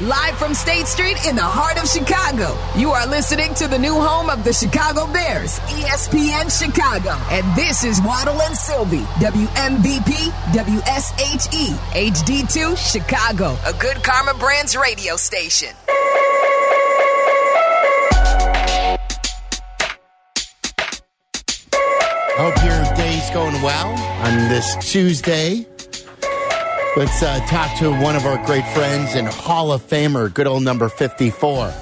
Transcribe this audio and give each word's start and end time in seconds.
live 0.00 0.38
from 0.38 0.54
State 0.54 0.86
Street 0.86 1.16
in 1.26 1.36
the 1.36 1.42
heart 1.42 1.76
of 1.76 1.86
Chicago. 1.86 2.56
You 2.78 2.90
are 2.90 3.06
listening 3.06 3.52
to 3.54 3.68
the 3.68 3.78
new 3.78 3.94
home 3.94 4.30
of 4.30 4.44
the 4.44 4.52
Chicago 4.52 5.06
Bears, 5.12 5.58
ESPN 5.60 6.48
Chicago. 6.48 7.10
And 7.30 7.44
this 7.54 7.84
is 7.84 8.00
Waddle 8.00 8.40
and 8.40 8.56
Silvy, 8.56 9.02
WMVP, 9.20 10.30
WSHE, 10.56 11.76
HD2, 11.92 12.76
Chicago, 12.78 13.58
a 13.66 13.74
good 13.74 14.02
Karma 14.02 14.32
Brands 14.38 14.74
radio 14.74 15.16
station. 15.16 15.74
Hope 22.40 22.56
your 22.64 22.96
day's 22.96 23.28
going 23.30 23.60
well 23.60 23.88
on 24.24 24.48
this 24.48 24.76
Tuesday. 24.90 25.66
Let's 26.96 27.22
uh, 27.22 27.38
talk 27.46 27.78
to 27.78 27.92
one 28.02 28.16
of 28.16 28.26
our 28.26 28.44
great 28.46 28.66
friends 28.74 29.14
and 29.14 29.28
Hall 29.28 29.72
of 29.72 29.80
Famer, 29.80 30.32
good 30.34 30.48
old 30.48 30.64
number 30.64 30.88
54. 30.88 31.72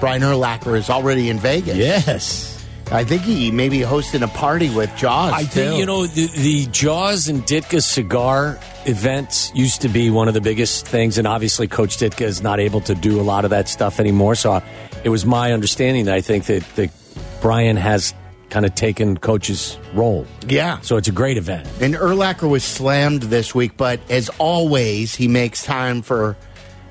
Brian 0.00 0.22
Urlacher 0.22 0.78
is 0.78 0.88
already 0.88 1.28
in 1.28 1.38
Vegas. 1.38 1.76
Yes. 1.76 2.66
I 2.90 3.04
think 3.04 3.20
he 3.20 3.50
may 3.50 3.68
be 3.68 3.82
hosting 3.82 4.22
a 4.22 4.28
party 4.28 4.74
with 4.74 4.94
Jaws. 4.96 5.34
I 5.34 5.44
think, 5.44 5.72
too. 5.72 5.76
you 5.76 5.84
know, 5.84 6.06
the, 6.06 6.26
the 6.28 6.66
Jaws 6.66 7.28
and 7.28 7.42
Ditka 7.42 7.82
cigar 7.82 8.58
events 8.86 9.52
used 9.54 9.82
to 9.82 9.88
be 9.90 10.08
one 10.08 10.26
of 10.26 10.32
the 10.32 10.40
biggest 10.40 10.86
things. 10.86 11.18
And 11.18 11.26
obviously, 11.26 11.68
Coach 11.68 11.98
Ditka 11.98 12.22
is 12.22 12.40
not 12.40 12.58
able 12.58 12.80
to 12.82 12.94
do 12.94 13.20
a 13.20 13.22
lot 13.22 13.44
of 13.44 13.50
that 13.50 13.68
stuff 13.68 14.00
anymore. 14.00 14.36
So 14.36 14.62
it 15.04 15.10
was 15.10 15.26
my 15.26 15.52
understanding 15.52 16.06
that 16.06 16.14
I 16.14 16.22
think 16.22 16.46
that, 16.46 16.62
that 16.76 16.90
Brian 17.42 17.76
has 17.76 18.14
kind 18.50 18.64
of 18.64 18.74
taken 18.74 19.16
Coach's 19.16 19.78
role. 19.94 20.26
Yeah. 20.48 20.80
So 20.80 20.96
it's 20.96 21.08
a 21.08 21.12
great 21.12 21.36
event. 21.36 21.68
And 21.80 21.94
Urlacher 21.94 22.48
was 22.48 22.62
slammed 22.64 23.22
this 23.24 23.54
week, 23.54 23.76
but 23.76 24.00
as 24.10 24.28
always, 24.38 25.14
he 25.14 25.28
makes 25.28 25.64
time 25.64 26.02
for 26.02 26.36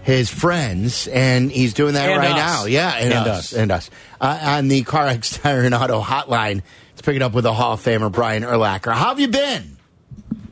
his 0.04 0.30
friends, 0.30 1.08
and 1.08 1.52
he's 1.52 1.74
doing 1.74 1.96
that 1.96 2.10
And 2.10 2.20
right 2.20 2.32
us. 2.32 2.38
now. 2.38 2.66
Yeah, 2.66 2.90
and, 2.96 3.14
And 3.14 3.28
us, 3.28 3.54
us. 3.54 3.54
and 3.54 3.72
us. 3.72 3.90
Uh, 4.22 4.40
on 4.44 4.68
the 4.68 4.84
CarX 4.84 5.42
Tire 5.42 5.62
and 5.64 5.74
Auto 5.74 6.00
Hotline, 6.02 6.62
let's 6.92 7.02
pick 7.02 7.16
it 7.16 7.22
up 7.24 7.34
with 7.34 7.44
the 7.44 7.54
Hall 7.54 7.74
of 7.74 7.82
Famer 7.84 8.12
Brian 8.12 8.44
Urlacher. 8.44 8.94
How 8.94 9.10
have 9.10 9.20
you 9.20 9.28
been? 9.30 9.78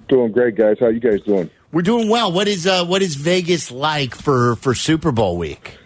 Doing 0.08 0.32
great, 0.32 0.56
guys. 0.56 0.78
How 0.80 0.88
you 0.88 1.00
guys 1.00 1.22
doing? 1.22 1.50
We're 1.72 1.82
doing 1.84 2.10
well. 2.10 2.32
What 2.32 2.48
is 2.48 2.66
uh, 2.68 2.86
what 2.86 3.02
is 3.02 3.16
Vegas 3.16 3.72
like 3.72 4.16
for 4.16 4.56
for 4.58 4.74
Super 4.76 5.12
Bowl 5.12 5.38
week? 5.38 5.78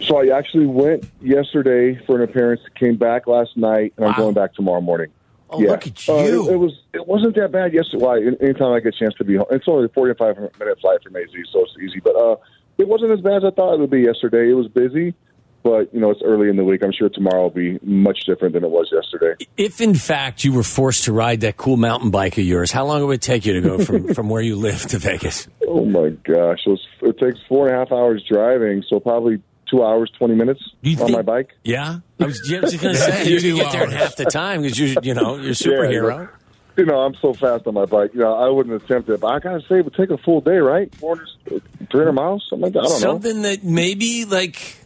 So 0.00 0.18
I 0.20 0.36
actually 0.36 0.66
went 0.66 1.08
yesterday 1.20 1.94
for 2.06 2.16
an 2.16 2.22
appearance. 2.28 2.60
Came 2.78 2.96
back 2.96 3.26
last 3.26 3.56
night, 3.56 3.94
and 3.96 4.04
Wow. 4.06 4.12
I'm 4.12 4.16
going 4.18 4.34
back 4.34 4.54
tomorrow 4.54 4.80
morning. 4.80 5.10
Oh, 5.50 5.58
look 5.58 5.86
at 5.86 6.08
you! 6.08 6.14
Uh, 6.14 6.18
it, 6.18 6.52
it 6.54 6.56
was. 6.56 6.72
It 6.92 7.06
wasn't 7.06 7.36
that 7.36 7.52
bad 7.52 7.72
yesterday. 7.72 8.02
Well, 8.04 8.16
anytime 8.40 8.72
I 8.72 8.80
get 8.80 8.94
a 8.94 8.98
chance 8.98 9.14
to 9.16 9.24
be 9.24 9.36
home, 9.36 9.46
it's 9.50 9.68
only 9.68 9.84
a 9.84 9.88
45 9.88 10.36
minute 10.36 10.80
flight 10.80 11.02
from 11.02 11.14
AZ, 11.16 11.28
so 11.52 11.60
it's 11.62 11.72
easy. 11.80 12.00
But 12.00 12.16
uh, 12.16 12.36
it 12.78 12.88
wasn't 12.88 13.12
as 13.12 13.20
bad 13.20 13.36
as 13.36 13.44
I 13.44 13.50
thought 13.50 13.74
it 13.74 13.80
would 13.80 13.90
be 13.90 14.00
yesterday. 14.00 14.50
It 14.50 14.54
was 14.54 14.66
busy, 14.68 15.14
but 15.62 15.94
you 15.94 16.00
know 16.00 16.10
it's 16.10 16.22
early 16.24 16.48
in 16.48 16.56
the 16.56 16.64
week. 16.64 16.82
I'm 16.82 16.92
sure 16.92 17.08
tomorrow 17.08 17.42
will 17.44 17.50
be 17.50 17.78
much 17.82 18.24
different 18.24 18.54
than 18.54 18.64
it 18.64 18.70
was 18.70 18.90
yesterday. 18.92 19.44
If, 19.56 19.80
in 19.80 19.94
fact, 19.94 20.42
you 20.44 20.52
were 20.52 20.64
forced 20.64 21.04
to 21.04 21.12
ride 21.12 21.42
that 21.42 21.56
cool 21.56 21.76
mountain 21.76 22.10
bike 22.10 22.36
of 22.36 22.44
yours, 22.44 22.72
how 22.72 22.86
long 22.86 23.06
would 23.06 23.14
it 23.16 23.22
take 23.22 23.46
you 23.46 23.52
to 23.52 23.60
go 23.60 23.78
from, 23.84 24.12
from 24.12 24.28
where 24.28 24.42
you 24.42 24.56
live 24.56 24.82
to 24.86 24.98
Vegas? 24.98 25.46
Oh 25.68 25.84
my 25.84 26.08
gosh, 26.24 26.60
it, 26.66 26.70
was, 26.70 26.86
it 27.02 27.18
takes 27.18 27.38
four 27.48 27.68
and 27.68 27.76
a 27.76 27.78
half 27.78 27.92
hours 27.92 28.24
driving, 28.28 28.82
so 28.88 28.98
probably 28.98 29.40
two 29.70 29.82
hours, 29.84 30.10
20 30.18 30.34
minutes 30.34 30.60
on 30.84 30.96
think- 30.96 31.10
my 31.10 31.22
bike. 31.22 31.50
Yeah, 31.64 32.00
I 32.20 32.24
was 32.26 32.40
just 32.40 32.80
going 32.80 32.94
to 32.94 33.00
say 33.00 33.28
you 33.28 33.40
Two 33.40 33.54
could 33.56 33.62
get 33.64 33.72
there 33.72 33.84
in 33.84 33.90
half 33.90 34.16
the 34.16 34.24
time 34.24 34.62
because 34.62 34.78
you 34.78 34.96
you 35.02 35.14
know 35.14 35.36
you're 35.36 35.50
a 35.50 35.54
superhero. 35.54 36.28
but, 36.74 36.80
you 36.80 36.86
know, 36.86 36.98
I'm 37.00 37.14
so 37.16 37.32
fast 37.34 37.66
on 37.66 37.74
my 37.74 37.84
bike. 37.86 38.12
You 38.14 38.20
know, 38.20 38.34
I 38.34 38.48
wouldn't 38.48 38.82
attempt 38.82 39.08
it, 39.08 39.20
but 39.20 39.28
I 39.28 39.38
gotta 39.38 39.60
say, 39.68 39.78
it 39.78 39.84
would 39.84 39.94
take 39.94 40.10
a 40.10 40.18
full 40.18 40.40
day, 40.40 40.56
right? 40.58 40.92
400, 40.96 41.62
300 41.90 42.12
miles, 42.12 42.44
something 42.50 42.64
like 42.64 42.72
that. 42.74 42.80
I 42.80 42.82
don't 42.82 42.92
know. 42.92 42.98
Something 42.98 43.42
that 43.42 43.62
maybe 43.64 44.24
like 44.24 44.76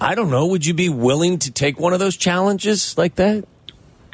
I 0.00 0.14
don't 0.14 0.30
know. 0.30 0.46
Would 0.46 0.64
you 0.64 0.74
be 0.74 0.88
willing 0.88 1.38
to 1.40 1.50
take 1.50 1.78
one 1.80 1.92
of 1.92 1.98
those 1.98 2.16
challenges 2.16 2.96
like 2.96 3.16
that? 3.16 3.44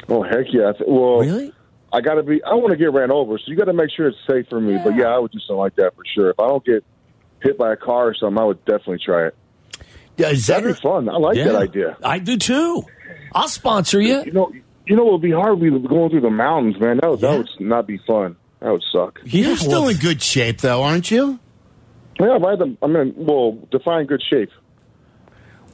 Oh 0.09 0.23
heck 0.23 0.45
yeah! 0.51 0.71
Well, 0.87 1.19
Really? 1.19 1.51
I 1.93 2.01
gotta 2.01 2.23
be. 2.23 2.43
I 2.43 2.55
want 2.55 2.71
to 2.71 2.77
get 2.77 2.91
ran 2.91 3.09
over, 3.11 3.37
so 3.37 3.43
you 3.47 3.55
got 3.55 3.65
to 3.65 3.73
make 3.73 3.89
sure 3.89 4.07
it's 4.07 4.17
safe 4.27 4.47
for 4.49 4.59
me. 4.59 4.77
But 4.83 4.95
yeah, 4.97 5.05
I 5.05 5.17
would 5.17 5.31
do 5.31 5.39
something 5.39 5.55
like 5.57 5.75
that 5.75 5.95
for 5.95 6.03
sure. 6.13 6.31
If 6.31 6.39
I 6.39 6.47
don't 6.47 6.65
get 6.65 6.83
hit 7.41 7.57
by 7.57 7.71
a 7.71 7.75
car 7.77 8.07
or 8.09 8.13
something, 8.15 8.37
I 8.37 8.43
would 8.45 8.63
definitely 8.65 8.99
try 9.05 9.27
it. 9.27 9.35
Yeah, 10.17 10.29
is 10.29 10.47
that 10.47 10.61
That'd 10.63 10.75
be 10.75 10.81
fun. 10.81 11.09
I 11.09 11.17
like 11.17 11.35
that 11.37 11.55
idea. 11.55 11.97
I 12.03 12.19
do 12.19 12.37
too. 12.37 12.83
I'll 13.33 13.47
sponsor 13.49 13.99
you. 14.01 14.23
You 14.23 14.31
know, 14.31 14.51
you 14.87 14.95
know, 14.95 15.07
it 15.07 15.11
would 15.13 15.21
be 15.21 15.31
hard. 15.31 15.59
We 15.59 15.69
going 15.69 16.09
through 16.09 16.21
the 16.21 16.29
mountains, 16.29 16.79
man. 16.79 16.99
That 17.01 17.09
would, 17.11 17.21
Yeah. 17.21 17.31
that 17.31 17.37
would 17.39 17.49
not 17.59 17.87
be 17.87 17.97
fun. 18.07 18.35
That 18.61 18.71
would 18.71 18.83
suck. 18.91 19.19
You're 19.25 19.57
still 19.57 19.81
well, 19.81 19.89
in 19.89 19.97
good 19.97 20.21
shape, 20.21 20.61
though, 20.61 20.83
aren't 20.83 21.11
you? 21.11 21.39
Yeah, 22.19 22.37
right. 22.39 22.57
I'm 22.81 22.95
in. 22.95 23.13
Well, 23.17 23.57
define 23.71 24.05
good 24.05 24.23
shape. 24.29 24.49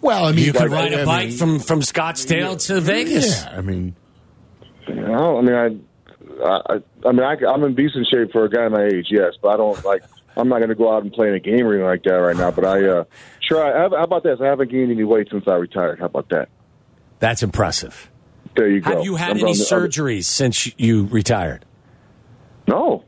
Well, 0.01 0.25
I 0.25 0.31
mean, 0.31 0.45
you 0.45 0.53
could 0.53 0.71
ride 0.71 0.93
I 0.93 1.01
a 1.01 1.05
bike 1.05 1.29
mean, 1.29 1.37
from 1.37 1.59
from 1.59 1.81
Scottsdale 1.81 2.65
to 2.67 2.81
Vegas. 2.81 3.43
Yeah, 3.43 3.57
I 3.57 3.61
mean, 3.61 3.95
You 4.87 4.95
know, 4.95 5.37
I 5.37 5.41
mean, 5.41 5.53
I, 6.43 6.47
I, 6.73 6.81
I 7.05 7.11
mean, 7.11 7.23
I, 7.23 7.35
I'm 7.47 7.63
in 7.63 7.75
decent 7.75 8.07
shape 8.11 8.31
for 8.31 8.45
a 8.45 8.49
guy 8.49 8.67
my 8.69 8.85
age, 8.85 9.07
yes, 9.11 9.33
but 9.41 9.49
I 9.49 9.57
don't 9.57 9.85
like. 9.85 10.01
I'm 10.37 10.47
not 10.49 10.57
going 10.57 10.69
to 10.69 10.75
go 10.75 10.93
out 10.93 11.03
and 11.03 11.11
play 11.11 11.27
in 11.27 11.33
a 11.33 11.39
game 11.39 11.65
or 11.65 11.73
anything 11.73 11.85
like 11.85 12.03
that 12.03 12.13
right 12.13 12.35
now. 12.35 12.51
But 12.51 12.65
I 12.65 12.85
uh, 12.85 13.03
try. 13.41 13.71
How 13.71 13.87
about 13.87 14.23
this? 14.23 14.39
I 14.41 14.45
haven't 14.45 14.71
gained 14.71 14.91
any 14.91 15.03
weight 15.03 15.27
since 15.29 15.47
I 15.47 15.55
retired. 15.55 15.99
How 15.99 16.05
about 16.05 16.29
that? 16.29 16.49
That's 17.19 17.43
impressive. 17.43 18.09
There 18.55 18.67
you 18.67 18.81
go. 18.81 18.95
Have 18.95 19.05
you 19.05 19.15
had 19.15 19.31
I'm 19.31 19.39
any 19.39 19.53
surgeries 19.53 20.25
since 20.25 20.69
you 20.79 21.05
retired? 21.05 21.65
No. 22.67 23.05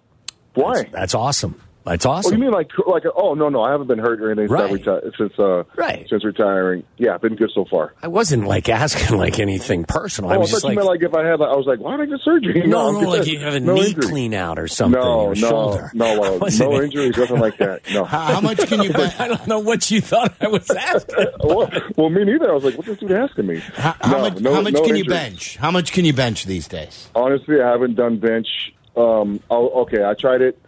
Why? 0.54 0.84
That's 0.92 1.16
awesome. 1.16 1.60
That's 1.86 2.06
Oh, 2.06 2.12
awesome. 2.12 2.34
you 2.34 2.40
mean 2.40 2.52
like 2.52 2.72
like? 2.88 3.04
Oh 3.16 3.34
no, 3.34 3.50
no, 3.50 3.62
I 3.62 3.72
haven't 3.72 3.88
been 3.88 4.00
hurt 4.00 4.22
or 4.22 4.32
anything 4.32 4.50
Right. 4.52 4.70
since, 4.70 4.82
reti- 4.86 5.18
since 5.18 5.34
uh 5.40 5.64
Right. 5.76 6.08
since 6.10 6.24
retiring. 6.24 6.84
Yeah, 6.98 7.18
been 7.18 7.36
good 7.36 7.52
so 7.54 7.66
far. 7.66 7.94
I 8.02 8.08
wasn't 8.08 8.46
like 8.48 8.70
asking 8.84 9.18
like 9.18 9.40
anything 9.40 9.84
personal. 9.84 10.30
Oh, 10.30 10.34
I 10.34 10.36
I 10.36 10.40
was 10.40 10.50
thought 10.52 10.56
just 10.58 10.64
you 10.64 10.70
like, 10.70 10.76
meant 10.78 10.88
like 10.88 11.04
if 11.04 11.14
I 11.14 11.26
had 11.28 11.40
like 11.40 11.50
I 11.50 11.56
was 11.58 11.66
like, 11.66 11.80
why 11.80 11.98
did 11.98 12.04
I 12.04 12.06
get 12.12 12.20
surgery? 12.24 12.64
no, 12.68 12.88
I'm 12.88 13.04
no, 13.04 13.10
like 13.10 13.28
you 13.28 13.40
have 13.40 13.54
a 13.56 13.60
no 13.60 13.74
knee 13.76 13.88
injury. 13.88 14.04
clean 14.08 14.34
out 14.34 14.60
or 14.60 14.68
something. 14.68 15.00
No, 15.00 15.22
or 15.22 15.36
no, 15.36 15.50
shoulder. 15.50 15.92
no, 15.94 16.06
I 16.24 16.28
uh, 16.28 16.38
wasn't- 16.38 16.72
no 16.72 16.82
injuries, 16.82 17.18
nothing 17.18 17.40
like 17.40 17.58
that. 17.58 17.82
No. 17.94 18.04
how, 18.06 18.36
how 18.36 18.42
much 18.42 18.60
can 18.68 18.82
you 18.82 18.92
bet? 18.94 19.20
I 19.20 19.28
don't 19.28 19.48
know 19.48 19.60
what 19.60 19.92
you 19.92 20.00
thought 20.02 20.34
I 20.42 20.48
was 20.48 20.70
asking. 20.70 21.26
well, 21.44 21.70
well, 21.98 22.10
me 22.10 22.24
neither. 22.24 22.50
I 22.50 22.54
was 22.54 22.64
like, 22.64 22.76
what's 22.76 22.88
this 22.88 23.00
dude 23.00 23.12
asking 23.12 23.48
me? 23.48 23.58
How, 23.76 23.96
how 24.00 24.12
No, 24.12 24.20
much? 24.22 24.40
no- 24.40 24.54
how 24.54 24.62
much 24.62 24.74
no 24.74 24.84
can 24.84 24.96
you 24.96 25.06
bench? 25.06 25.58
How 25.58 25.70
much 25.72 25.92
can 25.92 26.06
you 26.06 26.14
bench 26.14 26.46
these 26.46 26.68
days? 26.68 27.10
Honestly, 27.14 27.62
I 27.62 27.70
haven't 27.72 27.96
done 27.96 28.20
bench. 28.20 28.74
Um, 28.96 29.40
oh, 29.50 29.82
okay, 29.82 30.04
I 30.06 30.14
tried 30.14 30.42
it. 30.42 30.60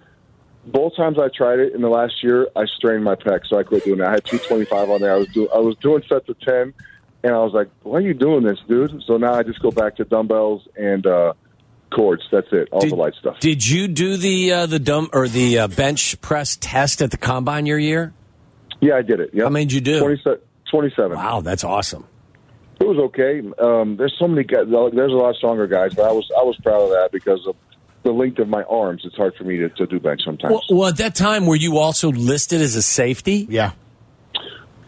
Both 0.66 0.96
times 0.96 1.18
I 1.20 1.30
tried 1.30 1.59
it 1.59 1.74
in 1.74 1.81
the 1.81 1.90
last 1.90 2.24
year, 2.24 2.48
I 2.56 2.66
strained 2.66 3.03
my 3.03 3.16
pec, 3.16 3.48
so 3.48 3.59
I 3.59 3.64
quit 3.64 3.86
doing 3.86 4.00
it. 4.00 4.06
I 4.06 4.12
had 4.12 4.26
225 4.26 4.90
on 4.90 5.02
there. 5.02 5.14
I 5.14 5.18
was 5.18 5.28
doing, 5.28 5.48
I 5.53 5.59
was 5.59 5.76
doing 5.78 6.03
sets 6.09 6.28
of 6.28 6.40
10, 6.40 6.74
and 7.24 7.34
I 7.34 7.38
was 7.38 7.53
like, 7.53 7.70
"Why 7.84 7.98
are 7.98 8.02
you 8.02 8.14
doing 8.14 8.44
this, 8.44 8.59
dude?" 8.68 9.04
So 9.06 9.18
now 9.18 9.34
I 9.34 9.44
just 9.44 9.62
go 9.62 9.72
back 9.72 9.96
to 9.98 10.06
dumbbells 10.06 10.68
and 10.75 11.06
uh, 11.06 11.34
cords. 11.94 12.24
That's 12.31 12.48
it. 12.52 12.70
All 12.72 12.81
the 12.81 12.96
light 12.96 13.14
stuff. 13.20 13.40
Did 13.40 13.68
you 13.68 13.88
do 13.88 14.18
the 14.18 14.52
uh, 14.52 14.66
the 14.66 14.80
dumb 14.80 15.09
or 15.14 15.28
the 15.28 15.59
uh, 15.59 15.68
bench 15.68 16.20
press 16.22 16.58
test 16.59 17.02
at 17.02 17.12
the 17.12 17.18
combine 17.18 17.66
your 17.66 17.80
year? 17.80 18.14
yeah, 18.81 18.96
I 18.96 19.02
did 19.02 19.20
it. 19.20 19.31
Yep. 19.34 19.44
How 19.44 19.50
many 19.50 19.66
did 19.66 19.74
you 19.74 19.81
do? 19.81 20.00
27. 20.00 20.40
27. 20.70 21.18
Wow, 21.18 21.42
that's 21.42 21.64
awesome. 21.64 22.06
It 22.80 22.88
was 22.88 22.98
okay. 22.98 23.42
Um, 23.59 23.96
there's 23.96 24.16
so 24.20 24.28
many 24.28 24.44
guys. 24.44 24.66
There's 24.68 25.12
a 25.12 25.16
lot 25.16 25.36
stronger 25.36 25.68
guys, 25.68 25.94
but 25.94 26.06
I 26.06 26.12
was 26.12 26.30
I 26.38 26.44
was 26.44 26.58
proud 26.58 26.81
of 26.81 26.90
that 26.90 27.09
because 27.12 27.46
of 27.48 27.56
the 28.06 28.14
length 28.14 28.40
of 28.40 28.48
my 28.48 28.64
arms. 28.64 29.02
It's 29.04 29.16
hard 29.16 29.36
for 29.36 29.44
me 29.44 29.58
to, 29.58 29.70
to 29.70 29.88
do 29.88 30.00
bench 30.00 30.22
sometimes. 30.24 30.54
Well, 30.54 30.64
well, 30.70 30.90
at 30.90 30.98
that 30.98 31.16
time, 31.16 31.46
were 31.46 31.56
you 31.56 31.80
also 31.80 32.12
listed 32.12 32.62
as 32.62 32.76
a 32.76 32.82
safety? 32.82 33.48
Yeah. 33.50 33.72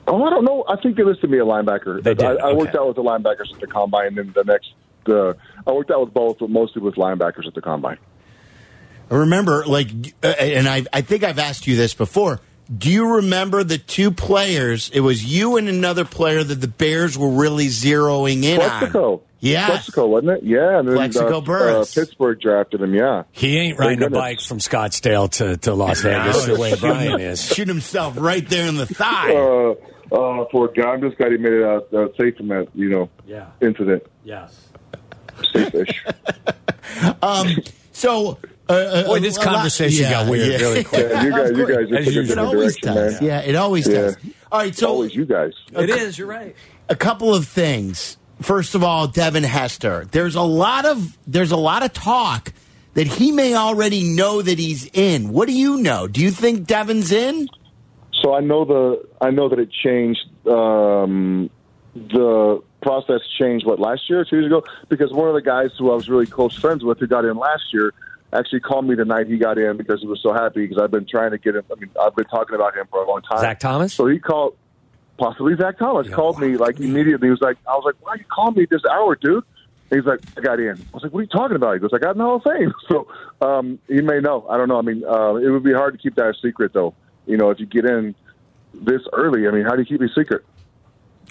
Oh, 0.08 0.24
I 0.24 0.30
don't 0.30 0.46
know. 0.46 0.64
I 0.70 0.80
think 0.82 0.96
they 0.96 1.04
listed 1.04 1.30
me 1.30 1.40
a 1.40 1.44
linebacker. 1.44 2.02
They 2.02 2.14
did, 2.14 2.26
I, 2.26 2.50
I 2.50 2.54
worked 2.54 2.76
out 2.76 2.88
with 2.88 2.96
the 2.96 3.04
linebackers 3.04 3.54
at 3.54 3.60
the 3.60 3.68
combine, 3.68 4.08
and 4.08 4.18
then 4.18 4.34
the 4.34 4.44
next, 4.44 4.72
the 5.06 5.36
I 5.66 5.72
worked 5.72 5.92
out 5.92 6.02
with 6.06 6.14
both, 6.14 6.38
but 6.40 6.50
mostly 6.50 6.82
with 6.82 6.96
linebackers 6.96 7.48
at 7.48 7.56
the 7.56 7.62
combine. 7.62 7.98
I 9.10 9.16
remember, 9.16 9.66
like, 9.66 9.90
uh, 10.24 10.28
and 10.28 10.68
I, 10.68 10.86
I 10.94 11.02
think 11.02 11.24
I've 11.24 11.40
asked 11.40 11.66
you 11.66 11.76
this 11.76 11.94
before. 11.94 12.40
Do 12.76 12.92
you 12.92 13.16
remember 13.16 13.64
the 13.64 13.78
two 13.78 14.12
players? 14.12 14.90
It 14.94 15.00
was 15.00 15.26
you 15.26 15.58
and 15.58 15.68
another 15.68 16.06
player 16.06 16.44
that 16.44 16.62
the 16.62 16.68
Bears 16.68 17.18
were 17.18 17.30
really 17.30 17.68
zeroing 17.68 18.44
in 18.44 18.62
on. 18.62 19.22
Plaxico, 19.40 19.48
Yes. 19.52 19.70
Plaxico, 19.70 20.08
wasn't 20.08 20.32
it? 20.32 20.44
Yeah, 20.44 20.80
and 20.80 20.88
then 20.88 20.96
Plaxico 20.96 21.38
uh, 21.38 21.42
Burress. 21.42 21.98
uh, 21.98 22.02
Pittsburgh 22.02 22.40
drafted 22.40 22.82
him. 22.82 22.94
Yeah, 22.96 23.24
He 23.32 23.58
ain't 23.58 23.78
riding 23.78 24.00
a 24.00 24.02
goodness. 24.06 24.20
bike 24.20 24.42
from 24.42 24.58
Scottsdale 24.60 25.30
to, 25.34 25.58
to 25.58 25.74
Las 25.74 26.02
Vegas 26.02 26.46
the 26.46 26.56
way 26.60 26.74
Brian 26.80 27.20
is. 27.20 27.44
Shoot 27.46 27.68
himself 27.68 28.16
right 28.18 28.48
there 28.50 28.68
in 28.68 28.78
the 28.78 28.86
thigh. 28.88 29.34
uh, 29.36 29.76
uh, 30.16 30.46
for 30.52 30.70
a 30.70 30.74
guy, 30.74 30.90
I'm 30.90 31.02
just 31.02 31.18
glad 31.18 31.32
he 31.34 31.38
made 31.38 31.54
it 31.54 31.64
out 31.64 31.94
uh, 31.94 32.08
safe 32.18 32.38
from 32.38 32.48
that, 32.48 32.68
you 32.74 32.90
know, 32.90 33.10
Yeah. 33.28 33.46
incident. 33.62 34.04
Yes. 34.24 34.68
Safe-ish. 35.54 36.04
so, 37.92 38.38
uh, 38.70 38.74
uh, 38.74 39.04
Boy, 39.06 39.20
this 39.20 39.36
a 39.38 39.40
lot- 39.40 39.54
conversation 39.54 40.04
yeah, 40.04 40.12
got 40.12 40.30
weird 40.30 40.48
yeah. 40.52 40.58
really 40.68 40.84
quick. 40.84 41.08
yeah, 41.10 41.24
you 41.24 41.32
guys, 41.32 41.50
you 41.52 41.68
guys 41.68 41.78
As 41.78 41.90
just 41.90 42.06
took 42.06 42.08
a 42.08 42.14
usual. 42.14 42.32
It 42.32 42.38
always 42.40 42.76
direction, 42.78 42.94
does. 42.96 43.22
man. 43.22 43.24
Yeah, 43.30 43.40
it 43.42 43.56
always 43.56 43.88
Yeah. 43.88 43.94
does. 44.02 44.18
All 44.52 44.60
right, 44.60 44.76
so 44.76 44.88
Always 44.88 45.14
you 45.16 45.26
guys. 45.26 45.52
It 45.74 45.90
is. 45.90 46.18
You're 46.18 46.28
right. 46.28 46.56
a 46.90 46.96
couple 46.96 47.36
of 47.36 47.46
things. 47.48 48.18
First 48.42 48.76
of 48.76 48.84
all, 48.84 49.08
Devin 49.08 49.44
Hester. 49.44 50.08
There's 50.12 50.36
a 50.36 50.42
lot 50.42 50.86
of 50.86 51.18
there's 51.26 51.52
a 51.52 51.58
lot 51.58 51.84
of 51.84 51.94
talk 51.94 52.54
that 52.94 53.08
he 53.08 53.32
may 53.32 53.56
already 53.56 54.04
know 54.04 54.42
that 54.42 54.58
he's 54.58 54.90
in. 54.94 55.32
What 55.32 55.48
do 55.48 55.54
you 55.54 55.78
know? 55.78 56.08
Do 56.08 56.22
you 56.22 56.32
think 56.32 56.66
Devin's 56.68 57.12
in? 57.12 57.48
So 58.22 58.28
So 58.28 58.34
I 58.34 58.42
know 58.42 58.66
the 58.66 59.08
I 59.22 59.32
know 59.32 59.48
that 59.50 59.58
it 59.60 59.70
changed. 59.72 60.20
Um, 60.46 61.50
the 61.96 62.62
process 62.82 63.22
changed 63.40 63.66
what 63.66 63.80
last 63.80 64.10
year, 64.10 64.26
two 64.26 64.36
years 64.36 64.48
ago, 64.48 64.64
because 64.90 65.14
one 65.14 65.28
of 65.30 65.34
the 65.34 65.42
guys 65.42 65.70
who 65.80 65.92
I 65.92 65.96
was 65.96 66.10
really 66.10 66.26
close 66.26 66.56
friends 66.56 66.84
with 66.84 67.00
who 67.00 67.08
got 67.08 67.26
in 67.26 67.38
last 67.38 67.74
year 67.74 67.94
actually 68.34 68.60
called 68.60 68.86
me 68.86 68.96
the 68.96 69.06
night 69.06 69.28
he 69.28 69.38
got 69.38 69.58
in 69.58 69.78
because 69.78 70.02
he 70.02 70.08
was 70.08 70.22
so 70.22 70.34
happy 70.34 70.68
because 70.68 70.82
I've 70.82 70.92
been 70.92 71.08
trying 71.08 71.32
to 71.32 71.38
get 71.38 71.56
him. 71.56 71.64
I 71.72 71.80
mean, 71.80 71.90
I've 72.00 72.16
been 72.16 72.26
talking 72.26 72.56
about 72.56 72.76
him 72.76 72.86
for 72.92 73.02
a 73.02 73.08
long 73.08 73.22
time. 73.22 73.40
Zach 73.40 73.60
Thomas? 73.60 73.94
So 73.94 74.08
he 74.08 74.20
called, 74.20 74.58
possibly 75.18 75.56
Zach 75.56 75.78
Thomas 75.78 76.10
called 76.10 76.40
me 76.40 76.58
like 76.58 76.80
immediately. 76.80 77.28
He 77.28 77.32
was 77.32 77.42
like, 77.42 77.58
I 77.68 77.72
was 77.76 77.84
like, 77.86 77.96
why 78.02 78.16
you 78.16 78.26
calling 78.30 78.56
me 78.56 78.66
this 78.70 78.82
hour, 78.90 79.16
dude? 79.16 79.44
He's 79.90 80.04
like, 80.06 80.20
I 80.38 80.42
got 80.42 80.60
in. 80.60 80.72
I 80.78 80.94
was 80.94 81.04
like, 81.04 81.14
what 81.14 81.20
are 81.20 81.24
you 81.24 81.30
talking 81.30 81.56
about? 81.56 81.74
He 81.76 81.80
goes, 81.80 81.92
I 81.94 81.98
got 81.98 82.12
in 82.12 82.18
the 82.18 82.24
Hall 82.26 82.36
of 82.38 82.44
Fame. 82.44 82.74
So 82.90 83.08
um, 83.42 83.80
he 83.88 84.02
may 84.02 84.20
know. 84.20 84.46
I 84.50 84.58
don't 84.58 84.68
know. 84.68 84.78
I 84.80 84.82
mean, 84.82 85.04
uh, 85.06 85.36
it 85.36 85.50
would 85.50 85.64
be 85.64 85.74
hard 85.74 85.94
to 85.94 85.98
keep 86.00 86.16
that 86.16 86.28
a 86.30 86.34
secret, 86.42 86.74
though. 86.74 86.94
You 87.26 87.38
know, 87.38 87.52
if 87.52 87.60
you 87.60 87.66
get 87.66 87.86
in 87.86 88.14
this 88.74 89.02
early, 89.14 89.48
I 89.48 89.52
mean, 89.52 89.64
how 89.64 89.76
do 89.76 89.82
you 89.82 89.86
keep 89.86 90.02
it 90.02 90.12
secret? 90.18 90.44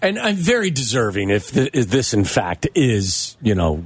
And 0.02 0.18
I'm 0.18 0.36
very 0.36 0.70
deserving 0.70 1.30
if, 1.30 1.50
th- 1.52 1.70
if 1.74 1.88
this, 1.88 2.14
in 2.14 2.24
fact, 2.24 2.66
is, 2.74 3.36
you 3.42 3.54
know, 3.54 3.84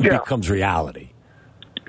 Yeah. 0.00 0.18
becomes 0.18 0.50
reality. 0.50 1.10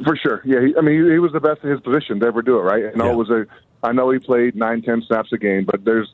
For 0.06 0.16
sure, 0.16 0.42
yeah. 0.46 0.62
He, 0.66 0.76
I 0.78 0.82
mean, 0.82 1.04
he, 1.06 1.12
he 1.14 1.20
was 1.20 1.32
the 1.34 1.40
best 1.42 1.62
in 1.64 1.70
his 1.72 1.80
position 1.82 2.20
to 2.22 2.26
ever 2.28 2.42
do 2.42 2.58
it, 2.58 2.62
right? 2.62 2.86
And 2.86 2.98
Yeah. 2.98 3.12
it 3.12 3.16
was 3.16 3.30
a. 3.30 3.46
I 3.84 3.92
know 3.94 4.10
he 4.12 4.20
played 4.20 4.56
nine, 4.56 4.82
ten 4.82 5.02
snaps 5.08 5.32
a 5.34 5.38
game, 5.38 5.66
but 5.66 5.84
there's 5.86 6.14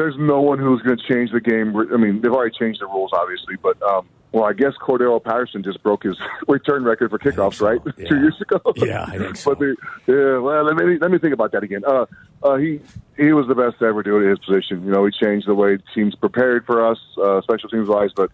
there's 0.00 0.16
no 0.18 0.40
one 0.40 0.58
who's 0.58 0.80
going 0.80 0.96
to 0.96 1.12
change 1.12 1.30
the 1.30 1.40
game. 1.40 1.76
I 1.76 1.98
mean, 1.98 2.22
they've 2.22 2.32
already 2.32 2.56
changed 2.58 2.80
the 2.80 2.86
rules, 2.86 3.10
obviously, 3.12 3.56
but 3.62 3.80
um, 3.82 4.08
well, 4.32 4.44
I 4.44 4.54
guess 4.54 4.72
Cordarrelle 4.80 5.22
Patterson 5.22 5.62
just 5.62 5.82
broke 5.82 6.04
his 6.04 6.16
return 6.48 6.84
record 6.84 7.10
for 7.10 7.18
kickoffs, 7.18 7.56
so, 7.56 7.66
right? 7.66 7.80
yeah. 7.98 8.08
Two 8.08 8.16
years 8.16 8.40
ago. 8.40 8.60
Yeah, 8.76 9.04
I 9.06 9.18
think 9.18 9.36
so. 9.44 9.50
but 9.50 9.58
the, 9.58 9.76
yeah, 10.06 10.38
well, 10.38 10.64
let 10.64 10.76
me 10.76 10.96
let 10.98 11.10
me 11.10 11.18
think 11.18 11.34
about 11.34 11.52
that 11.52 11.62
again. 11.62 11.82
Uh, 11.86 12.06
uh, 12.42 12.56
he 12.56 12.80
he 13.18 13.32
was 13.32 13.46
the 13.46 13.54
best 13.54 13.78
to 13.80 13.84
ever 13.84 14.02
do 14.02 14.16
it 14.16 14.22
in 14.22 14.30
his 14.30 14.38
position. 14.38 14.84
You 14.84 14.92
know, 14.92 15.04
he 15.04 15.12
changed 15.12 15.46
the 15.46 15.54
way 15.54 15.76
teams 15.94 16.14
prepared 16.14 16.64
for 16.64 16.86
us, 16.86 16.98
uh, 17.22 17.42
special 17.42 17.68
teams 17.68 17.88
wise, 17.88 18.10
but. 18.16 18.30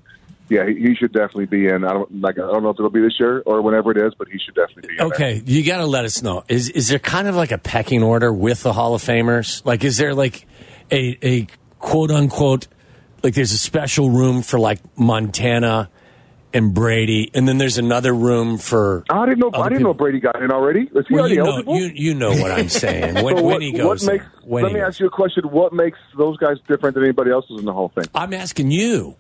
Yeah, 0.48 0.64
he, 0.64 0.94
should 0.94 1.12
definitely 1.12 1.46
be 1.46 1.66
in. 1.66 1.82
I 1.82 1.92
don't 1.92 2.20
like. 2.20 2.38
I 2.38 2.42
don't 2.42 2.62
know 2.62 2.70
if 2.70 2.76
it'll 2.78 2.88
be 2.88 3.00
this 3.00 3.18
year 3.18 3.42
or 3.44 3.62
whenever 3.62 3.90
it 3.90 3.96
is, 3.96 4.14
but 4.16 4.28
he 4.28 4.38
should 4.38 4.54
definitely 4.54 4.82
be 4.82 4.92
in. 4.92 4.96
there. 4.98 5.06
Okay, 5.08 5.42
you 5.44 5.64
got 5.64 5.78
to 5.78 5.86
let 5.86 6.04
us 6.04 6.22
know. 6.22 6.44
Is 6.46 6.68
is 6.68 6.86
there 6.86 7.00
kind 7.00 7.26
of 7.26 7.34
like 7.34 7.50
a 7.50 7.58
pecking 7.58 8.04
order 8.04 8.32
with 8.32 8.62
the 8.62 8.72
Hall 8.72 8.94
of 8.94 9.02
Famers? 9.02 9.66
Like, 9.66 9.82
is 9.82 9.96
there 9.96 10.14
like 10.14 10.46
a 10.90 11.18
a 11.22 11.46
quote 11.78 12.10
unquote 12.10 12.68
like 13.22 13.34
there's 13.34 13.52
a 13.52 13.58
special 13.58 14.10
room 14.10 14.42
for 14.42 14.58
like 14.58 14.78
Montana 14.98 15.90
and 16.54 16.72
Brady, 16.72 17.30
and 17.34 17.46
then 17.46 17.58
there's 17.58 17.76
another 17.76 18.14
room 18.14 18.56
for. 18.56 19.04
I 19.10 19.26
didn't 19.26 19.40
know. 19.40 19.50
I 19.52 19.68
didn't 19.68 19.82
know? 19.82 19.92
Brady 19.92 20.20
got 20.20 20.40
in 20.42 20.50
already. 20.50 20.82
Is 20.94 21.06
he 21.08 21.14
Well, 21.14 21.24
already 21.24 21.34
you 21.34 21.42
know, 21.44 21.74
you, 21.76 21.90
you 21.94 22.14
know 22.14 22.30
what 22.30 22.50
I'm 22.50 22.68
saying. 22.68 23.14
When, 23.22 23.36
So 23.36 23.42
when 23.42 23.44
what, 23.44 23.62
he 23.62 23.72
what 23.72 23.78
goes, 23.82 24.06
makes? 24.06 24.24
When 24.42 24.62
let 24.64 24.72
me 24.72 24.80
goes. 24.80 24.88
ask 24.88 25.00
you 25.00 25.06
a 25.06 25.10
question. 25.10 25.44
What 25.50 25.72
makes 25.72 25.98
those 26.16 26.36
guys 26.38 26.56
different 26.66 26.94
than 26.94 27.04
anybody 27.04 27.30
else 27.30 27.44
in 27.50 27.64
the 27.64 27.72
Hall 27.72 27.86
of 27.86 27.92
Fame? 27.92 28.10
I'm 28.14 28.32
asking 28.32 28.70
you. 28.70 29.16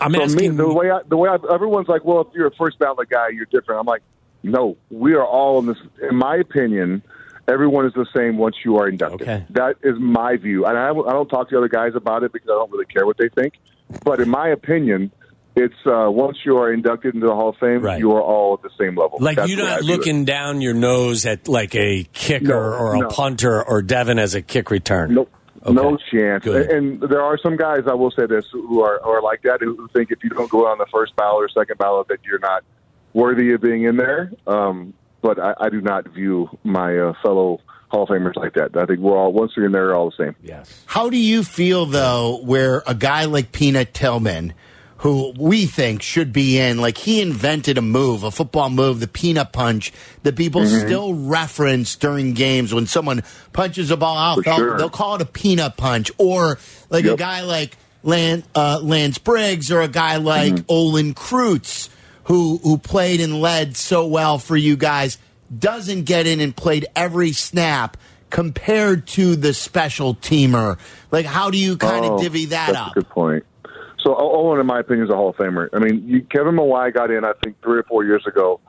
I'm 0.00 0.12
So 0.14 0.18
me, 0.18 0.24
asking 0.24 0.56
the 0.56 0.72
way 0.72 0.90
I, 0.90 1.00
the 1.08 1.16
way 1.16 1.28
I, 1.28 1.36
everyone's 1.52 1.88
like, 1.88 2.04
well, 2.04 2.22
if 2.22 2.28
you're 2.34 2.46
a 2.46 2.54
first 2.56 2.78
ballot 2.78 3.08
guy, 3.08 3.28
you're 3.28 3.46
different. 3.46 3.80
I'm 3.80 3.86
like, 3.86 4.02
no, 4.42 4.76
we 4.90 5.14
are 5.14 5.24
all 5.24 5.58
in 5.60 5.66
this. 5.66 5.78
In 6.10 6.16
my 6.16 6.36
opinion, 6.36 7.02
everyone 7.48 7.86
is 7.86 7.92
the 7.94 8.06
same 8.16 8.36
once 8.38 8.56
you 8.64 8.76
are 8.76 8.88
inducted. 8.88 9.22
Okay. 9.22 9.44
That 9.50 9.76
is 9.82 9.94
my 9.98 10.36
view, 10.36 10.66
and 10.66 10.76
I, 10.78 10.90
I 10.90 11.12
don't 11.12 11.28
talk 11.28 11.48
to 11.50 11.58
other 11.58 11.68
guys 11.68 11.92
about 11.94 12.22
it 12.22 12.32
because 12.32 12.48
I 12.48 12.54
don't 12.54 12.70
really 12.70 12.86
care 12.86 13.06
what 13.06 13.16
they 13.18 13.28
think. 13.28 13.54
But 14.04 14.20
in 14.20 14.28
my 14.28 14.48
opinion, 14.48 15.10
it's 15.56 15.74
uh, 15.86 16.08
once 16.10 16.38
you 16.44 16.58
are 16.58 16.72
inducted 16.72 17.14
into 17.14 17.26
the 17.26 17.34
Hall 17.34 17.48
of 17.48 17.56
Fame, 17.56 17.80
Right. 17.80 17.98
you 17.98 18.12
are 18.12 18.22
all 18.22 18.54
at 18.54 18.62
the 18.62 18.70
same 18.78 18.94
level. 18.96 19.18
Like 19.20 19.36
That's 19.36 19.48
you're 19.48 19.56
the 19.56 19.64
way 19.64 19.68
I 19.70 19.74
not 19.76 19.84
looking 19.84 20.24
down 20.24 20.60
your 20.60 20.74
nose 20.74 21.26
at 21.26 21.48
like 21.48 21.74
a 21.74 22.04
kicker 22.12 22.44
No, 22.46 22.54
or 22.54 22.94
a 22.94 22.98
no. 23.00 23.08
punter 23.08 23.62
or 23.64 23.82
Devin 23.82 24.18
as 24.18 24.34
a 24.34 24.42
kick 24.42 24.70
return. 24.70 25.14
Nope. 25.14 25.32
Okay. 25.64 25.72
No 25.72 25.96
chance. 26.12 26.44
Good. 26.44 26.70
And 26.70 27.00
there 27.00 27.20
are 27.22 27.36
some 27.42 27.56
guys, 27.56 27.80
I 27.90 27.94
will 27.94 28.12
say 28.12 28.26
this, 28.26 28.44
who 28.52 28.80
are, 28.82 29.04
are 29.04 29.20
like 29.20 29.42
that, 29.42 29.58
who 29.60 29.88
think 29.92 30.12
if 30.12 30.22
you 30.22 30.30
don't 30.30 30.48
go 30.48 30.68
on 30.68 30.78
the 30.78 30.86
first 30.92 31.16
ballot 31.16 31.44
or 31.44 31.48
second 31.48 31.78
ballot 31.78 32.06
that 32.08 32.18
you're 32.24 32.38
not 32.38 32.62
worthy 33.12 33.52
of 33.52 33.60
being 33.60 33.82
in 33.82 33.96
there. 33.96 34.30
Um, 34.46 34.94
but 35.22 35.38
I, 35.38 35.54
I 35.58 35.68
do 35.68 35.80
not 35.80 36.08
view 36.08 36.48
my 36.64 36.96
uh, 36.96 37.12
fellow 37.22 37.60
Hall 37.88 38.02
of 38.02 38.08
Famers 38.10 38.36
like 38.36 38.54
that. 38.54 38.76
I 38.76 38.84
think 38.86 39.00
we're 39.00 39.16
all, 39.16 39.32
once 39.32 39.52
you're 39.56 39.66
in 39.66 39.72
there, 39.72 39.84
you're 39.86 39.94
all 39.96 40.10
the 40.16 40.24
same. 40.24 40.36
Yes. 40.42 40.82
How 40.86 41.08
do 41.10 41.16
you 41.16 41.42
feel 41.42 41.86
though, 41.86 42.40
where 42.44 42.82
a 42.86 42.94
guy 42.94 43.24
like 43.24 43.50
Peanut 43.52 43.94
Tillman, 43.94 44.52
who 44.98 45.32
we 45.38 45.64
think 45.66 46.02
should 46.02 46.32
be 46.32 46.58
in, 46.58 46.78
like 46.78 46.98
he 46.98 47.20
invented 47.22 47.78
a 47.78 47.82
move, 47.82 48.24
a 48.24 48.30
football 48.30 48.68
move, 48.68 49.00
the 49.00 49.06
peanut 49.08 49.52
punch, 49.52 49.92
that 50.24 50.36
people 50.36 50.60
Mm-hmm. 50.62 50.86
still 50.86 51.14
reference 51.14 51.94
during 51.96 52.34
games 52.34 52.74
when 52.74 52.86
someone 52.86 53.22
punches 53.52 53.90
a 53.92 53.96
ball 53.96 54.18
out. 54.18 54.44
They'll, 54.44 54.56
sure. 54.56 54.76
they'll 54.76 54.90
call 54.90 55.14
it 55.14 55.22
a 55.22 55.24
peanut 55.26 55.76
punch, 55.76 56.10
or 56.18 56.58
like 56.90 57.04
a 57.04 57.16
guy 57.16 57.42
like 57.42 57.76
Lan, 58.02 58.42
uh, 58.54 58.80
Lance 58.82 59.18
Briggs, 59.18 59.70
or 59.70 59.80
a 59.82 59.88
guy 59.88 60.16
like 60.16 60.52
Mm-hmm. 60.54 60.64
Olin 60.68 61.14
Kreutz, 61.14 61.88
who 62.28 62.58
who 62.58 62.78
played 62.78 63.20
and 63.20 63.40
led 63.40 63.76
so 63.76 64.06
well 64.06 64.38
for 64.38 64.56
you 64.56 64.76
guys, 64.76 65.18
doesn't 65.58 66.04
get 66.04 66.26
in 66.26 66.40
and 66.40 66.54
played 66.54 66.86
every 66.94 67.32
snap 67.32 67.96
compared 68.30 69.06
to 69.08 69.34
the 69.36 69.52
special 69.54 70.14
teamer. 70.14 70.78
Like, 71.10 71.26
how 71.26 71.50
do 71.50 71.58
you 71.58 71.76
kind 71.76 72.04
of 72.04 72.12
Oh, 72.12 72.18
divvy 72.22 72.46
that 72.46 72.66
that's 72.72 72.78
up? 72.78 72.92
a 72.92 73.00
good 73.00 73.08
point. 73.08 73.44
So 74.00 74.14
Olin, 74.14 74.60
in 74.60 74.66
my 74.66 74.80
opinion, 74.80 75.06
is 75.06 75.10
a 75.12 75.16
Hall 75.16 75.30
of 75.30 75.36
Famer. 75.36 75.68
I 75.72 75.78
mean, 75.78 76.06
you, 76.06 76.22
Kevin 76.22 76.54
Mawae 76.54 76.94
got 76.94 77.10
in, 77.10 77.24
I 77.24 77.32
think, 77.42 77.60
three 77.62 77.78
or 77.78 77.82
four 77.82 78.04
years 78.04 78.24
ago, 78.26 78.60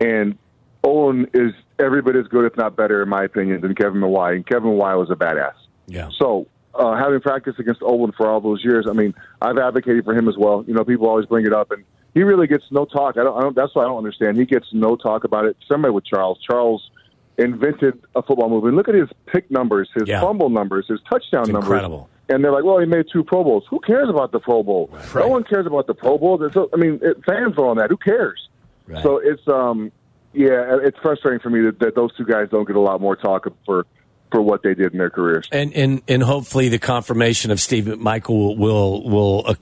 and 0.00 0.36
Olin 0.84 1.26
is 1.34 1.52
every 1.78 2.00
bit 2.02 2.14
as 2.16 2.26
good, 2.28 2.44
if 2.44 2.56
not 2.56 2.76
better, 2.76 3.02
in 3.02 3.08
my 3.08 3.24
opinion, 3.24 3.60
than 3.60 3.74
Kevin 3.74 4.00
Mawae. 4.00 4.36
And 4.36 4.46
Kevin 4.46 4.70
Mawae 4.70 4.96
was 4.98 5.10
a 5.10 5.14
badass. 5.16 5.54
Yeah. 5.86 6.10
So, 6.18 6.46
uh, 6.74 6.96
having 6.96 7.20
practiced 7.20 7.58
against 7.58 7.82
Olin 7.82 8.12
for 8.12 8.28
all 8.28 8.40
those 8.40 8.62
years, 8.64 8.86
I 8.88 8.92
mean, 8.92 9.14
I've 9.42 9.58
advocated 9.58 10.04
for 10.04 10.14
him 10.14 10.28
as 10.28 10.36
well. 10.38 10.64
You 10.66 10.74
know, 10.74 10.84
people 10.84 11.08
always 11.08 11.26
bring 11.26 11.44
it 11.46 11.52
up, 11.52 11.70
and 11.72 11.82
he 12.18 12.24
really 12.24 12.46
gets 12.48 12.64
no 12.70 12.84
talk. 12.84 13.16
I 13.16 13.22
don't. 13.24 13.36
I 13.38 13.42
don't 13.42 13.54
that's 13.56 13.74
what 13.74 13.82
I 13.84 13.88
don't 13.88 13.98
understand. 13.98 14.36
He 14.36 14.44
gets 14.44 14.66
no 14.72 14.96
talk 14.96 15.24
about 15.24 15.44
it. 15.44 15.56
Similar 15.68 15.92
with 15.92 16.04
Charles. 16.04 16.38
Charles 16.48 16.90
invented 17.36 17.94
a 18.16 18.22
football 18.22 18.48
move, 18.50 18.64
and 18.64 18.76
look 18.76 18.88
at 18.88 18.94
his 18.96 19.08
pick 19.26 19.50
numbers, 19.50 19.88
his 19.94 20.08
Yeah. 20.08 20.20
fumble 20.20 20.50
numbers, 20.50 20.86
his 20.88 21.00
touchdown 21.08 21.42
It's 21.42 21.50
numbers. 21.50 21.64
incredible. 21.68 22.08
And 22.28 22.42
they're 22.44 22.52
like, 22.52 22.64
"Well, 22.64 22.78
he 22.78 22.86
made 22.86 23.06
two 23.12 23.22
Pro 23.24 23.44
Bowls. 23.44 23.64
Who 23.70 23.78
cares 23.78 24.08
about 24.08 24.32
the 24.32 24.40
Pro 24.40 24.62
Bowl? 24.62 24.90
Right. 25.14 25.24
No 25.24 25.28
one 25.28 25.44
cares 25.44 25.66
about 25.66 25.86
the 25.86 25.94
Pro 25.94 26.18
Bowl. 26.18 26.38
So- 26.52 26.68
I 26.74 26.76
mean, 26.76 26.98
it, 27.02 27.24
fans 27.24 27.54
are 27.56 27.66
on 27.66 27.76
that. 27.78 27.90
Who 27.90 27.96
cares? 27.96 28.48
Right. 28.86 29.02
So 29.02 29.18
it's 29.18 29.46
um, 29.48 29.92
yeah, 30.34 30.78
it's 30.82 30.98
frustrating 30.98 31.40
for 31.40 31.50
me 31.50 31.60
that, 31.62 31.78
that 31.78 31.94
those 31.94 32.14
two 32.16 32.24
guys 32.24 32.48
don't 32.50 32.66
get 32.66 32.76
a 32.76 32.80
lot 32.80 33.00
more 33.00 33.16
talk 33.16 33.46
for 33.64 33.86
for 34.30 34.42
what 34.42 34.62
they 34.62 34.74
did 34.74 34.92
in 34.92 34.98
their 34.98 35.08
careers. 35.10 35.48
And 35.52 35.72
and 35.74 36.02
and 36.08 36.22
hopefully 36.22 36.68
the 36.68 36.78
confirmation 36.78 37.50
of 37.50 37.60
Steve 37.60 37.84
McMichael 37.84 38.58
will 38.58 39.08
will 39.08 39.44
uh, 39.46 39.54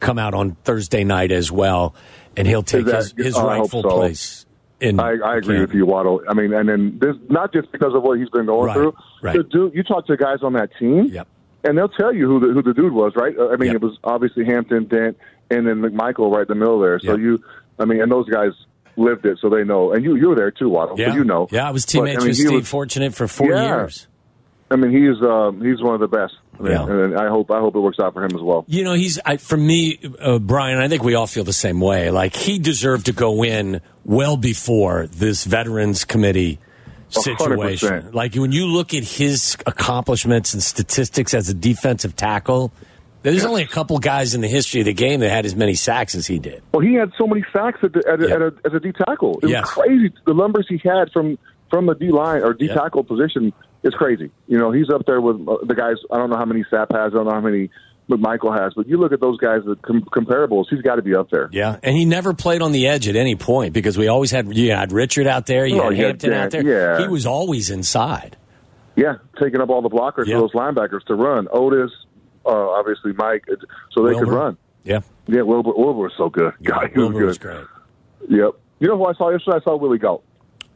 come 0.00 0.18
out 0.18 0.34
on 0.34 0.56
Thursday 0.64 1.04
night 1.04 1.30
as 1.32 1.52
well, 1.52 1.94
and 2.36 2.46
he'll 2.48 2.62
take 2.62 2.86
that- 2.86 2.96
his, 2.96 3.14
his 3.16 3.36
I 3.36 3.58
rightful 3.58 3.82
so. 3.82 3.88
place. 3.90 4.46
In 4.80 4.98
I, 4.98 5.16
I 5.22 5.36
agree 5.36 5.56
the 5.56 5.60
with 5.60 5.74
you, 5.74 5.84
Waddle. 5.84 6.22
I 6.26 6.32
mean, 6.32 6.54
and 6.54 6.66
then 6.66 6.98
this 6.98 7.14
not 7.28 7.52
just 7.52 7.70
because 7.70 7.92
of 7.94 8.02
what 8.02 8.18
he's 8.18 8.30
been 8.30 8.46
going 8.46 8.64
Right, 8.68 8.74
through. 8.74 8.94
right. 9.22 9.36
The 9.36 9.42
dude, 9.42 9.74
you 9.74 9.82
talk 9.82 10.06
to 10.06 10.16
guys 10.16 10.38
on 10.42 10.54
that 10.54 10.70
team, 10.78 11.04
Yep. 11.12 11.28
and 11.64 11.76
they'll 11.76 11.90
tell 11.90 12.14
you 12.14 12.26
who 12.26 12.40
the 12.40 12.54
who 12.54 12.62
the 12.62 12.72
dude 12.72 12.94
was, 12.94 13.12
right? 13.14 13.34
I 13.38 13.56
mean, 13.56 13.72
Yep. 13.72 13.74
it 13.76 13.82
was 13.82 13.98
obviously 14.04 14.46
Hampton, 14.46 14.86
Dent, 14.86 15.18
and 15.50 15.66
then 15.66 15.82
McMichael 15.82 16.32
right 16.34 16.42
in 16.42 16.48
the 16.48 16.54
middle 16.54 16.80
there. 16.80 16.98
So 16.98 17.10
Yep. 17.10 17.18
you, 17.20 17.44
I 17.78 17.84
mean, 17.84 18.00
and 18.00 18.10
those 18.10 18.26
guys 18.30 18.52
lived 18.96 19.26
it, 19.26 19.36
so 19.42 19.50
they 19.50 19.64
know. 19.64 19.92
And 19.92 20.02
you, 20.02 20.16
you 20.16 20.30
were 20.30 20.34
there 20.34 20.50
too, 20.50 20.70
Waddle. 20.70 20.98
Yeah, 20.98 21.10
So 21.10 21.16
you 21.18 21.24
know. 21.24 21.46
Yeah, 21.50 21.68
I 21.68 21.72
was 21.72 21.84
But, 21.84 21.90
teammates 21.92 22.16
I 22.16 22.20
mean, 22.20 22.28
with 22.28 22.36
Steve. 22.38 22.50
was- 22.52 22.68
fortunate 22.70 23.14
for 23.14 23.28
four 23.28 23.50
Yeah. 23.50 23.66
years. 23.80 24.08
I 24.70 24.76
mean, 24.76 24.92
he's 24.92 25.20
um, 25.22 25.60
he's 25.62 25.82
one 25.82 25.92
of 25.92 26.00
the 26.00 26.08
best, 26.08 26.32
Yeah. 26.62 26.86
and 26.86 27.16
I 27.18 27.28
hope 27.28 27.50
I 27.50 27.60
hope 27.60 27.74
it 27.76 27.80
works 27.80 27.98
out 27.98 28.12
for 28.14 28.22
him 28.24 28.34
as 28.34 28.42
well. 28.42 28.64
You 28.68 28.84
know, 28.84 28.92
he's 28.94 29.18
I, 29.24 29.36
for 29.38 29.56
me, 29.56 29.98
uh, 30.20 30.38
Brian. 30.38 30.78
I 30.78 30.88
think 30.88 31.02
we 31.02 31.14
all 31.14 31.26
feel 31.26 31.44
the 31.44 31.52
same 31.52 31.80
way. 31.80 32.10
Like 32.10 32.34
he 32.36 32.58
deserved 32.58 33.06
to 33.06 33.12
go 33.12 33.42
in 33.44 33.80
well 34.04 34.36
before 34.36 35.06
this 35.06 35.44
Veterans 35.44 36.04
Committee 36.04 36.58
situation. 37.08 37.88
100%. 37.88 38.14
Like 38.14 38.34
when 38.34 38.52
you 38.52 38.66
look 38.66 38.94
at 38.94 39.04
his 39.04 39.56
accomplishments 39.66 40.54
and 40.54 40.62
statistics 40.62 41.34
as 41.34 41.48
a 41.48 41.54
defensive 41.54 42.14
tackle, 42.16 42.72
there's 43.22 43.44
only 43.44 43.62
a 43.62 43.66
couple 43.66 43.98
guys 43.98 44.34
in 44.34 44.40
the 44.40 44.48
history 44.48 44.80
of 44.80 44.86
the 44.86 44.94
game 44.94 45.20
that 45.20 45.30
had 45.30 45.44
as 45.44 45.54
many 45.54 45.74
sacks 45.74 46.14
as 46.14 46.26
he 46.26 46.38
did. 46.38 46.62
Well, 46.72 46.80
he 46.82 46.94
had 46.94 47.12
so 47.18 47.26
many 47.26 47.44
sacks 47.52 47.78
at, 47.82 47.92
the, 47.92 48.02
at, 48.08 48.22
a, 48.22 48.32
at 48.34 48.42
a, 48.42 48.54
as 48.64 48.72
a 48.74 48.80
D 48.80 48.92
tackle. 48.92 49.40
It 49.42 49.50
Yes. 49.50 49.62
was 49.62 49.70
crazy. 49.86 50.14
The 50.26 50.34
numbers 50.34 50.66
he 50.68 50.80
had 50.84 51.10
from 51.12 51.38
from 51.70 51.86
the 51.86 51.94
D 51.94 52.10
line 52.10 52.42
or 52.42 52.52
D 52.54 52.66
Yeah. 52.66 52.74
tackle 52.74 53.04
position 53.04 53.52
is 53.82 53.94
crazy. 53.94 54.30
You 54.46 54.58
know, 54.58 54.72
he's 54.72 54.90
up 54.90 55.02
there 55.06 55.20
with 55.20 55.36
uh, 55.48 55.56
the 55.66 55.74
guys. 55.74 55.96
I 56.10 56.18
don't 56.18 56.30
know 56.30 56.36
how 56.36 56.44
many 56.44 56.64
Sapp 56.70 56.92
has. 56.92 57.12
I 57.12 57.16
don't 57.16 57.24
know 57.26 57.32
how 57.34 57.40
many 57.40 57.70
McMichael 58.10 58.58
has. 58.60 58.72
But 58.74 58.88
you 58.88 58.98
look 58.98 59.12
at 59.12 59.20
those 59.20 59.38
guys, 59.38 59.60
the 59.64 59.76
com- 59.76 60.02
comparables. 60.14 60.64
He's 60.70 60.82
got 60.82 60.96
to 60.96 61.02
be 61.02 61.14
up 61.14 61.30
there. 61.30 61.48
Yeah, 61.52 61.78
and 61.82 61.96
he 61.96 62.04
never 62.04 62.34
played 62.34 62.60
on 62.62 62.72
the 62.72 62.86
edge 62.88 63.08
at 63.08 63.16
any 63.16 63.36
point 63.36 63.72
because 63.72 63.96
we 63.96 64.08
always 64.08 64.30
had 64.30 64.54
you 64.56 64.72
had 64.72 64.92
Richard 64.92 65.26
out 65.26 65.46
there, 65.46 65.64
you 65.66 65.80
Oh, 65.80 65.90
had 65.90 65.96
Hampton 65.98 66.32
out 66.32 66.50
there. 66.50 66.64
Yeah. 66.64 67.00
He 67.02 67.08
was 67.08 67.24
always 67.26 67.70
inside. 67.70 68.36
Yeah, 68.96 69.14
taking 69.40 69.60
up 69.60 69.70
all 69.70 69.80
the 69.82 69.88
blockers 69.88 70.26
Yeah. 70.26 70.36
for 70.36 70.40
those 70.42 70.52
linebackers 70.52 71.04
to 71.06 71.14
run. 71.14 71.46
Otis, 71.52 71.90
uh, 72.44 72.50
obviously 72.50 73.12
Mike, 73.14 73.44
so 73.92 74.04
they 74.06 74.14
could 74.14 74.28
run. 74.28 74.56
Yeah, 74.84 75.00
Yeah, 75.26 75.42
Wilbur, 75.42 75.72
Wilbur 75.74 76.00
was 76.02 76.12
so 76.18 76.28
good. 76.28 76.52
God, 76.62 76.90
he 76.92 76.98
was 76.98 77.12
good. 77.12 77.22
was 77.24 77.38
great. 77.38 77.64
Yep. 78.28 78.50
You 78.80 78.88
know 78.88 78.96
who 78.96 79.06
I 79.06 79.12
saw 79.14 79.30
yesterday? 79.30 79.58
I 79.58 79.60
saw 79.64 79.76
Willie 79.76 79.98
Gault. 79.98 80.24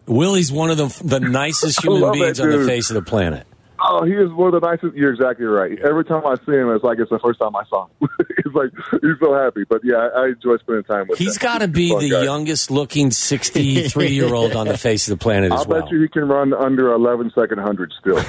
Willie's 0.07 0.53
one 0.53 0.71
of 0.71 0.77
the 0.77 0.87
the 1.05 1.21
nicest 1.21 1.81
human 1.85 2.13
beings 2.13 2.41
on 2.41 2.51
the 2.51 2.67
face 2.67 2.91
of 2.91 2.95
the 2.95 3.03
planet. 3.03 3.47
Oh, 3.87 4.05
he 4.05 4.13
is 4.15 4.31
one 4.33 4.55
of 4.55 4.63
the 4.63 4.67
nicest. 4.67 4.95
You're 4.95 5.13
exactly 5.13 5.45
right. 5.45 5.79
Every 5.81 6.05
time 6.07 6.25
I 6.27 6.37
see 6.47 6.53
him, 6.53 6.71
it's 6.71 6.83
like 6.83 6.99
it's 6.99 7.11
the 7.11 7.19
first 7.19 7.39
time 7.39 7.55
I 7.55 7.65
saw 7.69 7.87
him. 7.87 8.09
he's 8.45 8.55
like 8.55 8.71
he's 9.03 9.19
so 9.23 9.35
happy. 9.35 9.65
But 9.69 9.83
yeah, 9.85 9.97
I, 9.97 10.23
I 10.23 10.27
enjoy 10.29 10.57
spending 10.59 10.85
time 10.85 11.07
with 11.09 11.21
him. 11.21 11.27
He's 11.27 11.37
got 11.37 11.59
to 11.59 11.69
be 11.69 11.91
the 11.99 12.09
guy. 12.11 12.23
youngest 12.25 12.71
looking 12.71 13.11
63 13.11 14.09
year 14.09 14.33
old 14.33 14.57
on 14.57 14.69
the 14.69 14.79
face 14.79 15.07
of 15.09 15.19
the 15.19 15.23
planet 15.23 15.53
as 15.53 15.61
I'll 15.61 15.67
well. 15.67 15.83
bet 15.83 15.91
you 15.91 16.01
he 16.01 16.09
can 16.09 16.27
run 16.29 16.55
under 16.55 16.93
11 16.93 17.33
second 17.35 17.59
hundred 17.59 17.93
still. 18.01 18.21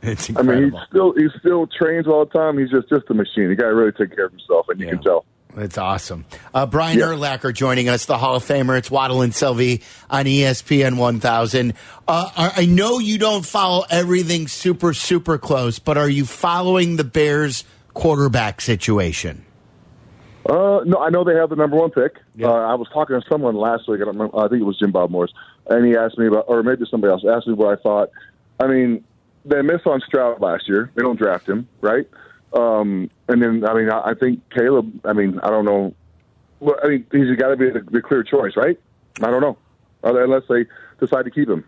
It's 0.00 0.28
incredible. 0.28 0.54
I 0.54 0.60
mean, 0.60 0.70
he 0.72 0.78
still 0.88 1.12
he 1.14 1.26
still 1.38 1.66
trains 1.66 2.06
all 2.06 2.24
the 2.24 2.30
time. 2.32 2.58
He's 2.58 2.70
just 2.70 2.88
just 2.88 3.10
a 3.10 3.14
machine. 3.14 3.48
The 3.50 3.56
guy 3.56 3.66
really 3.66 3.92
take 3.92 4.14
care 4.16 4.26
of 4.26 4.32
himself, 4.32 4.66
and 4.68 4.80
you 4.80 4.86
Yeah. 4.86 4.92
can 4.94 5.02
tell. 5.02 5.24
That's 5.54 5.76
awesome. 5.76 6.24
Uh, 6.54 6.64
Brian 6.66 6.98
Yeah. 6.98 7.06
Urlacher 7.06 7.52
joining 7.52 7.88
us, 7.88 8.06
the 8.06 8.16
Hall 8.16 8.36
of 8.36 8.44
Famer. 8.44 8.78
It's 8.78 8.90
Waddle 8.90 9.20
and 9.20 9.34
Silvy 9.34 9.82
on 10.08 10.24
ESPN 10.24 10.96
1000. 10.96 11.74
Uh, 12.08 12.52
I 12.56 12.64
know 12.64 12.98
you 12.98 13.18
don't 13.18 13.44
follow 13.44 13.84
everything 13.90 14.48
super, 14.48 14.94
super 14.94 15.36
close, 15.36 15.78
but 15.78 15.98
are 15.98 16.08
you 16.08 16.24
following 16.24 16.96
the 16.96 17.04
Bears 17.04 17.64
quarterback 17.92 18.60
situation? 18.62 19.44
Uh, 20.48 20.80
no, 20.86 20.98
I 20.98 21.10
know 21.10 21.22
they 21.22 21.34
have 21.36 21.50
the 21.50 21.56
number 21.56 21.76
one 21.76 21.90
pick. 21.90 22.16
Uh, 22.42 22.48
I 22.50 22.74
was 22.74 22.88
talking 22.92 23.20
to 23.20 23.26
someone 23.28 23.54
last 23.54 23.86
week. 23.88 24.00
I 24.00 24.04
don't 24.06 24.16
remember. 24.16 24.38
I 24.38 24.48
think 24.48 24.62
it 24.62 24.64
was 24.64 24.78
Jim 24.78 24.90
Bob 24.90 25.10
Morris, 25.10 25.32
and 25.68 25.86
he 25.86 25.96
asked 25.96 26.18
me 26.18 26.26
about, 26.26 26.46
or 26.48 26.62
maybe 26.62 26.84
somebody 26.90 27.12
else 27.12 27.22
asked 27.30 27.46
me 27.46 27.52
what 27.54 27.78
I 27.78 27.82
thought. 27.82 28.10
I 28.58 28.66
mean, 28.66 29.04
they 29.44 29.62
missed 29.62 29.86
on 29.86 30.00
Stroud 30.00 30.40
last 30.40 30.68
year. 30.68 30.90
They 30.94 31.02
don't 31.02 31.16
draft 31.16 31.48
him, 31.48 31.68
right? 31.80 32.08
Um, 32.54 33.10
and 33.28 33.40
then, 33.42 33.64
I 33.66 33.74
mean, 33.74 33.90
I, 33.90 34.10
I 34.10 34.14
think 34.14 34.40
Caleb. 34.50 35.00
I 35.04 35.12
mean, 35.12 35.40
I 35.42 35.48
don't 35.50 35.64
know. 35.64 35.94
Well, 36.60 36.76
I 36.82 36.88
mean, 36.88 37.06
he's 37.10 37.36
got 37.38 37.48
to 37.48 37.56
be 37.56 37.70
the, 37.70 37.80
the 37.90 38.02
clear 38.02 38.22
choice, 38.22 38.52
right? 38.56 38.78
I 39.22 39.30
don't 39.30 39.40
know, 39.40 39.56
unless 40.02 40.42
they 40.48 40.66
decide 41.00 41.24
to 41.24 41.30
keep 41.30 41.48
him. 41.48 41.64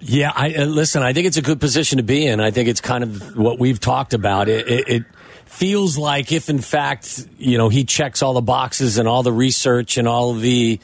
Yeah, 0.00 0.32
I 0.34 0.54
uh, 0.54 0.64
listen. 0.64 1.02
I 1.02 1.12
think 1.12 1.26
it's 1.26 1.36
a 1.36 1.42
good 1.42 1.60
position 1.60 1.98
to 1.98 2.02
be 2.02 2.26
in. 2.26 2.40
I 2.40 2.50
think 2.50 2.68
it's 2.68 2.80
kind 2.80 3.04
of 3.04 3.36
what 3.36 3.58
we've 3.58 3.78
talked 3.78 4.14
about. 4.14 4.48
It, 4.48 4.66
it, 4.66 4.88
it 4.88 5.04
feels 5.44 5.98
like 5.98 6.32
if, 6.32 6.48
in 6.48 6.60
fact, 6.60 7.26
you 7.38 7.58
know, 7.58 7.68
he 7.68 7.84
checks 7.84 8.22
all 8.22 8.32
the 8.32 8.40
boxes 8.40 8.96
and 8.96 9.06
all 9.06 9.22
the 9.22 9.32
research 9.32 9.98
and 9.98 10.08
all 10.08 10.32
the, 10.32 10.80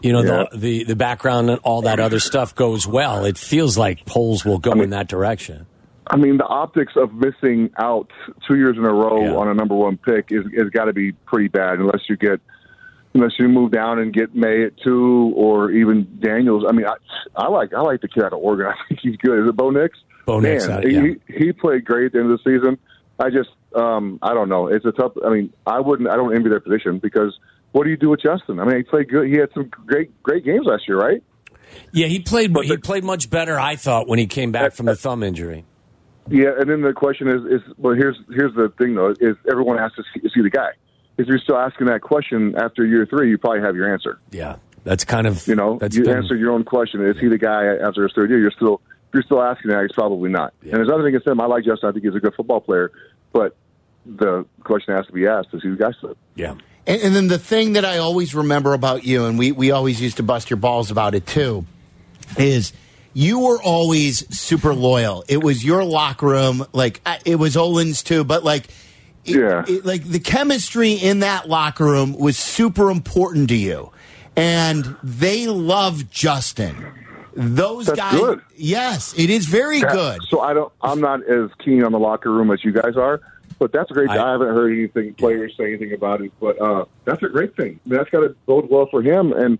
you 0.00 0.12
know, 0.12 0.22
Yeah. 0.22 0.44
the, 0.52 0.58
the 0.58 0.84
the 0.84 0.96
background 0.96 1.50
and 1.50 1.58
all 1.64 1.82
that 1.82 1.98
other 1.98 2.20
stuff 2.20 2.54
goes 2.54 2.86
well. 2.86 3.24
It 3.24 3.36
feels 3.36 3.76
like 3.76 4.06
Poles 4.06 4.44
will 4.44 4.58
go 4.58 4.72
in 4.80 4.90
that 4.90 5.08
direction. 5.08 5.66
I 6.06 6.16
mean, 6.16 6.36
the 6.36 6.46
optics 6.46 6.94
of 6.96 7.12
missing 7.14 7.70
out 7.78 8.10
two 8.48 8.56
years 8.56 8.76
in 8.76 8.84
a 8.84 8.92
row 8.92 9.22
Yeah. 9.22 9.36
on 9.36 9.48
a 9.48 9.54
number 9.54 9.74
one 9.74 9.96
pick 9.96 10.26
is 10.30 10.44
is 10.52 10.70
got 10.70 10.86
to 10.86 10.92
be 10.92 11.12
pretty 11.12 11.48
bad, 11.48 11.78
unless 11.78 12.02
you 12.08 12.16
get 12.16 12.40
unless 13.14 13.32
you 13.38 13.46
move 13.48 13.70
down 13.70 13.98
and 13.98 14.12
get 14.12 14.34
Maye 14.34 14.64
at 14.64 14.72
two 14.82 15.32
or 15.36 15.70
even 15.70 16.18
Daniels. 16.20 16.64
I 16.68 16.72
mean, 16.72 16.86
I, 16.86 16.94
I 17.36 17.48
like 17.48 17.72
I 17.72 17.80
like 17.82 18.00
the 18.00 18.08
kid 18.08 18.24
out 18.24 18.32
of 18.32 18.40
Oregon. 18.40 18.66
I 18.72 18.74
think 18.88 19.00
he's 19.02 19.16
good. 19.16 19.42
Is 19.42 19.48
it 19.48 19.56
Bo 19.56 19.70
Nix? 19.70 19.98
Bo 20.26 20.40
Nix, 20.40 20.66
Man, 20.66 20.78
uh, 20.78 20.86
yeah. 20.86 21.02
he 21.28 21.44
he 21.44 21.52
played 21.52 21.84
great 21.84 22.06
at 22.06 22.12
the 22.12 22.18
end 22.20 22.30
of 22.32 22.40
the 22.42 22.50
season. 22.58 22.78
I 23.18 23.30
just 23.30 23.50
um 23.74 24.18
I 24.22 24.34
don't 24.34 24.48
know. 24.48 24.66
It's 24.68 24.84
a 24.84 24.92
tough. 24.92 25.12
I 25.24 25.30
mean, 25.30 25.52
I 25.66 25.80
wouldn't. 25.80 26.08
I 26.08 26.16
don't 26.16 26.34
envy 26.34 26.48
their 26.48 26.60
position 26.60 26.98
because 26.98 27.38
what 27.72 27.84
do 27.84 27.90
you 27.90 27.96
do 27.96 28.10
with 28.10 28.20
Justin? 28.22 28.58
I 28.60 28.64
mean, 28.64 28.76
he 28.78 28.82
played 28.82 29.08
good. 29.08 29.28
He 29.28 29.36
had 29.38 29.50
some 29.54 29.68
great 29.86 30.20
great 30.22 30.44
games 30.44 30.66
last 30.66 30.88
year, 30.88 30.98
right? 30.98 31.22
Yeah, 31.92 32.06
he 32.06 32.18
played. 32.20 32.52
But 32.52 32.66
He 32.66 32.76
played 32.76 33.02
much 33.04 33.30
better, 33.30 33.58
I 33.58 33.76
thought, 33.76 34.06
when 34.08 34.18
he 34.18 34.26
came 34.26 34.52
back 34.52 34.72
from 34.74 34.86
the 34.86 34.96
thumb 34.96 35.22
injury. 35.22 35.64
Yeah, 36.28 36.50
and 36.58 36.70
then 36.70 36.82
the 36.82 36.92
question 36.92 37.28
is, 37.28 37.60
is 37.60 37.60
well, 37.78 37.94
here's 37.94 38.16
here's 38.28 38.54
the 38.54 38.72
thing 38.78 38.94
though, 38.94 39.10
is 39.10 39.36
everyone 39.50 39.78
has 39.78 39.92
to 39.94 40.04
see, 40.14 40.28
see 40.34 40.42
the 40.42 40.50
guy. 40.50 40.70
If 41.18 41.26
you're 41.26 41.38
still 41.38 41.58
asking 41.58 41.88
that 41.88 42.00
question 42.00 42.54
after 42.56 42.86
year 42.86 43.06
three, 43.06 43.28
you 43.28 43.38
probably 43.38 43.60
have 43.60 43.76
your 43.76 43.92
answer. 43.92 44.18
Yeah, 44.30 44.56
that's 44.84 45.04
kind 45.04 45.26
of 45.26 45.46
You 45.46 45.56
know, 45.56 45.78
That's 45.78 45.96
you 45.96 46.04
been, 46.04 46.16
answered 46.16 46.40
your 46.40 46.52
own 46.52 46.64
question. 46.64 47.04
Is 47.04 47.18
he 47.18 47.28
the 47.28 47.38
guy 47.38 47.76
after 47.76 48.04
his 48.04 48.12
third 48.14 48.30
year? 48.30 48.38
You're 48.38 48.52
still 48.52 48.80
if 49.08 49.14
you're 49.14 49.22
still 49.24 49.42
asking 49.42 49.70
that. 49.72 49.82
He's 49.82 49.92
probably 49.92 50.30
not. 50.30 50.54
And 50.62 50.72
there's 50.72 50.88
other 50.88 51.02
thing 51.02 51.08
against 51.08 51.26
him. 51.26 51.40
I 51.40 51.46
like 51.46 51.64
Justin. 51.64 51.88
I 51.88 51.92
think 51.92 52.04
he's 52.04 52.14
a 52.14 52.20
good 52.20 52.34
football 52.34 52.60
player, 52.60 52.92
but 53.32 53.56
the 54.06 54.46
question 54.64 54.94
has 54.94 55.06
to 55.06 55.12
be 55.12 55.26
asked: 55.26 55.48
Is 55.52 55.62
he 55.62 55.70
the 55.70 55.76
guy? 55.76 55.92
still? 55.92 56.16
Yeah. 56.34 56.54
And, 56.86 57.02
and 57.02 57.16
then 57.16 57.28
the 57.28 57.38
thing 57.38 57.74
that 57.74 57.84
I 57.84 57.98
always 57.98 58.34
remember 58.34 58.74
about 58.74 59.04
you, 59.04 59.26
and 59.26 59.38
we, 59.38 59.52
we 59.52 59.70
always 59.70 60.00
used 60.00 60.16
to 60.16 60.22
bust 60.22 60.50
your 60.50 60.56
balls 60.56 60.90
about 60.90 61.14
it 61.14 61.26
too, 61.26 61.64
is 62.38 62.72
you 63.14 63.38
were 63.40 63.60
always 63.62 64.24
super 64.36 64.74
loyal. 64.74 65.24
It 65.28 65.42
was 65.42 65.64
your 65.64 65.84
locker 65.84 66.26
room, 66.26 66.64
like 66.72 67.00
it 67.24 67.36
was 67.36 67.56
Olin's 67.56 68.02
too, 68.02 68.24
but 68.24 68.44
like, 68.44 68.66
it- 69.24 69.36
Yeah. 69.36 69.64
it- 69.68 69.84
like 69.84 70.04
the 70.04 70.18
chemistry 70.20 70.92
in 70.92 71.20
that 71.20 71.48
locker 71.48 71.84
room 71.84 72.16
was 72.18 72.36
super 72.38 72.90
important 72.90 73.48
to 73.50 73.56
you, 73.56 73.90
and 74.36 74.96
they 75.02 75.46
love 75.46 76.10
Justin. 76.10 76.76
Those 77.34 77.86
That's 77.86 77.98
guys, 77.98 78.20
good. 78.20 78.40
yes, 78.56 79.14
it 79.16 79.30
is 79.30 79.46
very 79.46 79.80
good. 79.80 80.20
So 80.28 80.40
I 80.40 80.52
don't. 80.52 80.70
I'm 80.82 81.00
not 81.00 81.22
as 81.26 81.48
keen 81.64 81.82
on 81.82 81.92
the 81.92 81.98
locker 81.98 82.30
room 82.30 82.50
as 82.50 82.62
you 82.64 82.72
guys 82.72 82.96
are. 82.96 83.20
But 83.58 83.72
that's 83.72 83.90
a 83.90 83.94
great. 83.94 84.10
I- 84.10 84.16
I, 84.22 84.32
haven't 84.32 84.48
heard 84.48 84.72
anything 84.72 85.14
players 85.14 85.54
say 85.56 85.68
anything 85.68 85.92
about 85.94 86.20
it. 86.20 86.32
But 86.40 86.60
uh, 86.60 86.84
that's 87.04 87.22
a 87.22 87.28
great 87.28 87.54
thing. 87.56 87.78
I 87.86 87.88
mean, 87.88 87.98
that's 87.98 88.10
got 88.10 88.20
to 88.20 88.34
bode 88.44 88.68
well 88.68 88.86
for 88.90 89.00
him. 89.02 89.32
And 89.32 89.58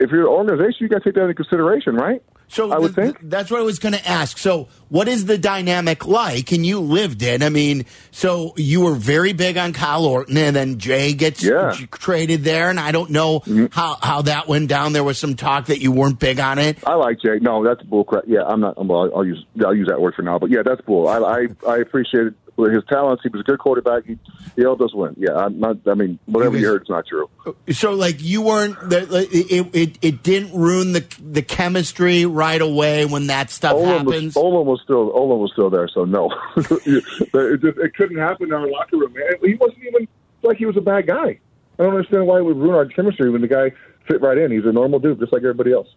if 0.00 0.10
you're 0.10 0.22
an 0.22 0.26
organization, 0.28 0.78
you 0.80 0.88
got 0.88 1.02
to 1.02 1.04
take 1.04 1.14
that 1.14 1.22
into 1.22 1.34
consideration, 1.34 1.94
right? 1.96 2.22
So 2.48 2.70
I 2.70 2.78
would 2.78 2.94
th- 2.94 3.14
think. 3.16 3.30
that's 3.30 3.50
what 3.50 3.58
I 3.60 3.64
was 3.64 3.78
going 3.80 3.94
to 3.94 4.08
ask. 4.08 4.38
So, 4.38 4.68
what 4.88 5.08
is 5.08 5.26
the 5.26 5.36
dynamic 5.36 6.06
like? 6.06 6.52
And 6.52 6.64
you 6.64 6.78
lived 6.78 7.22
it. 7.22 7.42
I 7.42 7.48
mean, 7.48 7.86
so 8.12 8.54
you 8.56 8.82
were 8.82 8.94
very 8.94 9.32
big 9.32 9.56
on 9.56 9.72
Kyle 9.72 10.04
Orton, 10.04 10.36
and 10.36 10.54
then 10.54 10.78
Jay 10.78 11.12
gets 11.12 11.42
Yeah. 11.42 11.72
Mm-hmm. 11.72 11.84
traded 11.86 12.44
there, 12.44 12.70
and 12.70 12.78
I 12.78 12.92
don't 12.92 13.10
know 13.10 13.42
how 13.72 13.96
how 14.00 14.22
that 14.22 14.46
went 14.46 14.68
down. 14.68 14.92
There 14.92 15.02
was 15.04 15.18
some 15.18 15.34
talk 15.34 15.66
that 15.66 15.80
you 15.80 15.90
weren't 15.90 16.20
big 16.20 16.38
on 16.38 16.58
it. 16.60 16.78
I 16.86 16.94
like 16.94 17.18
Jay. 17.20 17.38
No, 17.40 17.64
that's 17.64 17.82
bull 17.82 18.04
crap. 18.04 18.24
Yeah, 18.28 18.44
I'm 18.46 18.60
not. 18.60 18.76
Well, 18.84 19.10
I'll 19.14 19.24
use 19.26 19.44
I'll 19.64 19.74
use 19.74 19.88
that 19.88 20.00
word 20.00 20.14
for 20.14 20.22
now. 20.22 20.38
But 20.38 20.50
yeah, 20.50 20.62
that's 20.64 20.80
bull. 20.82 21.08
I 21.08 21.18
I, 21.18 21.46
I 21.68 21.76
appreciate 21.78 22.28
his 22.56 22.84
talents. 22.88 23.22
He 23.22 23.28
was 23.28 23.40
a 23.40 23.44
good 23.44 23.58
quarterback. 23.58 24.04
He, 24.04 24.18
he 24.56 24.62
helped 24.62 24.82
us 24.82 24.94
win. 24.94 25.14
Yeah, 25.18 25.34
I'm 25.34 25.60
not. 25.60 25.78
I 25.86 25.94
mean, 25.94 26.18
whatever 26.26 26.56
He 26.56 26.62
you 26.62 26.68
heard, 26.68 26.82
it's 26.82 26.90
not 26.90 27.06
true. 27.06 27.28
So, 27.70 27.92
like, 27.92 28.22
you 28.22 28.42
weren't. 28.42 28.76
It, 28.92 29.70
it 29.74 29.98
it 30.00 30.22
didn't 30.22 30.58
ruin 30.58 30.92
the 30.92 31.04
the 31.20 31.42
chemistry 31.42 32.26
right 32.26 32.60
away 32.60 33.04
when 33.04 33.26
that 33.28 33.50
stuff 33.50 33.74
Olin 33.74 33.88
happens. 33.88 34.34
was, 34.34 34.36
Olin 34.36 34.66
was 34.66 34.80
still 34.82 35.12
Olin 35.14 35.38
was 35.40 35.52
still 35.52 35.70
there, 35.70 35.88
so 35.88 36.04
no, 36.04 36.30
it, 36.56 37.60
just, 37.60 37.78
it 37.78 37.94
couldn't 37.94 38.18
happen 38.18 38.46
in 38.46 38.52
our 38.52 38.68
locker 38.68 38.96
room. 38.96 39.12
Man. 39.12 39.24
He 39.42 39.54
wasn't 39.54 39.82
even 39.84 40.08
like 40.42 40.56
he 40.56 40.66
was 40.66 40.76
a 40.76 40.82
bad 40.82 41.06
guy. 41.06 41.38
I 41.78 41.82
don't 41.82 41.94
understand 41.94 42.26
why 42.26 42.38
it 42.38 42.44
would 42.44 42.56
ruin 42.56 42.74
our 42.74 42.86
chemistry 42.86 43.30
when 43.30 43.42
the 43.42 43.48
guy 43.48 43.72
fit 44.08 44.22
right 44.22 44.38
in. 44.38 44.50
He's 44.50 44.64
a 44.64 44.72
normal 44.72 44.98
dude, 44.98 45.18
just 45.18 45.32
like 45.32 45.42
everybody 45.42 45.72
else. 45.72 45.88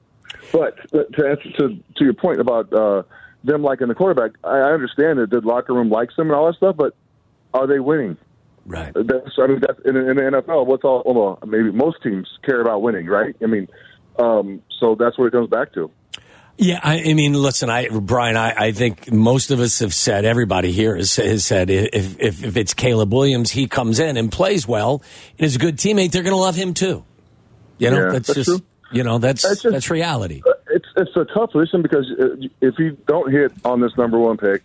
But, 0.51 0.77
but 0.91 1.11
to 1.13 1.27
answer 1.27 1.51
to 1.59 1.69
to 1.69 2.03
your 2.03 2.13
point 2.13 2.39
about 2.39 2.71
uh, 2.73 3.03
them 3.43 3.63
liking 3.63 3.87
the 3.87 3.95
quarterback, 3.95 4.31
I, 4.43 4.57
I 4.57 4.71
understand 4.73 5.19
that 5.19 5.29
the 5.29 5.41
locker 5.41 5.73
room 5.73 5.89
likes 5.89 6.13
him 6.17 6.27
and 6.27 6.35
all 6.35 6.47
that 6.47 6.55
stuff, 6.55 6.75
but 6.77 6.93
are 7.53 7.67
they 7.67 7.79
winning? 7.79 8.17
Right. 8.65 8.93
That's 8.93 9.35
I 9.41 9.47
mean 9.47 9.59
that's 9.61 9.79
in, 9.85 9.95
in 9.95 10.15
the 10.17 10.21
NFL. 10.21 10.67
What's 10.67 10.83
all 10.83 11.01
well, 11.05 11.39
maybe 11.47 11.71
most 11.71 12.03
teams 12.03 12.27
care 12.45 12.61
about 12.61 12.81
winning, 12.81 13.07
right? 13.07 13.35
I 13.41 13.45
mean, 13.47 13.67
um, 14.19 14.61
so 14.79 14.95
that's 14.95 15.17
what 15.17 15.25
it 15.25 15.31
comes 15.31 15.49
back 15.49 15.73
to. 15.73 15.89
Yeah, 16.61 16.79
I, 16.83 16.99
I 17.03 17.13
mean, 17.13 17.33
listen, 17.33 17.69
I, 17.69 17.87
Brian, 17.87 18.35
I, 18.35 18.53
I 18.65 18.71
think 18.73 19.09
most 19.13 19.49
of 19.51 19.61
us 19.61 19.79
have 19.79 19.93
said, 19.93 20.25
everybody 20.25 20.73
here 20.73 20.93
has, 20.97 21.15
has 21.15 21.45
said, 21.45 21.69
if, 21.69 22.19
if, 22.19 22.43
if 22.43 22.57
it's 22.57 22.73
Caleb 22.73 23.13
Williams, 23.13 23.49
he 23.49 23.65
comes 23.67 23.97
in 23.97 24.17
and 24.17 24.29
plays 24.29 24.67
well 24.67 25.01
and 25.37 25.45
is 25.45 25.55
a 25.55 25.59
good 25.59 25.77
teammate, 25.77 26.11
they're 26.11 26.21
going 26.21 26.35
to 26.35 26.41
love 26.41 26.55
him 26.57 26.73
too. 26.73 27.05
You 27.77 27.91
know, 27.91 28.07
Yeah, 28.07 28.11
that's, 28.11 28.27
that's 28.27 28.35
just, 28.45 28.49
true. 28.49 28.59
you 28.91 29.03
know, 29.05 29.19
that's, 29.19 29.41
That's 29.43 29.61
just- 29.61 29.71
that's 29.71 29.89
reality. 29.89 30.41
It's 30.45 30.58
it's 30.99 31.15
a 31.15 31.25
tough 31.25 31.51
position 31.51 31.81
because 31.81 32.05
uh, 32.19 32.35
if 32.61 32.77
you 32.77 32.97
don't 33.07 33.31
hit 33.31 33.51
on 33.65 33.81
this 33.81 33.95
number 33.97 34.19
one 34.19 34.37
pick, 34.37 34.63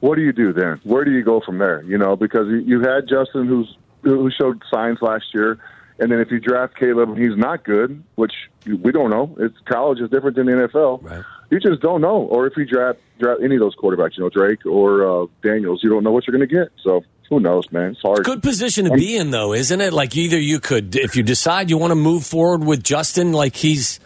what 0.00 0.16
do 0.16 0.22
you 0.22 0.32
do 0.32 0.52
then? 0.52 0.80
Where 0.84 1.04
do 1.04 1.12
you 1.12 1.22
go 1.22 1.40
from 1.40 1.58
there? 1.58 1.82
You 1.82 1.98
know, 1.98 2.16
because 2.16 2.48
you, 2.48 2.58
you 2.58 2.80
had 2.80 3.08
Justin, 3.08 3.46
who's 3.46 3.76
who 4.02 4.30
showed 4.30 4.62
signs 4.72 4.98
last 5.00 5.26
year, 5.32 5.58
and 5.98 6.10
then 6.10 6.18
if 6.20 6.30
you 6.30 6.40
draft 6.40 6.76
Caleb 6.76 7.10
and 7.10 7.18
he's 7.18 7.36
not 7.36 7.64
good, 7.64 8.02
which 8.16 8.32
we 8.66 8.90
don't 8.90 9.10
know, 9.10 9.36
it's 9.38 9.56
college 9.64 10.00
is 10.00 10.10
different 10.10 10.36
than 10.36 10.46
the 10.46 10.52
NFL. 10.52 11.02
Right. 11.02 11.24
You 11.50 11.60
just 11.60 11.80
don't 11.82 12.00
know. 12.00 12.22
Or 12.22 12.46
if 12.46 12.54
you 12.56 12.64
draft 12.64 12.98
draft 13.18 13.40
any 13.42 13.54
of 13.54 13.60
those 13.60 13.76
quarterbacks, 13.76 14.16
you 14.16 14.24
know 14.24 14.30
Drake 14.30 14.66
or 14.66 15.06
uh, 15.06 15.26
Daniels, 15.42 15.80
you 15.82 15.90
don't 15.90 16.02
know 16.02 16.10
what 16.10 16.26
you're 16.26 16.36
going 16.36 16.48
to 16.48 16.54
get. 16.54 16.72
So 16.82 17.04
who 17.28 17.40
knows, 17.40 17.70
man? 17.70 17.92
It's 17.92 18.00
hard. 18.02 18.24
Good 18.24 18.42
position 18.42 18.86
to 18.86 18.92
be 18.92 19.16
in, 19.16 19.30
though, 19.30 19.54
isn't 19.54 19.80
it? 19.80 19.92
Like 19.92 20.16
either 20.16 20.38
you 20.38 20.60
could, 20.60 20.96
if 20.96 21.16
you 21.16 21.22
decide 21.22 21.70
you 21.70 21.78
want 21.78 21.92
to 21.92 21.96
move 21.96 22.26
forward 22.26 22.64
with 22.64 22.82
Justin, 22.82 23.32
like 23.32 23.56
he's 23.56 24.00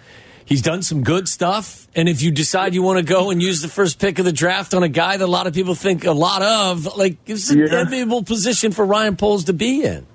he's 0.47 0.63
done 0.63 0.81
some 0.81 1.03
good 1.03 1.29
stuff, 1.29 1.87
and 1.95 2.09
if 2.09 2.23
you 2.23 2.31
decide 2.31 2.73
you 2.75 2.83
want 2.83 2.99
to 2.99 3.05
go 3.05 3.31
and 3.31 3.43
use 3.43 3.61
the 3.61 3.69
first 3.69 3.99
pick 4.01 4.19
of 4.19 4.25
the 4.25 4.33
draft 4.33 4.73
on 4.73 4.83
a 4.83 4.89
guy 4.89 5.19
that 5.19 5.25
a 5.25 5.27
lot 5.27 5.47
of 5.47 5.53
people 5.53 5.75
think 5.75 6.05
a 6.07 6.13
lot 6.13 6.41
of, 6.41 6.97
like 6.97 7.19
it's 7.27 7.51
an 7.51 7.59
Yeah. 7.59 7.81
enviable 7.81 8.23
position 8.23 8.73
for 8.73 8.87
Ryan 8.87 9.17
Poles 9.17 9.45
to 9.45 9.53
be 9.53 9.85
in. 9.85 10.07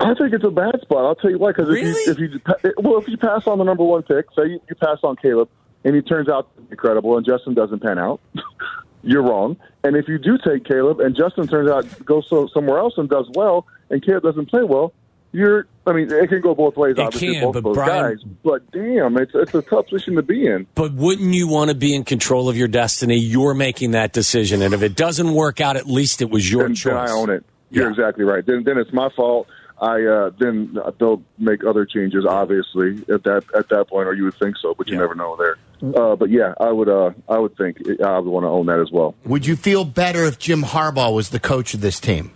I 0.00 0.14
think 0.14 0.32
it's 0.32 0.42
a 0.44 0.50
bad 0.50 0.80
spot. 0.80 1.04
I'll 1.04 1.14
tell 1.14 1.30
you 1.30 1.38
why. 1.38 1.50
Because 1.50 1.68
Really? 1.68 1.90
if 1.90 2.18
you, 2.18 2.24
if 2.24 2.64
you 2.64 2.72
well, 2.78 2.98
if 2.98 3.06
you 3.08 3.16
pass 3.18 3.46
on 3.46 3.58
the 3.58 3.64
number 3.64 3.84
one 3.84 4.02
pick, 4.02 4.26
say 4.36 4.46
you, 4.46 4.60
you 4.68 4.74
pass 4.76 4.98
on 5.04 5.14
Caleb, 5.16 5.48
and 5.84 5.94
he 5.94 6.00
turns 6.02 6.28
out 6.28 6.48
incredible, 6.70 7.16
and 7.16 7.24
Justin 7.26 7.54
doesn't 7.54 7.80
pan 7.82 7.98
out, 7.98 8.20
you're 9.04 9.22
wrong. 9.22 9.56
And 9.84 9.96
if 9.96 10.08
you 10.08 10.18
do 10.18 10.38
take 10.38 10.64
Caleb, 10.64 11.00
and 11.00 11.14
Justin 11.14 11.46
turns 11.48 11.68
out 11.70 12.04
goes 12.04 12.26
so, 12.28 12.46
somewhere 12.48 12.78
else 12.78 12.94
and 12.96 13.08
does 13.08 13.26
well, 13.34 13.66
and 13.90 14.04
Caleb 14.04 14.22
doesn't 14.24 14.46
play 14.50 14.62
well, 14.64 14.92
you're. 15.32 15.66
I 15.86 15.92
mean, 15.92 16.12
it 16.12 16.28
can 16.28 16.40
go 16.40 16.54
both 16.54 16.76
ways. 16.76 16.92
It 16.92 17.00
obviously, 17.00 17.34
can, 17.34 17.42
both 17.44 17.54
but 17.54 17.64
those 17.64 17.74
Brian- 17.74 18.16
guys. 18.16 18.24
But 18.44 18.70
damn, 18.70 19.16
it's 19.16 19.32
it's 19.34 19.54
a 19.54 19.62
tough 19.62 19.86
position 19.88 20.14
to 20.16 20.22
be 20.22 20.46
in. 20.46 20.66
But 20.74 20.92
wouldn't 20.92 21.34
you 21.34 21.48
want 21.48 21.70
to 21.70 21.74
be 21.76 21.94
in 21.94 22.04
control 22.04 22.48
of 22.48 22.56
your 22.56 22.68
destiny? 22.68 23.16
You're 23.18 23.54
making 23.54 23.90
that 23.92 24.12
decision, 24.12 24.62
and 24.62 24.72
if 24.74 24.82
it 24.82 24.94
doesn't 24.94 25.32
work 25.32 25.60
out, 25.60 25.76
at 25.76 25.86
least 25.86 26.22
it 26.22 26.30
was 26.30 26.50
your 26.50 26.64
then, 26.64 26.74
choice. 26.76 26.92
then 26.92 26.96
I 26.96 27.10
own 27.10 27.30
it. 27.30 27.44
You're 27.70 27.86
Yeah. 27.86 27.90
exactly 27.90 28.24
right. 28.24 28.44
Then 28.46 28.62
then 28.64 28.78
it's 28.78 28.92
my 28.92 29.08
fault. 29.16 29.48
I 29.80 30.02
uh, 30.04 30.30
then 30.38 30.78
they'll 31.00 31.22
make 31.38 31.64
other 31.64 31.84
changes. 31.84 32.24
Obviously, 32.24 32.98
at 33.12 33.24
that 33.24 33.42
at 33.56 33.68
that 33.70 33.88
point, 33.88 34.06
or 34.06 34.14
you 34.14 34.24
would 34.24 34.34
think 34.34 34.56
so, 34.62 34.74
but 34.74 34.86
you 34.88 34.94
Yeah. 34.94 35.00
never 35.00 35.14
know 35.16 35.36
there. 35.36 35.56
Uh, 35.96 36.14
but 36.14 36.30
yeah, 36.30 36.54
I 36.60 36.70
would 36.70 36.88
uh, 36.88 37.10
I 37.28 37.38
would 37.38 37.56
think 37.56 37.78
I 38.04 38.18
would 38.20 38.30
want 38.30 38.44
to 38.44 38.48
own 38.48 38.66
that 38.66 38.78
as 38.78 38.92
well. 38.92 39.16
Would 39.24 39.46
you 39.46 39.56
feel 39.56 39.84
better 39.84 40.24
if 40.26 40.38
Jim 40.38 40.62
Harbaugh 40.62 41.12
was 41.12 41.30
the 41.30 41.40
coach 41.40 41.74
of 41.74 41.80
this 41.80 41.98
team? 41.98 42.30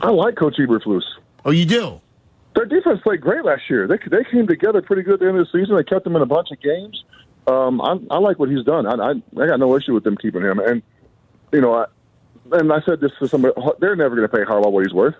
I 0.00 0.08
like 0.10 0.36
Coach 0.36 0.56
Eberflus. 0.58 1.02
Oh, 1.44 1.50
you 1.50 1.66
do? 1.66 2.00
Their 2.62 2.80
defense 2.80 3.00
played 3.02 3.20
great 3.20 3.44
last 3.44 3.62
year. 3.68 3.88
They 3.88 3.98
they 4.08 4.22
came 4.30 4.46
together 4.46 4.82
pretty 4.82 5.02
good 5.02 5.14
at 5.14 5.20
the 5.20 5.26
end 5.26 5.36
of 5.36 5.48
the 5.50 5.58
season. 5.58 5.76
They 5.76 5.82
kept 5.82 6.04
them 6.04 6.14
in 6.14 6.22
a 6.22 6.26
bunch 6.26 6.48
of 6.52 6.60
games. 6.60 7.02
Um, 7.48 7.80
I, 7.80 7.96
I 8.08 8.18
like 8.18 8.38
what 8.38 8.50
he's 8.50 8.64
done. 8.64 8.86
I, 8.86 8.92
I 8.92 9.10
I 9.10 9.46
got 9.48 9.58
no 9.58 9.76
issue 9.76 9.94
with 9.94 10.04
them 10.04 10.16
keeping 10.16 10.42
him. 10.42 10.60
And 10.60 10.80
you 11.52 11.60
know, 11.60 11.74
I, 11.74 11.86
and 12.52 12.72
I 12.72 12.80
said 12.82 13.00
this 13.00 13.10
to 13.18 13.26
somebody. 13.26 13.54
They're 13.80 13.96
never 13.96 14.14
going 14.14 14.28
to 14.28 14.36
pay 14.36 14.44
Harbaugh 14.44 14.70
what 14.70 14.84
he's 14.84 14.94
worth. 14.94 15.16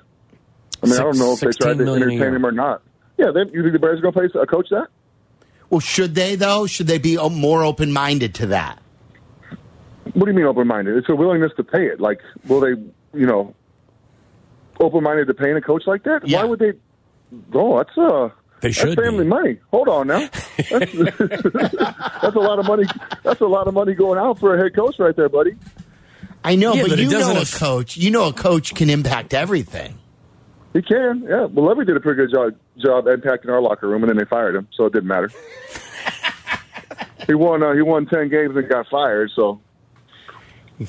I 0.85 0.87
mean, 0.87 0.95
I 0.95 1.03
don't 1.03 1.19
know 1.19 1.33
if 1.33 1.41
they 1.41 1.49
16 1.49 1.67
tried 1.67 1.85
to 1.85 1.93
entertain 1.93 2.35
him 2.35 2.47
or 2.47 2.53
not. 2.53 2.83
Yeah, 3.19 3.33
then 3.35 3.49
you 3.49 3.63
think 3.63 3.73
the 3.73 3.81
Bears 3.81 3.99
are 3.99 4.03
going 4.03 4.15
to 4.15 4.21
pay 4.21 4.41
a 4.41 4.47
coach 4.47 4.69
that? 4.71 4.87
Well, 5.69 5.81
should 5.81 6.15
they 6.15 6.37
though? 6.37 6.69
Should 6.69 6.87
they 6.87 6.99
be 6.99 7.17
more 7.17 7.65
open 7.65 7.93
minded 7.93 8.37
to 8.37 8.47
that? 8.49 8.81
What 10.13 10.27
do 10.27 10.31
you 10.31 10.37
mean 10.37 10.47
open 10.47 10.69
minded? 10.69 10.97
It's 10.97 11.09
a 11.09 11.17
willingness 11.17 11.51
to 11.57 11.65
pay 11.65 11.87
it. 11.87 12.01
Like, 12.01 12.21
will 12.47 12.61
they, 12.61 12.81
you 13.19 13.27
know, 13.27 13.53
open 14.79 15.03
minded 15.03 15.27
to 15.27 15.35
paying 15.35 15.57
a 15.57 15.61
coach 15.61 15.89
like 15.89 16.05
that? 16.05 16.29
Yeah. 16.29 16.39
Why 16.39 16.45
would 16.45 16.61
they? 16.61 16.75
Oh, 17.55 17.79
that's 17.79 17.97
uh, 17.97 18.29
They 18.61 18.73
should 18.73 18.91
that's 18.97 19.01
family 19.07 19.25
be. 19.25 19.31
money. 19.31 19.59
Hold 19.71 19.89
on 19.89 20.07
now, 20.09 20.29
that's, 20.71 20.93
that's 20.93 22.37
a 22.37 22.41
lot 22.41 22.59
of 22.59 22.67
money. 22.67 22.85
That's 23.23 23.41
a 23.41 23.47
lot 23.47 23.67
of 23.69 23.75
money 23.75 23.95
going 23.95 24.19
out 24.19 24.39
for 24.39 24.55
a 24.55 24.62
head 24.62 24.75
coach 24.75 24.99
right 24.99 25.15
there, 25.17 25.29
buddy. 25.29 25.53
I 26.45 26.57
know, 26.57 26.75
Yeah, 26.75 26.83
but, 26.83 26.91
but 26.91 26.99
you 26.99 27.09
know 27.11 27.41
a 27.41 27.45
coach. 27.47 27.97
You 27.97 28.11
know 28.11 28.29
a 28.29 28.33
coach 28.33 28.75
can 28.75 28.91
impact 28.91 29.33
everything. 29.33 29.99
He 30.73 30.83
can, 30.83 31.23
yeah. 31.29 31.45
Well, 31.45 31.67
Lovie 31.67 31.85
did 31.85 31.97
a 31.97 32.01
pretty 32.01 32.17
good 32.27 32.31
job 32.33 32.55
job 32.79 33.05
impacting 33.05 33.49
our 33.51 33.61
locker 33.61 33.89
room, 33.89 34.03
and 34.03 34.11
then 34.11 34.17
they 34.17 34.25
fired 34.25 34.55
him, 34.57 34.67
so 34.75 34.87
it 34.87 34.93
didn't 34.93 35.09
matter. 35.09 35.31
he 37.27 37.35
won. 37.35 37.62
Uh, 37.62 37.73
he 37.75 37.83
won 37.83 38.07
ten 38.07 38.29
games 38.29 38.57
and 38.57 38.69
got 38.69 38.87
fired. 38.89 39.31
So 39.37 39.61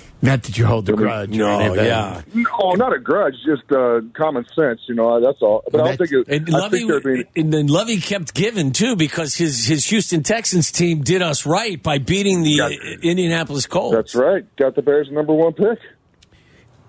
Not 0.21 0.43
that 0.43 0.57
you 0.57 0.65
hold 0.65 0.85
the 0.85 0.93
grudge. 0.93 1.29
or 1.35 1.39
No, 1.39 1.59
anything. 1.59 1.85
yeah. 1.85 2.21
no, 2.33 2.71
not 2.73 2.93
a 2.93 2.99
grudge, 2.99 3.35
just 3.45 3.69
uh, 3.71 3.99
common 4.13 4.45
sense. 4.55 4.81
You 4.87 4.95
know, 4.95 5.19
that's 5.21 5.41
all. 5.41 5.63
But 5.71 5.81
I 5.81 5.95
don't 5.95 5.97
think 6.07 6.11
it. 6.11 6.27
And 6.35 6.55
I 6.55 6.59
Lovie, 6.59 6.87
think 6.87 7.03
being. 7.03 7.23
and 7.35 7.53
then 7.53 7.67
Lovie 7.67 7.97
kept 7.99 8.33
giving 8.33 8.71
too 8.71 8.95
because 8.95 9.35
his 9.35 9.65
his 9.65 9.85
Houston 9.87 10.23
Texans 10.23 10.71
team 10.71 11.01
did 11.01 11.21
us 11.21 11.45
right 11.45 11.81
by 11.81 11.97
beating 11.97 12.43
the 12.43 12.57
Got- 12.57 12.71
uh, 12.71 12.75
Indianapolis 13.01 13.65
Colts. 13.65 13.95
That's 13.95 14.15
right. 14.15 14.45
Got 14.55 14.75
the 14.75 14.81
Bears 14.81 15.09
number 15.11 15.33
one 15.33 15.53
pick. 15.53 15.79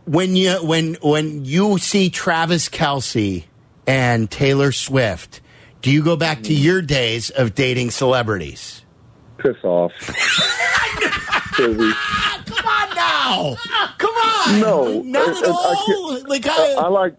When 0.05 0.37
you 0.37 0.53
when 0.65 0.95
when 1.03 1.45
you 1.45 1.79
see 1.79 2.11
Travis 2.11 2.69
Kelce 2.69 3.45
and 3.87 4.31
Taylor 4.31 4.71
Swift, 4.71 5.41
do 5.83 5.91
you 5.91 6.03
go 6.05 6.15
back 6.17 6.43
to 6.45 6.55
your 6.55 6.83
days 6.83 7.31
of 7.31 7.55
dating 7.55 7.91
celebrities? 7.91 8.83
Piss 9.39 9.57
off. 9.65 9.93
Silly. 13.05 13.57
Come 13.57 13.71
on 13.71 13.71
now, 13.71 13.95
come 13.99 14.15
on. 14.15 14.61
No, 14.61 15.03
not 15.03 15.29
I- 15.29 15.39
at 15.39 15.45
I- 15.45 15.49
I 15.49 15.53
all. 15.53 15.87
can't- 16.17 16.29
like 16.29 16.47
I 16.47 16.73
I, 16.75 16.89
like. 16.89 17.15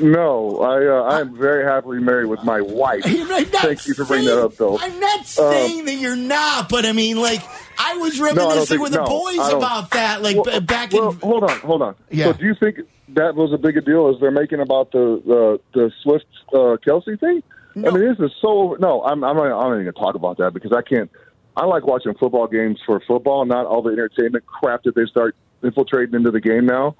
No, 0.00 0.60
I 0.60 0.86
uh, 0.86 1.02
I 1.16 1.20
am 1.20 1.36
very 1.36 1.64
happily 1.64 1.98
married 1.98 2.26
with 2.26 2.42
my 2.44 2.60
wife. 2.60 3.02
Thank 3.04 3.86
you 3.86 3.94
for 3.94 4.04
bringing 4.04 4.26
that 4.28 4.40
up, 4.42 4.56
though. 4.56 4.78
I'm 4.78 4.98
not 5.00 5.26
saying 5.26 5.86
that 5.86 5.94
you're 5.96 6.14
not, 6.16 6.68
but 6.68 6.86
I 6.86 6.92
mean, 6.92 7.20
like, 7.20 7.42
I 7.78 7.96
was 7.96 8.18
reminiscing 8.20 8.66
think- 8.78 8.80
with 8.82 8.92
the 8.92 9.02
boys 9.02 9.48
about 9.52 9.90
that, 9.90 10.22
like 10.22 10.36
Well, 10.36 10.44
b- 10.44 10.60
back 10.60 10.92
well, 10.92 11.10
in. 11.10 11.18
hold 11.18 11.42
on, 11.44 11.58
hold 11.60 11.82
on. 11.82 11.94
Yeah. 12.10 12.26
So, 12.26 12.32
do 12.34 12.44
you 12.46 12.54
think 12.54 12.78
that 13.08 13.34
was 13.34 13.52
a 13.52 13.58
big 13.58 13.76
a 13.76 13.80
deal 13.80 14.08
as 14.08 14.20
they're 14.20 14.30
making 14.30 14.60
about 14.60 14.92
the 14.92 15.20
the, 15.26 15.60
the 15.74 15.90
Swift 16.02 16.26
uh, 16.54 16.76
Kelce 16.86 17.18
thing? 17.18 17.42
I 17.74 17.90
mean, 17.90 18.00
this 18.00 18.18
is 18.20 18.30
so. 18.40 18.76
No, 18.78 19.02
I'm 19.02 19.24
I'm 19.24 19.34
not, 19.36 19.44
I'm 19.46 19.50
not 19.50 19.74
even 19.80 19.92
gonna 19.92 20.06
talk 20.06 20.14
about 20.14 20.38
that 20.38 20.52
because 20.54 20.72
I 20.72 20.82
can't. 20.82 21.10
I 21.56 21.66
like 21.66 21.86
watching 21.86 22.14
football 22.14 22.46
games 22.46 22.80
for 22.84 23.00
football, 23.00 23.44
not 23.44 23.66
all 23.66 23.82
the 23.82 23.90
entertainment 23.90 24.46
crap 24.46 24.84
that 24.84 24.94
they 24.94 25.04
start 25.06 25.36
infiltrating 25.62 26.14
into 26.14 26.30
the 26.30 26.40
game 26.40 26.66
now. 26.66 26.96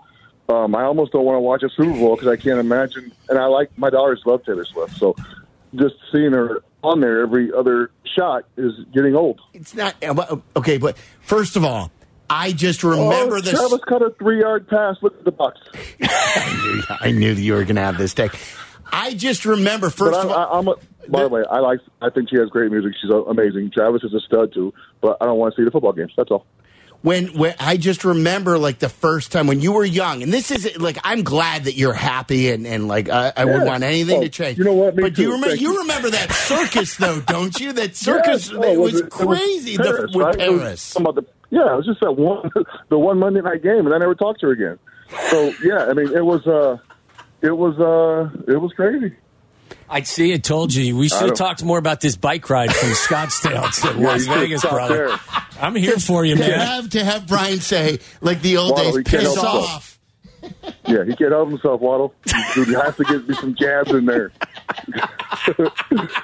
Um, 0.49 0.75
I 0.75 0.83
almost 0.83 1.12
don't 1.12 1.25
want 1.25 1.37
to 1.37 1.41
watch 1.41 1.62
a 1.62 1.71
Super 1.71 1.99
Bowl 1.99 2.17
because 2.17 2.29
I 2.29 2.37
can't 2.37 2.59
imagine. 2.59 3.12
And 3.29 3.38
I 3.38 3.47
like 3.47 3.77
my 3.79 3.91
daughters 3.91 4.23
love 4.27 4.45
Taylor 4.45 4.65
Swift, 4.65 4.97
so 4.97 5.17
just 5.75 5.95
seeing 6.12 6.33
her 6.33 6.62
on 6.83 7.01
there 7.01 7.23
every 7.23 7.53
other 7.53 7.91
shot 8.17 8.45
is 8.57 8.73
getting 8.93 9.15
old. 9.15 9.41
It's 9.55 9.75
not 9.75 9.95
uh, 10.03 10.37
okay, 10.57 10.79
but 10.79 10.99
first 11.21 11.57
of 11.57 11.65
all, 11.65 11.91
I 12.29 12.53
just 12.53 12.83
remember 12.83 13.37
oh, 13.37 13.41
this. 13.41 13.53
Travis 13.53 13.81
cut 13.87 14.03
a 14.03 14.11
three 14.19 14.41
yard 14.41 14.69
pass. 14.69 14.97
Look 15.01 15.17
at 15.19 15.25
the 15.25 15.33
Bucks. 15.33 15.61
I 17.01 17.12
knew 17.12 17.35
that 17.35 17.41
you 17.41 17.55
were 17.55 17.65
going 17.65 17.77
to 17.77 17.83
have 17.83 17.99
this 17.99 18.15
take. 18.15 18.33
I 18.93 19.15
just 19.15 19.47
remember 19.47 19.91
first 19.91 20.12
But 20.12 20.27
of 20.27 20.33
all. 20.33 20.38
I, 20.38 20.59
I'm 20.59 20.69
a, 20.69 20.75
by 21.09 21.23
the 21.23 21.29
way, 21.29 21.43
I 21.51 21.59
like. 21.59 21.81
I 22.01 22.11
think 22.11 22.31
she 22.31 22.37
has 22.37 22.49
great 22.51 22.71
music. 22.71 22.93
She's 23.01 23.11
amazing. 23.11 23.71
Travis 23.73 24.03
is 24.05 24.15
a 24.15 24.21
stud 24.21 24.53
too. 24.55 24.73
But 25.01 25.17
I 25.21 25.27
don't 25.27 25.38
want 25.38 25.55
to 25.55 25.61
see 25.61 25.65
the 25.65 25.71
football 25.71 25.93
games. 25.93 26.12
That's 26.17 26.31
all. 26.31 26.47
when, 27.03 27.37
when 27.37 27.55
I 27.59 27.77
just 27.79 28.05
remember 28.05 28.59
like 28.59 28.79
the 28.79 28.88
first 28.88 29.33
time 29.33 29.47
when 29.49 29.61
you 29.61 29.73
were 29.73 29.85
young, 29.85 30.23
and 30.23 30.33
this 30.33 30.51
is 30.53 30.79
like 30.79 30.99
I'm 31.03 31.23
glad 31.25 31.65
that 31.65 31.75
you're 31.75 31.93
happy 31.93 32.51
and 32.51 32.67
and 32.67 32.87
like 32.87 33.09
I, 33.09 33.33
I 33.37 33.45
wouldn't 33.45 33.67
want 33.67 33.83
anything 33.83 34.19
Oh, 34.19 34.23
to 34.23 34.29
change. 34.29 34.59
you 34.59 34.65
know 34.65 34.73
what? 34.75 34.95
Me 34.95 35.03
but 35.03 35.15
do 35.15 35.23
you 35.23 35.33
remember 35.33 35.57
you 35.57 35.73
you. 35.73 35.79
remember 35.81 36.11
that 36.11 36.31
circus 36.33 36.97
though, 36.97 37.21
don't 37.21 37.59
you? 37.59 37.73
That 37.73 37.97
circus 37.97 38.51
Yes. 38.51 38.57
Oh, 38.57 38.62
it 38.73 38.79
was 38.79 38.95
it- 38.95 39.07
it 39.07 39.27
was 39.27 39.38
crazy 39.38 39.77
the- 39.77 39.83
Paris, 39.83 40.11
with 40.15 40.27
right? 40.27 40.41
It 40.41 40.51
was 40.53 40.61
Paris. 40.61 40.95
talking 40.95 41.15
the- 41.17 41.27
yeah, 41.51 41.73
it 41.75 41.77
was 41.77 41.87
just 41.87 42.01
that 42.01 42.12
one, 42.12 42.49
the 42.88 42.99
one 42.99 43.19
Monday 43.19 43.41
night 43.43 43.62
game, 43.62 43.85
and 43.87 43.95
I 43.95 43.99
never 43.99 44.15
talked 44.15 44.41
to 44.41 44.47
her 44.47 44.53
again. 44.53 44.79
So 45.31 45.53
yeah, 45.65 45.87
I 45.87 45.93
mean, 45.93 46.09
it 46.17 46.25
was, 46.25 46.47
uh, 46.47 46.79
it 47.43 47.51
was, 47.51 47.79
uh, 47.79 48.31
it 48.51 48.57
was 48.57 48.73
crazy. 48.73 49.15
I 49.92 50.02
see. 50.02 50.33
I 50.33 50.38
told 50.38 50.74
you 50.74 50.96
we 50.96 51.09
should 51.09 51.20
have 51.28 51.35
talked 51.37 51.62
more 51.62 51.78
about 51.78 52.00
this 52.00 52.16
bike 52.16 52.48
ride 52.50 52.74
from 52.74 52.88
Scottsdale 53.07 53.70
to 53.92 53.98
Yeah, 54.00 54.07
Las 54.09 54.26
Vegas, 54.26 54.62
brother. 54.62 55.09
there. 55.09 55.18
I'm 55.61 55.74
here 55.76 55.98
for 55.98 56.24
you, 56.24 56.35
to 56.35 56.40
man. 56.40 56.59
have 56.59 56.90
to 56.90 57.05
have 57.05 57.26
Brian 57.26 57.61
say 57.61 57.98
like 58.20 58.40
the 58.42 58.57
old 58.57 58.72
Waddle, 58.72 58.92
days, 58.94 59.05
piss 59.05 59.37
off. 59.38 59.98
Yeah, 60.88 61.05
he 61.05 61.14
can't 61.14 61.31
help 61.31 61.50
himself, 61.50 61.81
Waddle. 61.81 62.14
Dude, 62.55 62.66
he 62.68 62.74
has 62.74 62.96
to 62.96 63.05
get 63.05 63.28
me 63.28 63.35
some 63.37 63.55
jabs 63.55 63.90
in 63.92 64.07
there. 64.07 64.33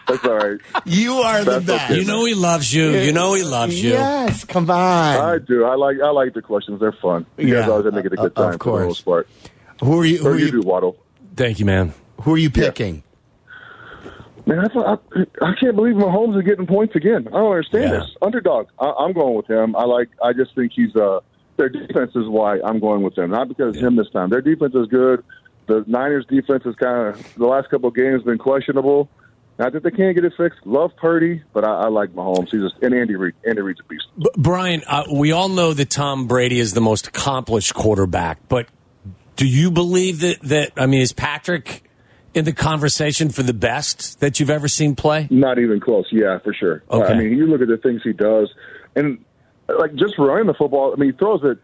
That's 0.07 0.24
all 0.24 0.37
right. 0.37 0.59
You 0.85 1.14
are 1.18 1.44
the 1.44 1.61
best. 1.61 1.90
okay. 1.90 2.00
You 2.00 2.04
know 2.04 2.24
he 2.24 2.35
loves 2.35 2.72
you. 2.74 2.90
You 2.90 3.12
know 3.12 3.35
he 3.35 3.42
loves 3.44 3.81
you. 3.83 3.90
Yes, 3.90 4.44
come 4.44 4.68
on. 4.70 4.76
I 4.76 5.38
do. 5.38 5.64
I 5.64 5.74
like. 5.76 5.98
I 6.02 6.11
like 6.11 6.35
the 6.35 6.42
questions. 6.42 6.81
They're 6.81 6.92
fun. 6.92 7.26
You 7.37 7.48
Yeah, 7.48 7.61
guys 7.61 7.68
always 7.68 7.92
make 7.94 8.04
it 8.07 8.12
a 8.12 8.16
good 8.16 8.20
uh, 8.20 8.24
of 8.26 8.35
time 8.35 8.46
for 8.46 8.52
the 8.52 8.59
course. 8.59 8.87
most 8.87 9.04
part. 9.04 9.28
who 9.83 10.00
are 10.00 10.04
you? 10.04 10.18
Who 10.18 10.28
Or 10.28 10.33
are 10.33 10.38
you 10.38 10.46
you? 10.46 10.52
do, 10.52 10.61
Waddle. 10.62 10.96
Thank 11.37 11.61
you, 11.61 11.66
man. 11.66 11.94
Who 12.22 12.35
are 12.35 12.38
you 12.38 12.50
picking? 12.50 13.04
Man, 14.49 14.59
I, 14.61 14.69
thought- 14.73 15.03
I, 15.15 15.21
I 15.45 15.53
can't 15.61 15.77
believe 15.77 15.95
Mahomes 15.95 16.37
is 16.39 16.45
getting 16.45 16.67
points 16.67 16.97
again. 16.97 17.29
I 17.29 17.33
don't 17.33 17.51
understand 17.51 17.85
Yeah. 17.85 17.99
this. 18.01 18.17
Underdog. 18.23 18.69
I, 18.81 18.91
I'm 18.99 19.13
going 19.13 19.35
with 19.35 19.47
him. 19.49 19.77
I 19.77 19.85
like. 19.85 20.09
I 20.23 20.33
just 20.33 20.55
think 20.55 20.73
he's 20.75 20.95
uh 20.97 21.21
their 21.57 21.69
defense 21.69 22.13
is 22.15 22.27
why 22.29 22.59
I'm 22.65 22.79
going 22.81 23.03
with 23.03 23.15
them. 23.15 23.31
Not 23.31 23.49
because 23.49 23.77
of 23.77 23.83
him 23.83 23.97
this 23.97 24.09
time. 24.11 24.31
Their 24.31 24.41
defense 24.41 24.75
is 24.75 24.87
good. 24.89 25.23
The 25.67 25.85
Niners 25.87 26.25
defense 26.31 26.63
is 26.65 26.75
kind 26.77 27.09
of 27.15 27.35
the 27.35 27.47
last 27.47 27.69
couple 27.69 27.89
of 27.91 27.95
games 27.95 28.23
been 28.23 28.39
questionable. 28.39 29.09
Not 29.59 29.73
that 29.73 29.83
they 29.83 29.91
can't 29.91 30.15
get 30.15 30.25
it 30.25 30.33
fixed. 30.37 30.61
Love 30.65 30.93
Purdy, 30.97 31.43
but 31.53 31.65
I, 31.65 31.73
I 31.73 31.89
like 31.89 32.11
Mahomes. 32.11 32.49
He's 32.51 32.63
just 32.63 32.77
and 32.81 32.95
Andy 32.95 33.17
Reid. 33.17 33.35
Andy 33.47 33.61
Reid's 33.61 33.81
a 33.81 33.85
beast. 33.85 34.05
B- 34.17 34.31
Brian, 34.37 34.83
uh, 34.87 35.05
we 35.13 35.33
all 35.33 35.49
know 35.49 35.75
that 35.75 35.91
Tom 35.91 36.27
Brady 36.29 36.61
is 36.61 36.73
the 36.75 36.81
most 36.81 37.09
accomplished 37.09 37.75
quarterback, 37.75 38.39
but 38.49 38.67
do 39.35 39.47
you 39.47 39.71
believe 39.73 40.21
that, 40.21 40.41
that 40.43 40.73
I 40.77 40.87
mean, 40.87 41.01
is 41.01 41.13
Patrick 41.13 41.83
in 42.38 42.44
the 42.44 42.53
conversation 42.53 43.29
for 43.29 43.42
the 43.42 43.53
best 43.53 44.20
that 44.20 44.40
you've 44.40 44.51
ever 44.51 44.68
seen 44.68 44.94
play? 44.96 45.29
Not 45.31 45.59
even 45.59 45.81
close. 45.81 46.07
Yeah, 46.11 46.38
for 46.38 46.55
sure. 46.55 46.83
Okay. 46.90 47.12
I 47.12 47.16
mean, 47.16 47.37
you 47.37 47.46
look 47.46 47.61
at 47.61 47.68
the 47.68 47.77
things 47.77 48.01
he 48.03 48.12
does, 48.12 48.53
and 48.96 49.24
like 49.68 49.94
just 49.96 50.18
running 50.18 50.46
the 50.46 50.55
football. 50.55 50.92
I 50.92 50.96
mean, 50.96 51.12
he 51.12 51.18
throws 51.18 51.42
it. 51.44 51.59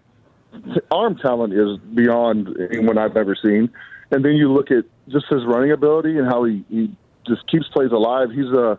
Arm 0.91 1.17
talent 1.17 1.53
is 1.53 1.79
beyond 1.95 2.49
anyone 2.71 2.99
I've 2.99 3.17
ever 3.17 3.35
seen. 3.41 3.71
And 4.11 4.25
then 4.25 4.33
you 4.33 4.53
look 4.53 4.71
at 4.71 4.85
just 5.09 5.27
his 5.29 5.45
running 5.45 5.73
ability 5.73 6.19
and 6.19 6.27
how 6.27 6.45
he, 6.45 6.65
he 6.69 6.95
just 7.27 7.49
keeps 7.51 7.67
plays 7.69 7.91
alive. 7.91 8.31
He's 8.31 8.53
uh, 8.53 8.77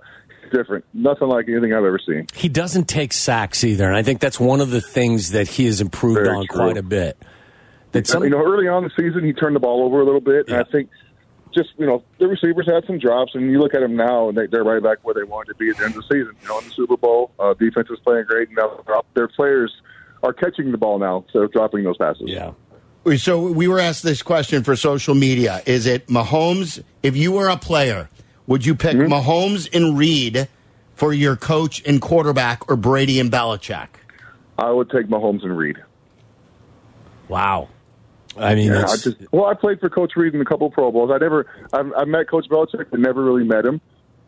different. 0.53 0.85
Nothing 0.93 1.27
like 1.27 1.49
anything 1.49 1.73
I've 1.73 1.83
ever 1.83 1.99
seen. 2.05 2.27
He 2.33 2.47
doesn't 2.47 2.85
take 2.87 3.11
sacks 3.11 3.63
either, 3.63 3.85
and 3.85 3.95
I 3.95 4.03
think 4.03 4.21
that's 4.21 4.39
one 4.39 4.61
of 4.61 4.69
the 4.69 4.81
things 4.81 5.31
that 5.31 5.47
he 5.47 5.65
has 5.65 5.81
improved 5.81 6.19
Very 6.19 6.29
on 6.29 6.45
true. 6.47 6.55
quite 6.55 6.77
a 6.77 6.83
bit. 6.83 7.17
That 7.91 8.07
some, 8.07 8.23
you 8.23 8.29
know, 8.29 8.43
early 8.43 8.67
on 8.67 8.83
in 8.83 8.91
the 8.95 9.03
season, 9.03 9.25
he 9.25 9.33
turned 9.33 9.55
the 9.55 9.59
ball 9.59 9.83
over 9.83 10.01
a 10.01 10.05
little 10.05 10.21
bit, 10.21 10.47
and 10.47 10.57
I 10.57 10.63
think 10.63 10.89
just 11.55 11.69
you 11.77 11.85
know 11.85 12.03
the 12.19 12.27
receivers 12.27 12.67
had 12.71 12.85
some 12.85 12.99
drops, 12.99 13.33
and 13.35 13.49
you 13.49 13.59
look 13.59 13.73
at 13.73 13.79
them 13.81 13.95
now, 13.95 14.29
and 14.29 14.37
they, 14.37 14.47
they're 14.47 14.63
right 14.63 14.83
back 14.83 14.97
where 15.03 15.13
they 15.15 15.23
wanted 15.23 15.53
to 15.53 15.55
be 15.55 15.69
at 15.69 15.77
the 15.77 15.85
end 15.85 15.95
of 15.95 16.03
the 16.07 16.15
season. 16.15 16.35
You 16.41 16.47
know, 16.47 16.59
in 16.59 16.65
the 16.65 16.71
Super 16.71 16.97
Bowl, 16.97 17.31
uh, 17.39 17.53
defense 17.55 17.87
is 17.89 17.99
playing 17.99 18.25
great, 18.25 18.49
and 18.49 18.57
now 18.57 18.83
their 19.15 19.27
players 19.29 19.73
are 20.23 20.33
catching 20.33 20.71
the 20.71 20.77
ball 20.77 20.99
now 20.99 21.23
instead 21.23 21.41
of 21.43 21.51
dropping 21.51 21.83
those 21.83 21.97
passes. 21.97 22.23
yeah. 22.27 22.51
So 23.17 23.39
we 23.39 23.67
were 23.67 23.79
asked 23.79 24.01
this 24.01 24.23
question 24.23 24.63
for 24.63 24.75
social 24.75 25.13
media. 25.13 25.61
Is 25.67 25.85
it 25.85 26.07
Mahomes? 26.07 26.83
If 27.03 27.15
you 27.15 27.31
were 27.33 27.47
a 27.49 27.57
player, 27.57 28.09
would 28.47 28.65
you 28.65 28.73
pick 28.73 28.95
Mm-hmm. 28.97 29.13
Mahomes 29.13 29.69
and 29.71 29.95
Reid 29.95 30.47
for 30.95 31.13
your 31.13 31.35
coach 31.35 31.83
and 31.85 32.01
quarterback 32.01 32.67
or 32.67 32.75
Brady 32.75 33.19
and 33.19 33.31
Belichick? 33.31 33.89
I 34.57 34.71
would 34.71 34.89
take 34.89 35.05
Mahomes 35.05 35.43
and 35.43 35.55
Reid. 35.55 35.77
Wow. 37.27 37.69
I 38.37 38.55
mean, 38.55 38.71
Yeah, 38.71 38.85
I 38.85 38.97
just 38.97 39.17
well, 39.31 39.45
I 39.45 39.53
played 39.53 39.79
for 39.79 39.89
Coach 39.89 40.13
Reid 40.15 40.35
in 40.35 40.41
a 40.41 40.45
couple 40.45 40.67
of 40.67 40.73
Pro 40.73 40.91
Bowls. 40.91 41.11
I 41.13 41.17
never, 41.17 41.47
I've, 41.73 41.91
I've 41.93 42.07
met 42.07 42.29
Coach 42.29 42.47
Belichick, 42.49 42.87
but 42.91 42.99
never 42.99 43.23
really 43.23 43.43
met 43.43 43.65
him. 43.65 43.81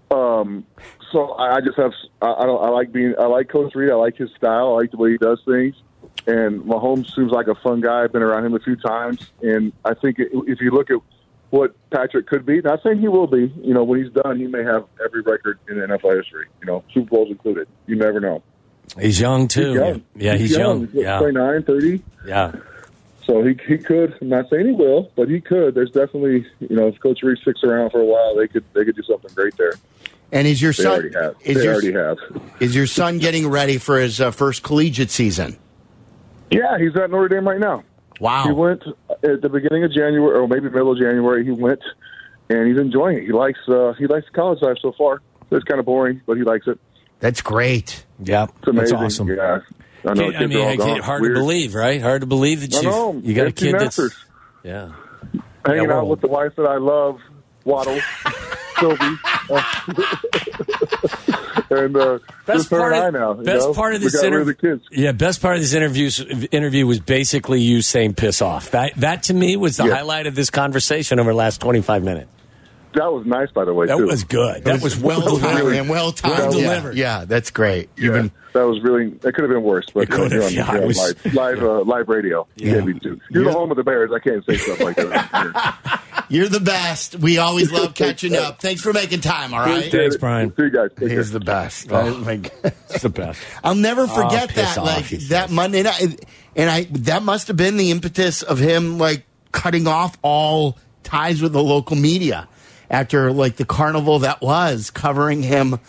Um, 0.10 0.66
so 1.12 1.32
I, 1.34 1.56
I 1.56 1.62
just 1.62 1.78
have, 1.78 1.92
I, 2.22 2.32
I 2.34 2.46
don't, 2.46 2.64
I 2.64 2.70
like 2.70 2.92
being, 2.92 3.14
I 3.20 3.26
like 3.26 3.50
Coach 3.50 3.76
Reid. 3.76 3.92
I 3.92 3.96
like 3.96 4.16
his 4.18 4.30
style. 4.38 4.74
I 4.74 4.82
like 4.82 4.92
the 4.92 4.98
way 4.98 5.12
he 5.12 5.18
does 5.18 5.42
things. 5.46 5.76
And 6.26 6.62
Mahomes 6.62 7.14
seems 7.16 7.32
like 7.32 7.48
a 7.48 7.56
fun 7.56 7.82
guy. 7.82 8.04
I've 8.04 8.12
been 8.12 8.22
around 8.22 8.46
him 8.46 8.54
a 8.54 8.60
few 8.60 8.76
times, 8.76 9.32
and 9.42 9.72
I 9.86 9.94
think 9.94 10.18
if 10.20 10.60
you 10.60 10.72
look 10.72 10.90
at 10.90 10.98
what 11.50 11.76
Patrick 11.90 12.28
could 12.28 12.46
be, 12.46 12.62
not 12.62 12.84
saying 12.84 13.00
he 13.00 13.08
will 13.08 13.28
be. 13.28 13.54
You 13.62 13.74
know, 13.74 13.84
when 13.84 14.04
he's 14.04 14.12
done, 14.12 14.38
he 14.38 14.48
may 14.48 14.64
have 14.64 14.86
every 15.04 15.22
record 15.22 15.60
in 15.70 15.76
NFL 15.76 16.18
history. 16.18 16.48
You 16.60 16.68
know, 16.68 16.84
Super 16.94 17.10
Bowls 17.10 17.30
included. 17.30 17.68
You 17.86 17.96
never 17.96 18.20
know. 18.20 18.44
he's 19.00 19.20
young 19.20 19.48
too. 19.48 19.70
He's 19.70 19.76
young. 19.76 20.04
Yeah, 20.16 20.36
he's, 20.36 20.58
young. 20.58 20.88
He's 20.88 21.04
Yeah, 21.04 21.20
29, 21.20 21.64
30. 21.64 22.04
yeah. 22.26 22.52
So 23.28 23.44
he 23.44 23.56
he 23.68 23.78
could. 23.78 24.18
I'm 24.22 24.30
not 24.30 24.50
saying 24.50 24.66
he 24.68 24.72
will, 24.72 25.12
but 25.16 25.30
he 25.30 25.40
could. 25.42 25.76
There's 25.76 25.92
definitely 25.92 26.48
you 26.60 26.76
know 26.76 26.88
if 26.88 27.00
Coach 27.00 27.22
Reid 27.22 27.38
sticks 27.40 27.62
around 27.64 27.92
for 27.92 28.00
a 28.02 28.06
while, 28.06 28.36
they 28.36 28.48
could 28.48 28.64
they 28.74 28.84
could 28.86 28.96
do 28.96 29.04
something 29.04 29.30
great 29.36 29.56
there. 29.58 29.74
And 30.32 30.48
is 30.48 30.62
your 30.62 30.72
They 30.74 30.84
son 30.84 30.92
already 30.94 31.14
have. 31.14 31.36
is 31.44 31.58
They 31.58 31.64
your 31.64 31.74
already 31.74 31.94
have. 31.94 32.18
is 32.62 32.76
your 32.76 32.88
son 32.88 33.18
getting 33.20 33.48
ready 33.48 33.78
for 33.78 34.00
his 34.00 34.20
uh, 34.20 34.32
first 34.32 34.64
collegiate 34.64 35.12
season? 35.12 35.58
Yeah, 36.50 36.78
he's 36.80 36.96
at 36.96 37.12
Notre 37.12 37.28
Dame 37.28 37.48
right 37.48 37.60
now. 37.60 37.84
Wow. 38.22 38.46
He 38.46 38.52
went 38.54 38.82
at 39.24 39.42
the 39.42 39.50
beginning 39.50 39.84
of 39.84 39.92
January, 39.92 40.34
or 40.40 40.48
maybe 40.48 40.70
middle 40.70 40.92
of 40.94 40.98
January. 40.98 41.44
He 41.44 41.52
went, 41.52 41.82
and 42.50 42.68
he's 42.68 42.78
enjoying 42.80 43.18
it. 43.20 43.24
He 43.26 43.32
likes 43.34 43.60
uh, 43.68 43.94
he 44.00 44.08
likes 44.08 44.28
college 44.30 44.62
life 44.62 44.78
so 44.82 44.92
far. 44.94 45.22
It's 45.52 45.64
kind 45.66 45.80
of 45.80 45.86
boring, 45.86 46.22
but 46.26 46.36
he 46.38 46.44
likes 46.44 46.66
it. 46.68 46.80
That's 47.20 47.42
great. 47.42 48.06
Yeah, 48.24 48.48
It's 48.60 48.68
amazing. 48.68 48.76
that's 48.76 48.92
awesome. 48.94 49.28
Yeah, 49.30 49.60
I 50.06 50.14
know. 50.14 50.32
I 50.32 50.46
mean, 50.48 50.58
I 50.68 50.78
can't- 50.78 51.04
hard 51.04 51.22
Weird. 51.22 51.36
to 51.36 51.40
believe, 51.42 51.74
right? 51.76 52.02
Hard 52.02 52.22
to 52.22 52.28
believe 52.28 52.62
that 52.62 52.74
you 52.82 53.22
you 53.24 53.34
got 53.34 53.48
a 53.48 53.52
kid 53.52 53.76
that's 53.80 54.00
yeah. 54.64 54.92
hanging 55.66 55.90
Yeah, 55.90 55.98
out 55.98 56.08
with 56.08 56.22
the 56.22 56.28
wife 56.28 56.54
that 56.58 56.66
I 56.66 56.78
love, 56.78 57.20
Waddle, 57.66 58.00
Silvy, 58.80 58.98
and 61.70 61.98
uh, 61.98 62.20
her 62.46 62.94
and 62.94 62.96
I 62.96 63.10
now. 63.10 63.34
best 63.34 63.68
know? 63.68 63.74
part 63.74 63.96
of 63.96 64.02
this 64.02 64.22
interview, 64.24 64.42
of 64.42 64.48
the 64.48 64.54
kids. 64.54 64.84
yeah, 64.92 65.12
best 65.12 65.42
part 65.42 65.56
of 65.56 65.62
this 65.62 65.74
interview 65.74 66.10
interview 66.52 66.86
was 66.86 67.00
basically 67.00 67.62
you 67.62 67.82
saying 67.82 68.14
"piss 68.14 68.42
off." 68.42 68.72
That 68.72 68.94
that 68.98 69.24
to 69.24 69.34
me 69.34 69.58
was 69.58 69.78
the 69.78 69.86
Yeah. 69.88 69.96
highlight 69.96 70.28
of 70.28 70.36
this 70.36 70.50
conversation 70.50 71.20
over 71.20 71.32
the 71.32 71.38
last 71.38 71.60
twenty 71.62 71.82
five 71.82 72.04
minutes. 72.04 72.30
That 72.98 73.14
was 73.14 73.26
nice, 73.28 73.52
by 73.52 73.64
the 73.64 73.74
way. 73.74 73.86
That 73.86 73.98
too. 73.98 74.08
was 74.08 74.24
good. 74.24 74.64
That 74.64 74.82
was 74.82 74.98
well 75.00 75.20
well 75.24 75.38
timed 75.38 75.58
delivered. 75.60 75.76
and 75.78 75.90
well 75.90 76.12
timed. 76.12 76.54
Yeah. 76.56 76.62
delivered. 76.62 76.98
Yeah, 76.98 77.26
that's 77.26 77.52
great. 77.52 77.90
Yeah, 77.96 78.06
Even 78.08 78.32
that 78.54 78.64
was 78.64 78.82
really. 78.82 79.10
That 79.22 79.34
could 79.34 79.44
have 79.44 79.52
been 79.52 79.62
worse, 79.64 79.86
but 79.94 80.04
It 80.04 80.10
could 80.10 80.32
you're 80.32 80.42
have, 80.42 80.50
on, 80.52 80.54
yeah, 80.56 80.74
you're 80.74 80.82
it 80.84 80.88
was- 80.88 80.98
live 80.98 81.34
live, 81.36 81.64
uh, 81.64 81.82
live 81.84 82.10
radio. 82.10 82.48
You 82.56 82.68
Yeah. 82.70 82.74
can't 82.76 82.86
be 82.88 83.00
too. 83.00 83.20
You're 83.30 83.44
the 83.44 83.52
home 83.52 83.70
of 83.70 83.78
the 83.78 83.84
Bears. 83.84 84.10
I 84.12 84.20
can't 84.20 84.44
say 84.46 84.58
stuff 84.58 84.80
like 84.80 84.96
that. 84.96 86.02
you're 86.30 86.48
the 86.50 86.60
best. 86.60 87.16
We 87.18 87.38
always 87.38 87.72
love 87.72 87.94
catching 87.94 88.36
up. 88.36 88.60
Thanks 88.62 88.82
for 88.82 88.94
making 88.94 89.22
time. 89.22 89.54
All 89.54 89.60
right. 89.60 89.92
Thanks, 89.92 90.18
Brian. 90.18 90.56
See 90.56 90.64
you 90.64 90.70
guys. 90.72 90.90
Take 91.00 91.10
He's 91.12 91.30
care. 91.30 91.40
the 91.40 91.46
best. 91.46 91.92
Oh 91.92 92.18
my 92.18 92.38
God. 92.38 92.74
It's 92.90 93.02
the 93.04 93.10
best. 93.10 93.40
I'll 93.64 93.76
never 93.76 94.08
forget 94.08 94.50
piss 94.50 94.76
that. 94.76 94.78
off, 94.80 95.12
like 95.12 95.22
that 95.30 95.52
Monday 95.52 95.84
night, 95.84 96.26
and 96.56 96.70
I 96.70 96.86
that 96.92 97.22
must 97.22 97.48
have 97.50 97.58
been 97.58 97.78
the 97.78 97.92
impetus 97.92 98.42
of 98.42 98.58
him 98.58 98.98
like 98.98 99.24
cutting 99.52 99.86
off 99.88 100.18
all 100.24 100.78
ties 101.04 101.42
with 101.42 101.54
the 101.54 101.64
local 101.64 101.96
media 101.96 102.48
after 102.90 103.32
like 103.32 103.56
the 103.58 103.66
carnival 103.66 104.20
that 104.20 104.42
was 104.42 104.90
covering 104.90 105.44
him 105.44 105.80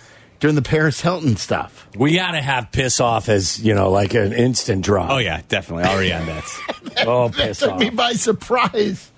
during 0.41 0.55
the 0.57 0.63
Paris 0.63 1.01
Hilton 1.01 1.37
stuff. 1.37 1.89
We 1.97 2.15
got 2.15 2.33
to 2.33 2.41
have 2.41 2.71
piss 2.71 3.01
off 3.01 3.29
as 3.29 3.59
you 3.61 3.75
know, 3.75 3.91
like 3.91 4.15
an 4.15 4.33
instant 4.33 4.85
drop. 4.85 5.11
Oh 5.11 5.19
yeah, 5.19 5.43
definitely 5.49 5.85
already 5.85 6.13
on 6.13 6.27
that. 6.27 7.05
oh, 7.07 7.29
piss 7.29 7.59
Took 7.61 7.73
off. 7.73 7.81
me 7.81 7.91
by 7.91 8.13
surprise. 8.13 9.11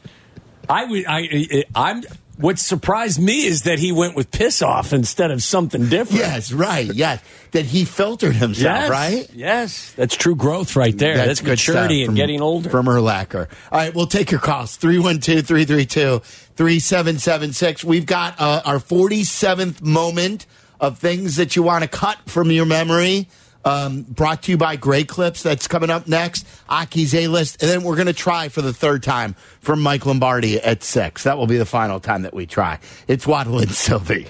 I 0.68 0.84
would. 0.84 1.04
I. 1.06 1.18
I- 1.32 1.64
I'm. 1.74 2.02
What 2.40 2.58
surprised 2.58 3.20
me 3.20 3.44
is 3.44 3.62
that 3.62 3.78
he 3.78 3.92
went 3.92 4.16
with 4.16 4.30
piss 4.30 4.62
off 4.62 4.92
instead 4.92 5.30
of 5.30 5.42
something 5.42 5.88
different. 5.88 6.20
Yes, 6.20 6.52
right. 6.52 6.92
Yes, 6.92 7.20
that 7.52 7.66
he 7.66 7.84
filtered 7.84 8.34
himself. 8.34 8.80
Yes, 8.80 8.90
Right. 8.90 9.30
Yes, 9.34 9.92
that's 9.92 10.16
true 10.16 10.34
growth 10.34 10.76
right 10.76 10.96
there. 10.96 11.16
That's, 11.16 11.40
good 11.40 11.50
maturity 11.50 12.04
and 12.04 12.16
getting 12.16 12.40
older. 12.40 12.70
From 12.70 12.86
Urlacher. 12.86 13.48
All 13.70 13.78
right, 13.78 13.94
we'll 13.94 14.06
take 14.06 14.30
your 14.30 14.40
calls 14.40 14.76
312 14.76 15.46
332 15.46 16.20
3776. 16.20 17.84
We've 17.84 18.06
got 18.06 18.40
uh, 18.40 18.62
our 18.64 18.78
47th 18.78 19.82
moment 19.82 20.46
of 20.80 20.98
things 20.98 21.36
that 21.36 21.56
you 21.56 21.62
want 21.62 21.82
to 21.82 21.88
cut 21.88 22.18
from 22.26 22.50
your 22.50 22.66
memory. 22.66 23.28
Um, 23.64 24.02
brought 24.02 24.44
to 24.44 24.52
you 24.52 24.56
by 24.56 24.76
Great 24.76 25.08
Clips. 25.08 25.42
That's 25.42 25.68
coming 25.68 25.90
up 25.90 26.08
next. 26.08 26.46
Aki's 26.68 27.14
A 27.14 27.28
list. 27.28 27.62
And 27.62 27.70
then 27.70 27.82
we're 27.82 27.96
going 27.96 28.06
to 28.06 28.12
try 28.12 28.48
for 28.48 28.62
the 28.62 28.72
third 28.72 29.02
time 29.02 29.34
from 29.60 29.82
Mike 29.82 30.06
Lombardi 30.06 30.60
at 30.60 30.82
six. 30.82 31.24
That 31.24 31.36
will 31.36 31.46
be 31.46 31.58
the 31.58 31.66
final 31.66 32.00
time 32.00 32.22
that 32.22 32.34
we 32.34 32.46
try. 32.46 32.78
It's 33.06 33.26
Waddle 33.26 33.58
and 33.58 33.70
Silvy. 33.70 34.28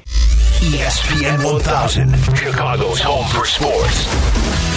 ESPN 0.60 1.42
1000, 1.42 2.14
Chicago's 2.36 3.00
home 3.00 3.24
for 3.28 3.46
sports. 3.46 4.04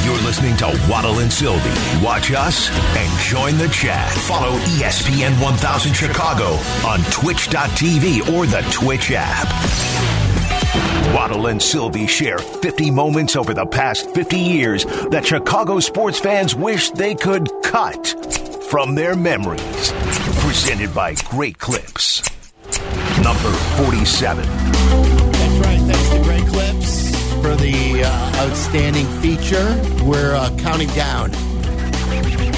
You're 0.05 0.15
listening 0.21 0.55
to 0.57 0.67
Waddle 0.89 1.19
and 1.19 1.31
Silvy. 1.31 2.03
Watch 2.03 2.31
us 2.31 2.69
and 2.95 3.19
join 3.19 3.57
the 3.57 3.67
chat. 3.67 4.11
Follow 4.11 4.57
ESPN 4.59 5.41
1000 5.41 5.93
Chicago 5.93 6.53
on 6.87 6.99
twitch.tv 7.11 8.29
or 8.33 8.45
the 8.45 8.61
Twitch 8.71 9.11
app. 9.13 10.22
Waddle 11.13 11.47
and 11.47 11.61
Silvy 11.61 12.07
share 12.07 12.39
50 12.39 12.91
moments 12.91 13.35
over 13.35 13.53
the 13.53 13.65
past 13.65 14.09
50 14.11 14.37
years 14.37 14.85
that 15.11 15.25
Chicago 15.25 15.79
sports 15.79 16.19
fans 16.19 16.55
wish 16.55 16.89
they 16.91 17.15
could 17.15 17.49
cut 17.63 18.07
from 18.69 18.95
their 18.95 19.15
memories. 19.15 19.91
Presented 20.41 20.93
by 20.93 21.15
Great 21.29 21.59
Clips. 21.59 22.21
Number 23.21 23.51
47. 23.77 24.45
That's 24.45 25.65
right. 25.65 25.79
Thanks 25.79 26.09
to 26.09 26.23
Great 26.23 26.47
Clips 26.47 27.11
for 27.35 27.55
the 27.55 28.03
uh, 28.05 28.43
outstanding 28.47 29.05
feature. 29.21 29.79
We're 30.03 30.35
uh, 30.35 30.49
counting 30.57 30.89
down 30.89 31.31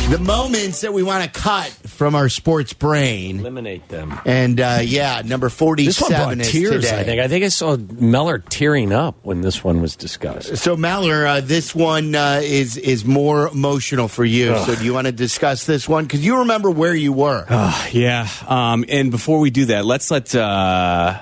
the 0.10 0.20
moments 0.22 0.82
that 0.82 0.94
we 0.94 1.04
want 1.04 1.24
to 1.24 1.40
cut 1.40 1.70
from 1.96 2.14
our 2.16 2.30
sports 2.30 2.74
brain. 2.74 3.40
Eliminate 3.40 3.88
them. 3.88 4.14
And 4.26 4.60
uh, 4.60 4.80
yeah, 4.84 5.22
number 5.26 5.48
This 5.48 5.60
one 5.60 5.68
forty-seven 5.70 6.16
brought 6.38 6.40
is 6.46 6.52
tears. 6.52 6.86
today. 6.86 7.00
I 7.00 7.04
think. 7.04 7.22
I 7.22 7.28
think 7.28 7.46
I 7.46 7.48
saw 7.48 7.78
Meller 7.78 8.40
tearing 8.40 8.92
up 8.92 9.16
when 9.24 9.42
this 9.42 9.64
one 9.64 9.82
was 9.82 9.96
discussed. 9.96 10.58
So 10.58 10.76
Maller, 10.76 11.26
uh, 11.28 11.42
this 11.42 11.74
one 11.74 12.14
uh, 12.16 12.42
is 12.44 12.78
is 12.78 13.06
more 13.06 13.48
emotional 13.48 14.08
for 14.08 14.26
you. 14.26 14.56
So 14.66 14.76
do 14.76 14.84
you 14.86 14.94
want 14.94 15.08
to 15.08 15.12
discuss 15.14 15.66
this 15.66 15.88
one 15.90 16.06
because 16.06 16.24
you 16.26 16.40
remember 16.40 16.70
where 16.70 16.94
you 16.96 17.14
were? 17.14 17.46
yeah. 17.92 18.28
Um, 18.48 18.86
and 18.90 19.10
before 19.12 19.40
we 19.40 19.50
do 19.50 19.66
that, 19.66 19.86
let's 19.86 20.12
let 20.12 20.36
uh, 20.36 21.22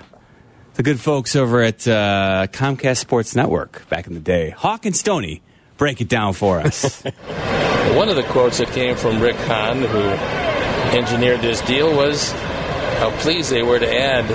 the 0.75 0.83
good 0.83 0.99
folks 0.99 1.36
over 1.36 1.62
at 1.62 1.88
uh, 1.88 2.47
Comcast 2.51 2.97
Sports 2.97 3.36
Network 3.36 3.88
back 3.89 4.07
in 4.07 4.13
the 4.15 4.19
day, 4.19 4.49
Hawk 4.49 4.86
and 4.86 4.95
Stony, 4.95 5.41
break 5.77 6.01
it 6.01 6.09
down 6.09 6.33
for 6.33 6.59
us. 6.59 7.03
One 7.95 8.09
of 8.09 8.15
the 8.15 8.23
quotes 8.23 8.57
that 8.57 8.69
came 8.69 8.95
from 8.95 9.21
Rick 9.21 9.36
Hahn, 9.36 9.81
who 9.83 9.99
engineered 10.93 11.41
this 11.41 11.62
deal, 11.62 11.95
was 11.95 12.32
how 12.99 13.12
pleased 13.19 13.49
they 13.49 13.63
were 13.63 13.79
to 13.79 13.93
add 13.93 14.25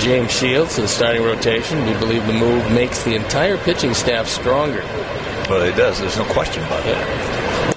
James 0.00 0.30
Shields 0.30 0.74
to 0.76 0.82
the 0.82 0.88
starting 0.88 1.22
rotation. 1.22 1.84
We 1.86 1.92
believe 1.94 2.26
the 2.26 2.32
move 2.32 2.70
makes 2.72 3.02
the 3.04 3.14
entire 3.14 3.56
pitching 3.58 3.94
staff 3.94 4.28
stronger. 4.28 4.82
Well, 5.48 5.62
it 5.62 5.76
does. 5.76 6.00
There's 6.00 6.16
no 6.16 6.24
question 6.24 6.62
about 6.64 6.84
that. 6.84 7.76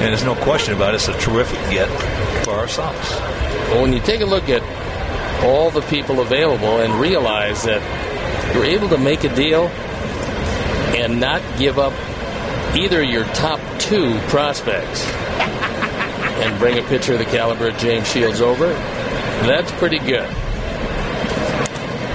And 0.00 0.06
there's 0.06 0.24
no 0.24 0.34
question 0.36 0.74
about 0.74 0.94
it. 0.94 0.96
It's 0.96 1.08
a 1.08 1.18
terrific 1.18 1.58
get 1.70 1.88
for 2.44 2.52
our 2.52 2.68
Sox. 2.68 2.96
But 3.70 3.80
when 3.82 3.92
you 3.92 4.00
take 4.00 4.20
a 4.20 4.26
look 4.26 4.48
at 4.48 4.62
all 5.44 5.70
the 5.70 5.82
people 5.82 6.20
available 6.20 6.80
and 6.80 6.94
realize 7.00 7.62
that 7.64 7.82
you're 8.54 8.64
able 8.64 8.88
to 8.88 8.98
make 8.98 9.24
a 9.24 9.34
deal 9.34 9.68
and 10.96 11.20
not 11.20 11.42
give 11.58 11.78
up 11.78 11.92
either 12.76 13.02
your 13.02 13.24
top 13.34 13.60
two 13.78 14.18
prospects 14.28 15.04
and 16.42 16.58
bring 16.58 16.78
a 16.78 16.82
pitcher 16.82 17.14
of 17.14 17.18
the 17.18 17.24
caliber 17.26 17.68
of 17.68 17.76
James 17.78 18.06
Shields 18.08 18.40
over, 18.40 18.68
that's 19.44 19.70
pretty 19.72 19.98
good. 19.98 20.28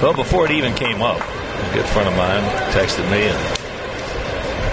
Well, 0.02 0.14
before 0.14 0.46
it 0.46 0.50
even 0.52 0.74
came 0.74 1.02
up, 1.02 1.20
a 1.20 1.74
good 1.74 1.86
friend 1.86 2.08
of 2.08 2.16
mine 2.16 2.42
texted 2.72 3.08
me, 3.10 3.22
and 3.28 3.38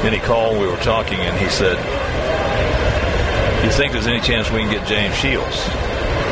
then 0.04 0.14
he 0.14 0.20
called. 0.20 0.60
We 0.60 0.68
were 0.68 0.78
talking, 0.78 1.20
and 1.20 1.38
he 1.38 1.48
said, 1.50 1.78
"You 3.64 3.70
think 3.72 3.94
there's 3.94 4.08
any 4.08 4.22
chance 4.22 4.50
we 4.50 4.62
can 4.62 4.72
get 4.72 4.88
James 4.88 5.16
Shields 5.16 5.62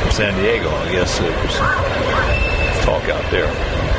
from 0.01 0.12
San 0.12 0.34
Diego?" 0.41 0.69
I 0.69 0.91
guess 0.91 1.19
it 1.19 1.30
was 1.45 1.58
talk 2.88 3.03
out 3.10 3.30
there, 3.30 3.47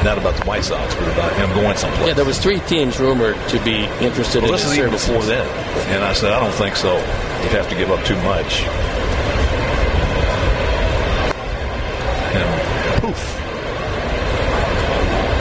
not 0.02 0.16
about 0.16 0.34
the 0.34 0.44
White 0.44 0.64
Sox, 0.64 0.94
but 0.94 1.12
about 1.12 1.36
him 1.36 1.52
going 1.54 1.76
someplace. 1.76 2.08
Yeah, 2.08 2.14
there 2.14 2.24
was 2.24 2.38
three 2.38 2.58
teams 2.60 2.98
rumored 2.98 3.36
to 3.50 3.60
be 3.60 3.84
interested 4.00 4.42
Well, 4.42 4.50
in 4.50 4.56
this 4.56 4.64
is 4.64 4.78
even 4.78 4.90
before 4.90 5.22
then. 5.22 5.46
And 5.92 6.02
I 6.02 6.14
said, 6.14 6.32
I 6.32 6.40
don't 6.40 6.54
think 6.54 6.74
so. 6.74 6.96
You'd 6.96 7.52
have 7.52 7.68
to 7.68 7.76
give 7.76 7.90
up 7.90 8.02
too 8.06 8.16
much. 8.22 8.64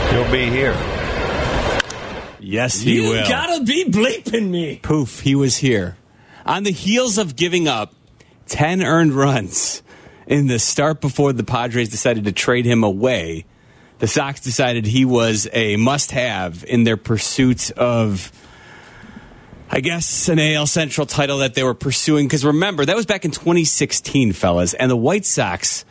He'll 0.09 0.31
be 0.31 0.49
here. 0.49 0.73
Yes, 2.39 2.79
he 2.79 2.95
you 2.95 3.09
will. 3.09 3.27
gotta 3.27 3.63
be 3.63 3.85
bleeping 3.85 4.49
me. 4.49 4.79
Poof, 4.81 5.19
he 5.19 5.35
was 5.35 5.57
here. 5.57 5.97
On 6.45 6.63
the 6.63 6.71
heels 6.71 7.17
of 7.17 7.35
giving 7.35 7.67
up 7.67 7.93
10 8.47 8.81
earned 8.81 9.13
runs 9.13 9.83
in 10.25 10.47
the 10.47 10.59
start 10.59 11.01
before 11.01 11.33
the 11.33 11.43
Padres 11.43 11.89
decided 11.89 12.23
to 12.23 12.31
trade 12.31 12.65
him 12.65 12.83
away, 12.83 13.45
the 13.99 14.07
Sox 14.07 14.39
decided 14.39 14.85
he 14.85 15.03
was 15.03 15.49
a 15.51 15.75
must 15.75 16.11
have 16.11 16.63
in 16.65 16.83
their 16.85 16.97
pursuit 16.97 17.71
of, 17.71 18.31
I 19.69 19.81
guess, 19.81 20.29
an 20.29 20.39
AL 20.39 20.67
Central 20.67 21.05
title 21.05 21.39
that 21.39 21.53
they 21.53 21.63
were 21.63 21.73
pursuing. 21.73 22.27
Because 22.27 22.45
remember, 22.45 22.85
that 22.85 22.95
was 22.95 23.05
back 23.05 23.25
in 23.25 23.31
2016, 23.31 24.31
fellas, 24.33 24.73
and 24.73 24.89
the 24.89 24.95
White 24.95 25.25
Sox, 25.25 25.83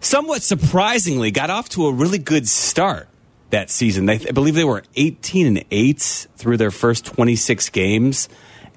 somewhat 0.00 0.42
surprisingly, 0.42 1.30
got 1.30 1.50
off 1.50 1.68
to 1.70 1.86
a 1.86 1.92
really 1.92 2.18
good 2.18 2.46
start 2.46 3.07
that 3.50 3.70
season. 3.70 4.06
They, 4.06 4.14
I 4.14 4.32
believe 4.32 4.54
they 4.54 4.64
were 4.64 4.82
18 4.96 5.46
and 5.46 5.64
8 5.70 6.26
through 6.36 6.56
their 6.56 6.70
first 6.70 7.06
26 7.06 7.70
games, 7.70 8.28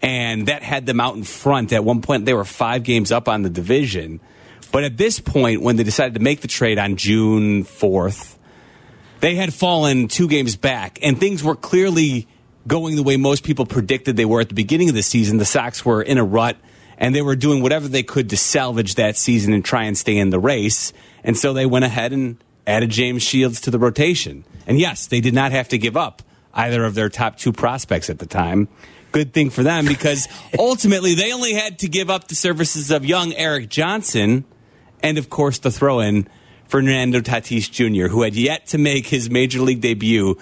and 0.01 0.47
that 0.47 0.63
had 0.63 0.85
them 0.85 0.99
out 0.99 1.15
in 1.15 1.23
front. 1.23 1.73
At 1.73 1.83
one 1.83 2.01
point, 2.01 2.25
they 2.25 2.33
were 2.33 2.45
five 2.45 2.83
games 2.83 3.11
up 3.11 3.27
on 3.27 3.41
the 3.41 3.49
division. 3.49 4.19
But 4.71 4.83
at 4.83 4.97
this 4.97 5.19
point, 5.19 5.61
when 5.61 5.75
they 5.75 5.83
decided 5.83 6.13
to 6.13 6.21
make 6.21 6.41
the 6.41 6.47
trade 6.47 6.79
on 6.79 6.95
June 6.95 7.65
4th, 7.65 8.37
they 9.19 9.35
had 9.35 9.53
fallen 9.53 10.07
two 10.07 10.27
games 10.27 10.55
back, 10.55 10.97
and 11.01 11.19
things 11.19 11.43
were 11.43 11.55
clearly 11.55 12.27
going 12.67 12.95
the 12.95 13.03
way 13.03 13.17
most 13.17 13.43
people 13.43 13.65
predicted 13.65 14.15
they 14.15 14.25
were 14.25 14.41
at 14.41 14.49
the 14.49 14.55
beginning 14.55 14.89
of 14.89 14.95
the 14.95 15.03
season. 15.03 15.37
The 15.37 15.45
Sox 15.45 15.85
were 15.85 16.01
in 16.01 16.17
a 16.17 16.23
rut, 16.23 16.57
and 16.97 17.13
they 17.13 17.21
were 17.21 17.35
doing 17.35 17.61
whatever 17.61 17.87
they 17.87 18.03
could 18.03 18.29
to 18.29 18.37
salvage 18.37 18.95
that 18.95 19.17
season 19.17 19.53
and 19.53 19.65
try 19.65 19.83
and 19.83 19.97
stay 19.97 20.17
in 20.17 20.29
the 20.29 20.39
race. 20.39 20.93
And 21.23 21.37
so 21.37 21.53
they 21.53 21.65
went 21.65 21.85
ahead 21.85 22.13
and 22.13 22.37
added 22.67 22.89
James 22.89 23.23
Shields 23.23 23.61
to 23.61 23.71
the 23.71 23.79
rotation. 23.79 24.43
And 24.67 24.79
yes, 24.79 25.07
they 25.07 25.21
did 25.21 25.33
not 25.33 25.51
have 25.51 25.69
to 25.69 25.77
give 25.77 25.97
up 25.97 26.21
either 26.53 26.83
of 26.83 26.95
their 26.95 27.09
top 27.09 27.37
two 27.37 27.51
prospects 27.51 28.09
at 28.09 28.19
the 28.19 28.25
time. 28.25 28.67
Good 29.11 29.33
thing 29.33 29.49
for 29.49 29.63
them 29.63 29.85
because 29.85 30.27
ultimately 30.59 31.15
they 31.15 31.33
only 31.33 31.53
had 31.53 31.79
to 31.79 31.89
give 31.89 32.09
up 32.09 32.27
the 32.27 32.35
services 32.35 32.91
of 32.91 33.05
young 33.05 33.33
Eric 33.33 33.69
Johnson 33.69 34.45
and, 35.03 35.17
of 35.17 35.29
course, 35.29 35.59
the 35.59 35.71
throw 35.71 35.99
in 35.99 36.27
Fernando 36.67 37.19
Tatis 37.19 37.69
Jr., 37.69 38.07
who 38.07 38.21
had 38.21 38.35
yet 38.35 38.67
to 38.67 38.77
make 38.77 39.07
his 39.07 39.29
major 39.29 39.61
league 39.61 39.81
debut 39.81 40.37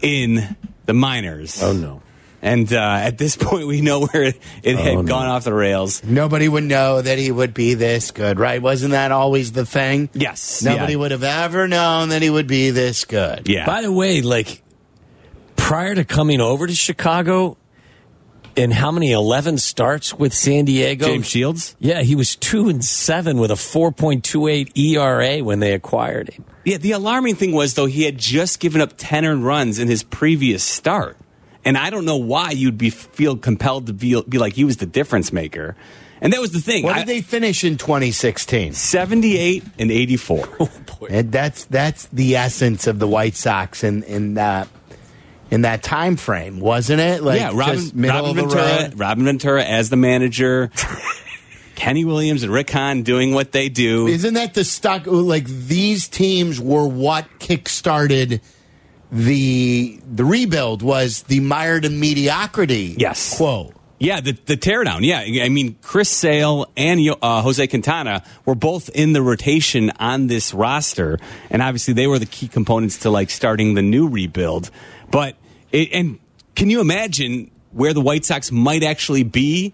in 0.00 0.56
the 0.86 0.94
minors. 0.94 1.62
Oh, 1.62 1.72
no. 1.72 2.00
And 2.44 2.70
uh, 2.74 2.78
at 2.78 3.16
this 3.16 3.36
point, 3.40 3.66
we 3.66 3.80
know 3.80 4.06
where 4.06 4.22
it, 4.24 4.38
it 4.62 4.76
had 4.76 4.96
Oh, 4.96 5.00
no. 5.00 5.08
gone 5.08 5.26
off 5.28 5.44
the 5.44 5.54
rails. 5.54 6.04
Nobody 6.04 6.46
would 6.46 6.64
know 6.64 7.00
that 7.00 7.18
he 7.18 7.32
would 7.32 7.54
be 7.54 7.72
this 7.72 8.10
good, 8.10 8.38
right? 8.38 8.60
Wasn't 8.60 8.90
that 8.92 9.10
always 9.12 9.52
the 9.52 9.64
thing? 9.64 10.10
Yes. 10.12 10.62
Nobody 10.62 10.92
yeah. 10.92 10.98
would 10.98 11.10
have 11.10 11.24
ever 11.24 11.66
known 11.66 12.10
that 12.10 12.20
he 12.20 12.28
would 12.28 12.46
be 12.46 12.68
this 12.70 13.06
good. 13.06 13.48
Yeah. 13.48 13.64
By 13.64 13.80
the 13.80 13.90
way, 13.90 14.20
like 14.20 14.62
prior 15.56 15.94
to 15.94 16.04
coming 16.04 16.42
over 16.42 16.66
to 16.66 16.74
Chicago, 16.74 17.56
in 18.56 18.70
how 18.70 18.90
many 18.92 19.10
eleven 19.10 19.58
starts 19.58 20.14
with 20.14 20.32
San 20.34 20.66
Diego? 20.66 21.06
James 21.06 21.26
Shields? 21.26 21.74
Yeah, 21.80 22.02
he 22.02 22.14
was 22.14 22.36
two 22.36 22.68
and 22.68 22.84
seven 22.84 23.38
with 23.38 23.50
a 23.50 23.56
four 23.56 23.90
point 23.90 24.22
two 24.22 24.46
eight 24.48 24.76
ERA 24.78 25.38
when 25.42 25.60
they 25.60 25.72
acquired 25.72 26.28
him. 26.28 26.44
Yeah, 26.64 26.76
the 26.76 26.92
alarming 26.92 27.34
thing 27.36 27.52
was, 27.52 27.74
though, 27.74 27.86
he 27.86 28.04
had 28.04 28.16
just 28.16 28.60
given 28.60 28.80
up 28.80 28.92
10 28.96 29.24
earned 29.26 29.44
runs 29.44 29.78
in 29.78 29.88
his 29.88 30.02
previous 30.02 30.62
start. 30.62 31.18
And 31.64 31.78
I 31.78 31.90
don't 31.90 32.04
know 32.04 32.16
why 32.16 32.50
you'd 32.50 32.78
be 32.78 32.90
feel 32.90 33.36
compelled 33.36 33.86
to 33.86 33.92
be, 33.92 34.20
be 34.28 34.38
like 34.38 34.52
he 34.52 34.64
was 34.64 34.76
the 34.78 34.86
difference 34.86 35.32
maker. 35.32 35.76
And 36.20 36.32
that 36.32 36.40
was 36.40 36.52
the 36.52 36.60
thing. 36.60 36.84
What 36.84 36.94
I- 36.96 36.98
did 37.00 37.08
they 37.08 37.20
finish 37.20 37.64
in 37.64 37.76
2016? 37.76 38.72
78 38.72 39.64
and 39.78 39.90
84. 39.90 40.48
Oh 40.60 41.06
And 41.10 41.30
that's 41.32 41.64
that's 41.66 42.06
the 42.06 42.36
essence 42.36 42.86
of 42.86 42.98
the 42.98 43.06
White 43.08 43.34
Sox 43.34 43.82
in 43.84 44.04
in 44.04 44.34
that 44.34 44.68
in 45.50 45.62
that 45.62 45.82
time 45.82 46.16
frame, 46.16 46.60
wasn't 46.60 47.00
it? 47.00 47.22
Like 47.22 47.40
yeah, 47.40 47.50
Robin, 47.52 47.90
Robin 47.94 48.34
Ventura. 48.36 48.90
Robin 48.96 49.24
Ventura 49.24 49.64
as 49.64 49.90
the 49.90 49.96
manager, 49.96 50.70
Kenny 51.74 52.04
Williams 52.04 52.42
and 52.42 52.52
Rick 52.52 52.70
Hahn 52.70 53.02
doing 53.02 53.34
what 53.34 53.52
they 53.52 53.68
do. 53.68 54.06
Isn't 54.06 54.34
that 54.34 54.54
the 54.54 54.64
stock? 54.64 55.02
Like 55.06 55.44
these 55.46 56.08
teams 56.08 56.60
were 56.60 56.86
what 56.86 57.26
kickstarted 57.38 58.40
the 59.10 60.00
the 60.12 60.24
rebuild 60.24 60.82
was 60.82 61.22
the 61.24 61.40
mired 61.40 61.84
in 61.84 62.00
mediocrity. 62.00 62.96
Yes. 62.98 63.36
quote. 63.36 63.74
Yeah, 63.98 64.20
the, 64.20 64.32
the 64.32 64.56
teardown. 64.56 65.00
Yeah, 65.02 65.42
I 65.42 65.48
mean, 65.48 65.76
Chris 65.80 66.10
Sale 66.10 66.66
and 66.76 67.00
uh, 67.22 67.42
Jose 67.42 67.64
Quintana 67.68 68.22
were 68.44 68.56
both 68.56 68.90
in 68.90 69.12
the 69.12 69.22
rotation 69.22 69.92
on 69.98 70.26
this 70.26 70.52
roster, 70.52 71.18
and 71.48 71.62
obviously 71.62 71.94
they 71.94 72.06
were 72.06 72.18
the 72.18 72.26
key 72.26 72.48
components 72.48 72.98
to 72.98 73.10
like 73.10 73.30
starting 73.30 73.74
the 73.74 73.82
new 73.82 74.08
rebuild. 74.08 74.70
But 75.10 75.36
it, 75.72 75.90
and 75.92 76.18
can 76.54 76.70
you 76.70 76.80
imagine 76.80 77.50
where 77.70 77.94
the 77.94 78.00
White 78.00 78.24
Sox 78.24 78.52
might 78.52 78.82
actually 78.82 79.22
be 79.22 79.72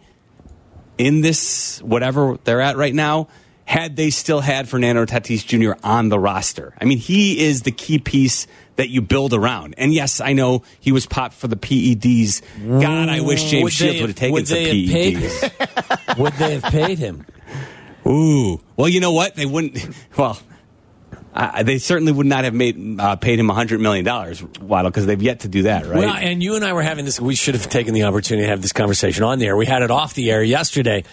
in 0.96 1.22
this 1.22 1.82
whatever 1.82 2.38
they're 2.44 2.60
at 2.60 2.76
right 2.76 2.94
now? 2.94 3.28
Had 3.70 3.94
they 3.94 4.10
still 4.10 4.40
had 4.40 4.68
Fernando 4.68 5.06
Tatis 5.06 5.46
Jr. 5.46 5.78
on 5.84 6.08
the 6.08 6.18
roster? 6.18 6.74
I 6.80 6.84
mean, 6.84 6.98
he 6.98 7.38
is 7.46 7.62
the 7.62 7.70
key 7.70 8.00
piece 8.00 8.48
that 8.74 8.88
you 8.88 9.00
build 9.00 9.32
around. 9.32 9.76
And 9.78 9.94
yes, 9.94 10.20
I 10.20 10.32
know 10.32 10.64
he 10.80 10.90
was 10.90 11.06
popped 11.06 11.34
for 11.34 11.46
the 11.46 11.54
PEDs. 11.54 12.42
God, 12.82 13.08
I 13.08 13.20
wish 13.20 13.44
James 13.44 13.62
Would 13.62 13.72
Shields 13.72 14.00
would 14.00 14.10
have 14.10 14.16
taken 14.16 14.32
would 14.32 14.48
some 14.48 14.58
they 14.58 14.86
have 14.86 14.92
paid 14.92 15.16
PEDs. 15.18 16.18
Would 16.18 16.32
they 16.32 16.58
have 16.58 16.64
paid 16.64 16.98
him? 16.98 17.24
Ooh, 18.04 18.60
well, 18.76 18.88
you 18.88 18.98
know 18.98 19.12
what? 19.12 19.36
They 19.36 19.46
wouldn't. 19.46 19.78
Well, 20.16 20.36
uh, 21.32 21.62
they 21.62 21.78
certainly 21.78 22.10
would 22.10 22.26
not 22.26 22.42
have 22.42 22.54
made 22.54 22.98
uh, 22.98 23.14
paid 23.14 23.38
him 23.38 23.48
hundred 23.48 23.80
million 23.80 24.04
dollars, 24.04 24.42
Waddle, 24.42 24.90
because 24.90 25.06
they've 25.06 25.22
yet 25.22 25.40
to 25.40 25.48
do 25.48 25.62
that, 25.62 25.86
right? 25.86 25.98
Well, 25.98 26.12
and 26.12 26.42
you 26.42 26.56
and 26.56 26.64
I 26.64 26.72
were 26.72 26.82
having 26.82 27.04
this. 27.04 27.20
We 27.20 27.36
should 27.36 27.54
have 27.54 27.68
taken 27.68 27.94
the 27.94 28.02
opportunity 28.02 28.46
to 28.46 28.50
have 28.50 28.62
this 28.62 28.72
conversation 28.72 29.22
on 29.22 29.38
the 29.38 29.46
air. 29.46 29.56
We 29.56 29.66
had 29.66 29.82
it 29.82 29.92
off 29.92 30.14
the 30.14 30.32
air 30.32 30.42
yesterday, 30.42 31.04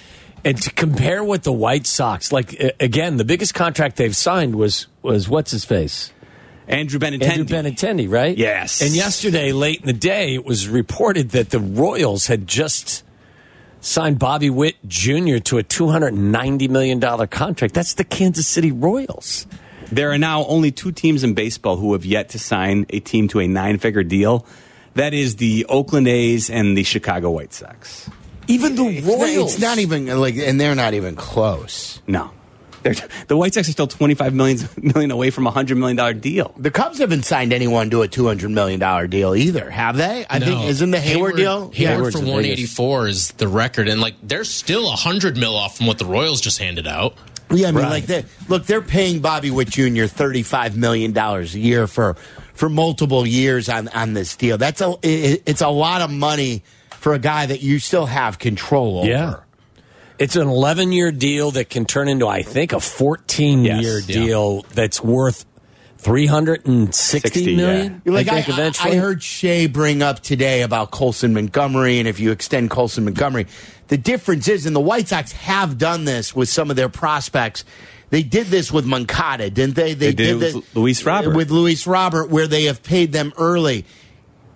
and 0.43 0.61
to 0.61 0.71
compare 0.71 1.23
with 1.23 1.43
the 1.43 1.51
White 1.51 1.87
Sox, 1.87 2.31
like 2.31 2.75
again, 2.79 3.17
the 3.17 3.25
biggest 3.25 3.53
contract 3.53 3.97
they've 3.97 4.15
signed 4.15 4.55
was 4.55 4.87
was 5.01 5.27
what's 5.27 5.51
his 5.51 5.65
face. 5.65 6.11
Andrew 6.67 6.99
Benintendi. 6.99 7.23
Andrew 7.23 7.45
Benintendi, 7.45 8.09
right? 8.09 8.37
Yes. 8.37 8.81
And 8.81 8.93
yesterday, 8.93 9.53
late 9.53 9.79
in 9.79 9.87
the 9.87 9.93
day, 9.93 10.33
it 10.33 10.45
was 10.45 10.67
reported 10.67 11.29
that 11.29 11.49
the 11.49 11.59
Royals 11.59 12.27
had 12.27 12.45
just 12.45 13.03
signed 13.79 14.19
Bobby 14.19 14.49
Witt 14.49 14.75
Jr. 14.85 15.37
to 15.37 15.59
a 15.59 15.63
$290 15.63 16.69
million 16.69 16.99
contract. 17.27 17.73
That's 17.73 17.93
the 17.93 18.03
Kansas 18.03 18.47
City 18.47 18.71
Royals. 18.71 19.47
There 19.91 20.11
are 20.11 20.17
now 20.17 20.45
only 20.45 20.71
two 20.71 20.91
teams 20.91 21.23
in 21.23 21.33
baseball 21.33 21.77
who 21.77 21.93
have 21.93 22.03
yet 22.03 22.29
to 22.29 22.39
sign 22.39 22.85
a 22.89 22.99
team 22.99 23.29
to 23.29 23.39
a 23.39 23.47
nine-figure 23.47 24.03
deal. 24.03 24.45
That 24.95 25.13
is 25.13 25.37
the 25.37 25.65
Oakland 25.69 26.07
A's 26.09 26.49
and 26.49 26.75
the 26.75 26.83
Chicago 26.83 27.31
White 27.31 27.53
Sox. 27.53 28.09
Even 28.47 28.75
the 28.75 28.85
It's 28.85 29.05
not, 29.07 29.19
Royals. 29.19 29.53
it's 29.53 29.61
not 29.61 29.77
even 29.79 30.07
like, 30.19 30.35
and 30.35 30.59
they're 30.59 30.75
not 30.75 30.93
even 30.93 31.15
close. 31.15 32.01
No, 32.07 32.31
They're, 32.83 32.95
the 33.27 33.35
White 33.35 33.53
Sox 33.53 33.67
are 33.67 33.71
still 33.71 33.87
twenty-five 33.87 34.33
million 34.33 34.59
million 34.81 35.11
away 35.11 35.29
from 35.31 35.45
a 35.47 35.51
hundred 35.51 35.77
million 35.77 35.97
dollar 35.97 36.13
deal. 36.13 36.53
The 36.57 36.71
Cubs 36.71 36.99
haven't 36.99 37.23
signed 37.23 37.51
anyone 37.51 37.89
to 37.89 38.03
a 38.03 38.07
two 38.07 38.25
hundred 38.27 38.51
million 38.51 38.79
dollar 38.79 39.07
deal 39.07 39.35
either, 39.35 39.69
have 39.69 39.97
they? 39.97 40.25
I 40.29 40.39
think 40.39 40.61
No. 40.61 40.67
isn't 40.67 40.91
the 40.91 40.97
Heyward, 40.97 41.35
deal? 41.35 41.69
Heyward 41.71 41.97
Heyward's 41.97 42.13
for 42.15 42.19
184 42.19 43.07
is 43.07 43.31
the 43.31 43.47
record, 43.47 43.87
and 43.89 43.99
like 43.99 44.15
they're 44.23 44.43
still 44.45 44.85
100 44.87 45.35
mil 45.37 45.55
off 45.55 45.77
from 45.77 45.87
what 45.87 45.97
the 45.99 46.05
Royals 46.05 46.39
just 46.41 46.59
handed 46.59 46.87
out. 46.87 47.15
Yeah, 47.49 47.69
I 47.69 47.71
mean, 47.71 47.83
Right. 47.83 47.89
like 47.89 48.05
they 48.07 48.25
look, 48.49 48.65
they're 48.65 48.81
paying 48.81 49.19
Bobby 49.21 49.51
Witt 49.51 49.69
Jr. 49.69 50.05
thirty 50.05 50.43
five 50.43 50.75
million 50.77 51.11
dollars 51.13 51.55
a 51.55 51.59
year 51.59 51.87
for 51.87 52.15
for 52.53 52.67
multiple 52.69 53.25
years 53.25 53.69
on 53.69 53.87
on 53.89 54.13
this 54.13 54.35
deal. 54.35 54.57
That's 54.57 54.81
a 54.81 54.95
it, 55.01 55.43
it's 55.45 55.61
a 55.61 55.69
lot 55.69 56.01
of 56.01 56.11
money 56.11 56.63
for 56.99 57.13
a 57.13 57.19
guy 57.19 57.45
that 57.45 57.61
you 57.61 57.79
still 57.79 58.05
have 58.05 58.39
control 58.39 58.99
over. 58.99 59.07
Yeah. 59.07 59.35
It's 60.19 60.35
an 60.35 60.47
11 60.47 60.91
year 60.91 61.11
deal 61.11 61.51
that 61.51 61.69
can 61.69 61.85
turn 61.85 62.07
into, 62.07 62.27
I 62.27 62.41
think, 62.41 62.73
a 62.73 62.79
14 62.79 63.63
year 63.63 63.75
Yes. 63.75 64.09
Yeah. 64.09 64.15
deal 64.25 64.61
that's 64.73 65.01
worth 65.03 65.45
360 65.97 66.91
60, 67.29 67.55
million. 67.55 68.01
Like 68.05 68.27
I 68.27 68.37
I, 68.37 68.41
think 68.41 68.49
I, 68.57 68.61
eventually. 68.61 68.91
I 68.93 68.95
heard 68.99 69.21
Shea 69.23 69.67
bring 69.67 70.01
up 70.01 70.21
today 70.21 70.61
about 70.61 70.91
Colson 70.91 71.33
Montgomery, 71.33 71.99
and 71.99 72.07
if 72.07 72.19
you 72.19 72.31
extend 72.31 72.69
Colson 72.69 73.05
Montgomery, 73.05 73.47
the 73.87 73.97
difference 73.97 74.47
is, 74.47 74.65
and 74.65 74.75
the 74.75 74.79
White 74.79 75.07
Sox 75.07 75.31
have 75.33 75.77
done 75.77 76.05
this 76.05 76.35
with 76.35 76.49
some 76.49 76.69
of 76.69 76.75
their 76.75 76.89
prospects. 76.89 77.63
They 78.09 78.23
did 78.23 78.47
this 78.47 78.71
with 78.71 78.85
Moncada, 78.85 79.49
didn't 79.49 79.75
they? 79.75 79.93
They 79.93 80.13
did 80.13 80.39
this 80.39 80.55
with 80.55 80.75
Luis 80.75 81.03
Robert. 81.05 81.35
With 81.35 81.51
Luis 81.51 81.85
Robert, 81.85 82.29
where 82.29 82.47
they 82.47 82.63
have 82.65 82.81
paid 82.81 83.11
them 83.11 83.33
early. 83.37 83.85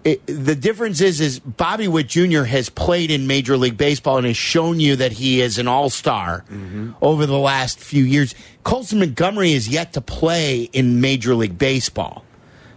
It, 0.03 0.25
the 0.25 0.55
difference 0.55 0.99
is, 0.99 1.21
is 1.21 1.39
Bobby 1.39 1.87
Witt 1.87 2.07
Jr. 2.07 2.43
has 2.43 2.69
played 2.69 3.11
in 3.11 3.27
Major 3.27 3.55
League 3.55 3.77
Baseball 3.77 4.17
and 4.17 4.25
has 4.25 4.35
shown 4.37 4.79
you 4.79 4.95
that 4.95 5.11
he 5.13 5.41
is 5.41 5.59
an 5.59 5.67
all 5.67 5.89
star 5.91 6.43
Mm-hmm. 6.49 6.91
over 7.03 7.25
the 7.27 7.37
last 7.37 7.79
few 7.79 8.03
years. 8.03 8.33
Colson 8.63 8.97
Montgomery 8.99 9.51
is 9.53 9.67
yet 9.69 9.93
to 9.93 10.01
play 10.01 10.63
in 10.73 11.01
Major 11.01 11.35
League 11.35 11.57
Baseball. 11.59 12.25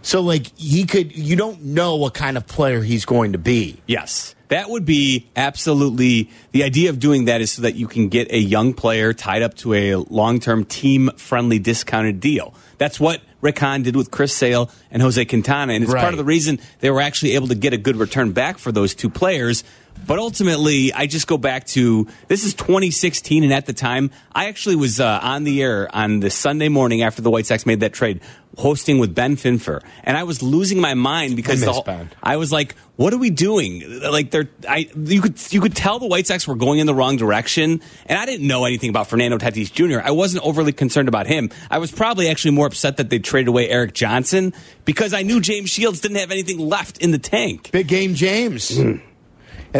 So, 0.03 0.21
like, 0.21 0.55
he 0.55 0.85
could, 0.85 1.15
you 1.17 1.35
don't 1.35 1.63
know 1.63 1.95
what 1.95 2.13
kind 2.13 2.37
of 2.37 2.45
player 2.45 2.81
he's 2.83 3.05
going 3.05 3.31
to 3.31 3.39
be. 3.39 3.81
Yes. 3.87 4.34
That 4.49 4.69
would 4.69 4.85
be 4.85 5.27
absolutely 5.35 6.29
the 6.51 6.63
idea 6.63 6.89
of 6.89 6.99
doing 6.99 7.25
that 7.25 7.41
is 7.41 7.51
so 7.51 7.63
that 7.63 7.75
you 7.75 7.87
can 7.87 8.09
get 8.09 8.31
a 8.31 8.37
young 8.37 8.73
player 8.73 9.13
tied 9.13 9.41
up 9.41 9.55
to 9.55 9.73
a 9.73 9.95
long 9.95 10.39
term 10.39 10.65
team 10.65 11.09
friendly 11.17 11.59
discounted 11.59 12.19
deal. 12.19 12.53
That's 12.77 12.99
what 12.99 13.21
Rick 13.41 13.59
Hahn 13.59 13.83
did 13.83 13.95
with 13.95 14.11
Chris 14.11 14.33
Sale 14.33 14.69
and 14.91 15.01
Jose 15.01 15.23
Quintana. 15.25 15.73
And 15.73 15.83
it's 15.83 15.93
Right. 15.93 16.01
part 16.01 16.13
of 16.13 16.17
the 16.17 16.23
reason 16.23 16.59
they 16.79 16.89
were 16.91 17.01
actually 17.01 17.35
able 17.35 17.47
to 17.47 17.55
get 17.55 17.73
a 17.73 17.77
good 17.77 17.95
return 17.97 18.31
back 18.31 18.57
for 18.57 18.71
those 18.71 18.93
two 18.95 19.09
players. 19.09 19.63
But 20.05 20.19
ultimately, 20.19 20.91
I 20.93 21.07
just 21.07 21.25
go 21.25 21.37
back 21.37 21.65
to 21.67 22.05
this 22.27 22.43
is 22.43 22.53
2016, 22.53 23.43
and 23.45 23.53
at 23.53 23.65
the 23.65 23.71
time, 23.73 24.11
I 24.33 24.47
actually 24.47 24.75
was 24.75 24.99
uh, 24.99 25.19
on 25.23 25.45
the 25.45 25.63
air 25.63 25.87
on 25.95 26.19
the 26.19 26.29
Sunday 26.29 26.67
morning 26.67 27.01
after 27.01 27.21
the 27.21 27.31
White 27.31 27.45
Sox 27.45 27.65
made 27.65 27.79
that 27.79 27.93
trade, 27.93 28.19
hosting 28.57 28.99
with 28.99 29.13
Ben 29.13 29.35
Finfer, 29.35 29.81
and 30.03 30.15
I 30.17 30.23
was 30.23 30.41
losing 30.41 30.79
my 30.79 30.93
mind 30.93 31.35
because 31.35 31.61
I 31.61 31.65
the 31.65 31.73
whole- 31.73 32.07
I 32.23 32.37
was 32.37 32.51
like, 32.51 32.75
"What 32.95 33.13
are 33.13 33.17
we 33.17 33.29
doing?" 33.29 33.99
Like 34.01 34.31
they're, 34.31 34.49
I 34.67 34.89
you 34.95 35.21
could 35.21 35.35
you 35.53 35.61
could 35.61 35.75
tell 35.75 35.99
the 35.99 36.07
White 36.07 36.27
Sox 36.27 36.47
were 36.47 36.55
going 36.55 36.79
in 36.79 36.87
the 36.87 36.95
wrong 36.95 37.17
direction, 37.17 37.81
and 38.05 38.17
I 38.17 38.25
didn't 38.25 38.47
know 38.47 38.65
anything 38.65 38.89
about 38.89 39.07
Fernando 39.09 39.37
Tatis 39.37 39.71
Jr. 39.71 39.99
I 40.03 40.11
wasn't 40.11 40.43
overly 40.45 40.71
concerned 40.71 41.07
about 41.07 41.27
him. 41.27 41.49
I 41.69 41.79
was 41.79 41.91
probably 41.91 42.29
actually 42.29 42.51
more 42.51 42.67
upset 42.67 42.97
that 42.97 43.09
they 43.09 43.19
traded 43.19 43.49
away 43.49 43.69
Erik 43.69 43.93
Johnson 43.93 44.53
because 44.85 45.13
I 45.13 45.21
knew 45.23 45.41
James 45.41 45.69
Shields 45.69 45.99
didn't 46.01 46.17
have 46.17 46.31
anything 46.31 46.59
left 46.59 46.97
in 46.99 47.11
the 47.11 47.19
tank. 47.19 47.71
Big 47.71 47.87
game 47.87 48.15
James. 48.15 48.71
And 48.77 49.01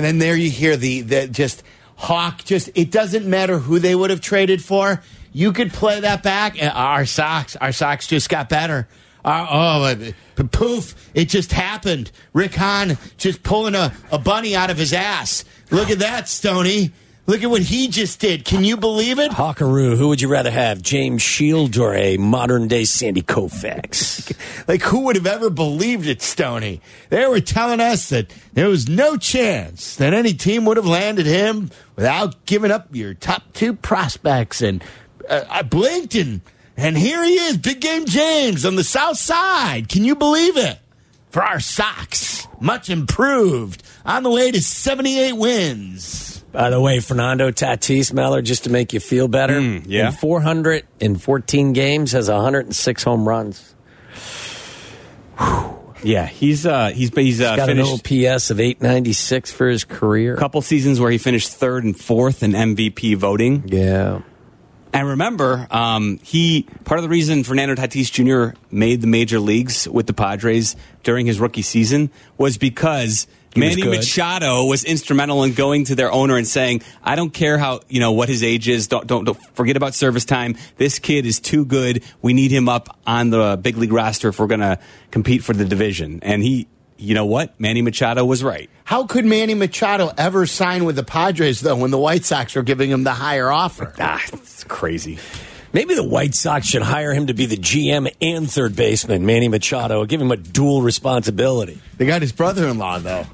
then 0.04 0.18
there 0.20 0.36
you 0.36 0.50
hear 0.52 0.76
the, 0.76 1.02
the 1.02 1.28
just 1.28 1.64
Hawk, 1.96 2.44
just 2.44 2.70
it 2.76 2.92
doesn't 2.92 3.26
matter 3.26 3.58
who 3.60 3.80
they 3.80 3.96
would 3.96 4.10
have 4.10 4.20
traded 4.20 4.62
for. 4.62 5.02
You 5.36 5.52
could 5.52 5.74
play 5.74 6.00
that 6.00 6.24
back. 6.24 6.56
Our 6.62 7.06
Sox, 7.06 7.58
our 7.58 7.74
Sox 7.74 8.08
just 8.08 8.30
got 8.30 8.48
better. 8.48 8.88
Our, 9.26 9.48
oh, 9.52 9.84
uh, 9.84 10.44
poof, 10.46 10.96
it 11.14 11.28
just 11.28 11.52
happened. 11.52 12.10
Rick 12.32 12.56
Hahn 12.56 12.98
just 13.18 13.44
pulling 13.44 13.76
a, 13.76 13.94
a 14.14 14.18
bunny 14.18 14.56
out 14.56 14.70
of 14.70 14.78
his 14.78 14.94
ass. 14.94 15.44
Look 15.72 15.90
at 15.90 16.00
that, 16.00 16.30
Stony. 16.30 16.94
Look 17.28 17.44
at 17.44 17.50
what 17.50 17.64
he 17.64 17.90
just 17.90 18.22
did. 18.22 18.46
Can 18.46 18.64
you 18.64 18.78
believe 18.78 19.20
it? 19.20 19.32
Hawkaroo, 19.32 19.98
who 19.98 20.08
would 20.08 20.22
you 20.22 20.30
rather 20.30 20.52
have, 20.52 20.82
James 20.82 21.22
Shield 21.22 21.76
or 21.78 21.94
a 21.96 22.16
modern 22.16 22.70
day 22.70 22.86
Sandy 22.86 23.22
Koufax? 23.22 24.34
Like, 24.68 24.82
who 24.82 25.02
would 25.02 25.16
have 25.16 25.28
ever 25.28 25.52
believed 25.52 26.08
it, 26.08 26.24
Stony? 26.24 26.82
They 27.10 27.28
were 27.28 27.40
telling 27.40 27.80
us 27.80 28.10
that 28.10 28.34
there 28.54 28.68
was 28.68 28.90
no 28.90 29.16
chance 29.16 29.96
that 29.98 30.12
any 30.12 30.34
team 30.34 30.66
would 30.66 30.78
have 30.78 30.88
landed 30.88 31.28
him 31.28 31.70
without 31.96 32.48
giving 32.48 32.72
up 32.72 32.88
your 32.92 33.14
top 33.14 33.54
two 33.54 33.74
prospects. 33.76 34.64
And 34.64 34.84
uh, 35.30 35.46
I 35.50 35.62
blinked, 35.62 36.16
and, 36.16 36.42
and 36.78 36.98
here 36.98 37.24
he 37.24 37.34
is, 37.34 37.58
Big 37.58 37.82
Game 37.82 38.06
James 38.06 38.66
on 38.66 38.76
the 38.76 38.84
south 38.84 39.18
side. 39.18 39.90
Can 39.90 40.04
you 40.04 40.16
believe 40.16 40.58
it? 40.58 40.80
For 41.30 41.44
our 41.44 41.60
Sox, 41.60 42.48
much 42.62 42.90
improved, 42.90 43.84
on 44.06 44.24
the 44.24 44.30
way 44.30 44.52
to 44.52 44.62
78 44.62 45.34
wins. 45.34 46.44
By 46.54 46.70
the 46.70 46.80
way, 46.80 47.02
Fernando 47.02 47.52
Tatis, 47.52 48.14
Meller, 48.14 48.42
just 48.42 48.64
to 48.64 48.70
make 48.70 48.94
you 48.94 49.02
feel 49.02 49.28
better, 49.28 49.60
yeah. 49.60 50.08
in 50.08 50.12
414 50.14 51.74
games, 51.74 52.14
has 52.14 52.30
106 52.30 53.04
home 53.04 53.28
runs. 53.28 53.76
Yeah, 56.06 56.28
he's 56.28 56.66
uh, 56.66 56.90
he's 56.90 57.10
he's 57.16 57.42
uh, 57.42 57.56
Got 57.56 57.70
an 57.70 57.80
OPS 57.80 58.52
of 58.52 58.60
896 58.60 59.52
for 59.52 59.68
his 59.68 59.84
career. 59.84 60.36
a 60.36 60.38
couple 60.38 60.62
seasons 60.62 61.00
where 61.00 61.10
he 61.10 61.18
finished 61.18 61.50
third 61.50 61.84
and 61.84 62.00
fourth 62.00 62.44
in 62.44 62.52
MVP 62.52 63.18
voting. 63.18 63.64
Yeah. 63.68 64.22
And 64.96 65.10
remember, 65.10 65.68
um, 65.72 66.20
he 66.24 66.66
part 66.86 67.00
of 67.00 67.04
the 67.04 67.10
reason 67.10 67.44
Fernando 67.44 67.76
Tatis 67.76 68.10
Jr. 68.10 68.58
made 68.72 69.02
the 69.02 69.08
major 69.08 69.42
leagues 69.42 69.90
with 69.90 70.08
the 70.08 70.14
Padres 70.14 70.78
during 71.04 71.26
his 71.26 71.38
rookie 71.38 71.64
season 71.64 72.10
was 72.38 72.58
because 72.58 73.28
He 73.54 73.60
Manny 73.60 73.82
good. 73.82 73.98
Machado 73.98 74.64
was 74.64 74.86
instrumental 74.86 75.44
in 75.44 75.54
going 75.54 75.84
to 75.86 75.96
their 75.96 76.10
owner 76.14 76.38
and 76.38 76.48
saying, 76.48 76.82
"I 77.04 77.18
don't 77.18 77.34
care 77.34 77.58
how 77.58 77.82
you 77.90 78.00
know 78.00 78.14
what 78.14 78.30
his 78.30 78.42
age 78.42 78.70
is. 78.70 78.88
Don't 78.88 79.06
don't, 79.06 79.26
don't 79.26 79.38
forget 79.54 79.76
about 79.76 79.96
service 79.96 80.24
time. 80.24 80.56
This 80.78 80.98
kid 81.00 81.26
is 81.26 81.42
too 81.42 81.66
good. 81.66 82.02
We 82.22 82.32
need 82.32 82.52
him 82.52 82.70
up 82.70 82.98
on 83.06 83.32
the 83.32 83.60
big 83.62 83.76
league 83.76 83.92
roster 83.92 84.30
if 84.30 84.40
we're 84.40 84.48
going 84.48 84.62
to 84.62 84.80
compete 85.12 85.44
for 85.44 85.52
the 85.52 85.66
division." 85.66 86.22
And 86.22 86.42
he, 86.42 86.68
you 86.98 87.14
know 87.14 87.26
what, 87.26 87.60
Manny 87.60 87.82
Machado 87.82 88.24
was 88.26 88.44
right. 88.44 88.70
How 88.84 89.06
could 89.06 89.26
Manny 89.26 89.54
Machado 89.54 90.12
ever 90.18 90.46
sign 90.46 90.86
with 90.86 90.96
the 90.96 91.04
Padres, 91.04 91.62
though, 91.62 91.76
when 91.76 91.92
the 91.92 91.98
White 91.98 92.24
Sox 92.26 92.56
were 92.56 92.64
giving 92.64 92.90
him 92.92 93.04
the 93.04 93.14
higher 93.14 93.50
offer? 93.52 93.94
Ah, 94.00 94.22
it's 94.34 94.64
crazy. 94.64 95.20
Maybe 95.74 95.94
the 95.96 96.04
White 96.08 96.34
Sox 96.36 96.68
should 96.68 96.84
hire 96.84 97.14
him 97.14 97.28
to 97.28 97.34
be 97.34 97.48
the 97.48 97.58
GM 97.58 98.10
and 98.22 98.50
third 98.50 98.76
baseman, 98.76 99.26
Manny 99.26 99.48
Machado. 99.50 100.06
Give 100.06 100.22
him 100.22 100.32
a 100.32 100.38
dual 100.38 100.82
responsibility. 100.82 101.82
They 101.98 102.06
got 102.06 102.22
his 102.22 102.32
brother 102.32 102.68
in 102.68 102.78
law, 102.78 103.00
though. 103.00 103.26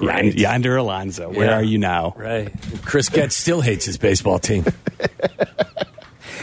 Right. 0.00 0.32
Yonder 0.34 0.76
Alonso, 0.76 1.30
where 1.30 1.46
Yeah. 1.46 1.56
are 1.56 1.62
you 1.62 1.78
now? 1.78 2.14
Right. 2.16 2.52
Chris 2.84 3.08
Getz 3.08 3.34
still 3.36 3.60
hates 3.60 3.84
his 3.84 3.98
baseball 3.98 4.38
team. 4.38 4.64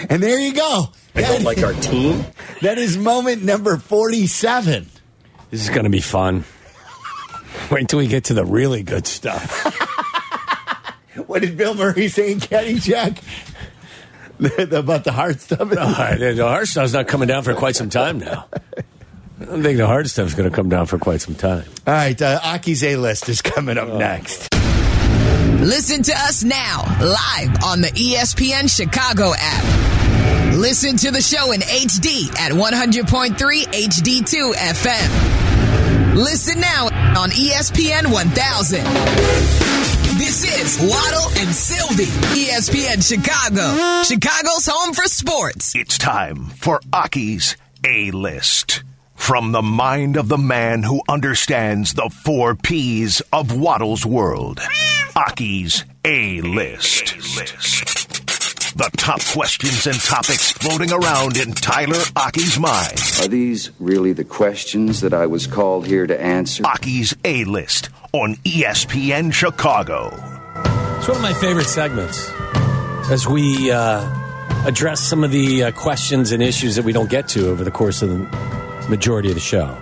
And 0.09 0.23
there 0.23 0.39
you 0.39 0.53
go. 0.53 0.89
I 1.13 1.21
don't 1.21 1.43
like 1.43 1.61
our 1.61 1.73
team. 1.73 2.23
That 2.61 2.77
is 2.77 2.97
moment 2.97 3.41
number 3.43 3.77
47. 3.77 4.89
This 5.51 5.61
is 5.63 5.69
going 5.69 5.85
to 5.85 5.89
be 5.89 6.01
fun. 6.01 6.43
Wait 7.71 7.81
until 7.81 7.99
we 7.99 8.07
get 8.07 8.25
to 8.25 8.33
the 8.33 8.45
really 8.45 8.83
good 8.83 9.07
stuff. 9.07 9.85
What 11.27 11.41
did 11.41 11.57
Bill 11.57 11.75
Murray 11.75 12.07
say 12.07 12.31
in 12.31 12.39
Caddyshack? 12.39 13.21
About 14.71 15.03
the 15.03 15.11
hard 15.11 15.41
stuff? 15.41 15.59
All 15.59 15.67
right, 15.67 16.17
the 16.17 16.47
hard 16.47 16.67
stuff's 16.67 16.93
not 16.93 17.07
coming 17.07 17.27
down 17.27 17.43
for 17.43 17.53
quite 17.53 17.75
some 17.75 17.89
time 17.89 18.19
now. 18.19 18.47
I 18.77 19.45
don't 19.45 19.61
think 19.61 19.77
the 19.77 19.87
hard 19.87 20.09
stuff's 20.09 20.33
going 20.33 20.49
to 20.49 20.55
come 20.55 20.69
down 20.69 20.85
for 20.85 20.97
quite 20.97 21.21
some 21.21 21.35
time. 21.35 21.65
All 21.85 21.93
right, 21.93 22.19
uh, 22.21 22.39
Aki's 22.43 22.83
A 22.83 22.95
list 22.95 23.27
is 23.29 23.41
coming 23.41 23.77
up 23.77 23.89
next. 23.89 24.53
Listen 25.61 26.03
to 26.03 26.13
us 26.13 26.43
now, 26.43 26.83
live 27.01 27.63
on 27.63 27.81
the 27.81 27.89
ESPN 27.89 28.73
Chicago 28.73 29.33
app. 29.37 30.08
Listen 30.59 30.97
to 30.97 31.09
the 31.09 31.21
show 31.21 31.53
in 31.53 31.61
HD 31.61 32.29
at 32.37 32.51
100.3 32.51 33.33
HD2 33.37 34.53
FM. 34.55 36.15
Listen 36.15 36.59
now 36.59 36.87
on 37.17 37.29
ESPN 37.29 38.11
1000. 38.11 38.83
This 40.17 40.43
is 40.43 40.77
Waddle 40.81 41.29
and 41.39 41.55
Silvy, 41.55 42.07
ESPN 42.37 43.01
Chicago, 43.01 44.03
Chicago's 44.03 44.65
home 44.69 44.93
for 44.93 45.05
sports. 45.05 45.73
It's 45.75 45.97
time 45.97 46.47
for 46.47 46.81
Aki's 46.91 47.55
A 47.85 48.11
List. 48.11 48.83
From 49.15 49.53
the 49.53 49.61
mind 49.61 50.17
of 50.17 50.27
the 50.27 50.37
man 50.37 50.83
who 50.83 51.01
understands 51.07 51.93
the 51.93 52.09
four 52.09 52.55
P's 52.55 53.21
of 53.31 53.57
Waddle's 53.57 54.05
world. 54.05 54.59
Aki's 55.15 55.85
A 56.03 56.41
List. 56.41 57.98
The 58.79 58.89
top 58.95 59.19
questions 59.33 59.87
and 59.87 59.99
topics 59.99 60.53
floating 60.53 60.93
around 60.93 61.35
in 61.35 61.51
Tyler 61.51 62.01
Aki's 62.15 62.57
mind. 62.57 62.97
Are 63.19 63.27
these 63.27 63.71
really 63.77 64.13
the 64.13 64.23
questions 64.23 65.01
that 65.01 65.13
I 65.13 65.25
was 65.25 65.47
called 65.47 65.85
here 65.85 66.07
to 66.07 66.17
answer? 66.17 66.63
Aki's 66.65 67.13
A 67.25 67.43
List 67.43 67.89
on 68.13 68.35
ESPN 68.45 69.33
Chicago. 69.33 70.13
It's 70.97 71.09
one 71.09 71.17
of 71.17 71.21
my 71.21 71.33
favorite 71.33 71.65
segments 71.65 72.31
as 73.11 73.27
we 73.27 73.69
uh, 73.69 73.99
address 74.65 75.01
some 75.01 75.25
of 75.25 75.31
the 75.31 75.65
uh, 75.65 75.71
questions 75.73 76.31
and 76.31 76.41
issues 76.41 76.77
that 76.77 76.85
we 76.85 76.93
don't 76.93 77.09
get 77.09 77.27
to 77.29 77.49
over 77.49 77.65
the 77.65 77.71
course 77.71 78.01
of 78.01 78.07
the 78.07 78.87
majority 78.87 79.27
of 79.27 79.35
the 79.35 79.41
show. 79.41 79.77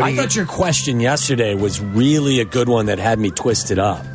I 0.00 0.14
thought 0.14 0.36
your 0.36 0.46
question 0.46 1.00
yesterday 1.00 1.56
was 1.56 1.80
really 1.80 2.38
a 2.38 2.44
good 2.44 2.68
one 2.68 2.86
that 2.86 3.00
had 3.00 3.18
me 3.18 3.32
twisted 3.32 3.80
up 3.80 4.06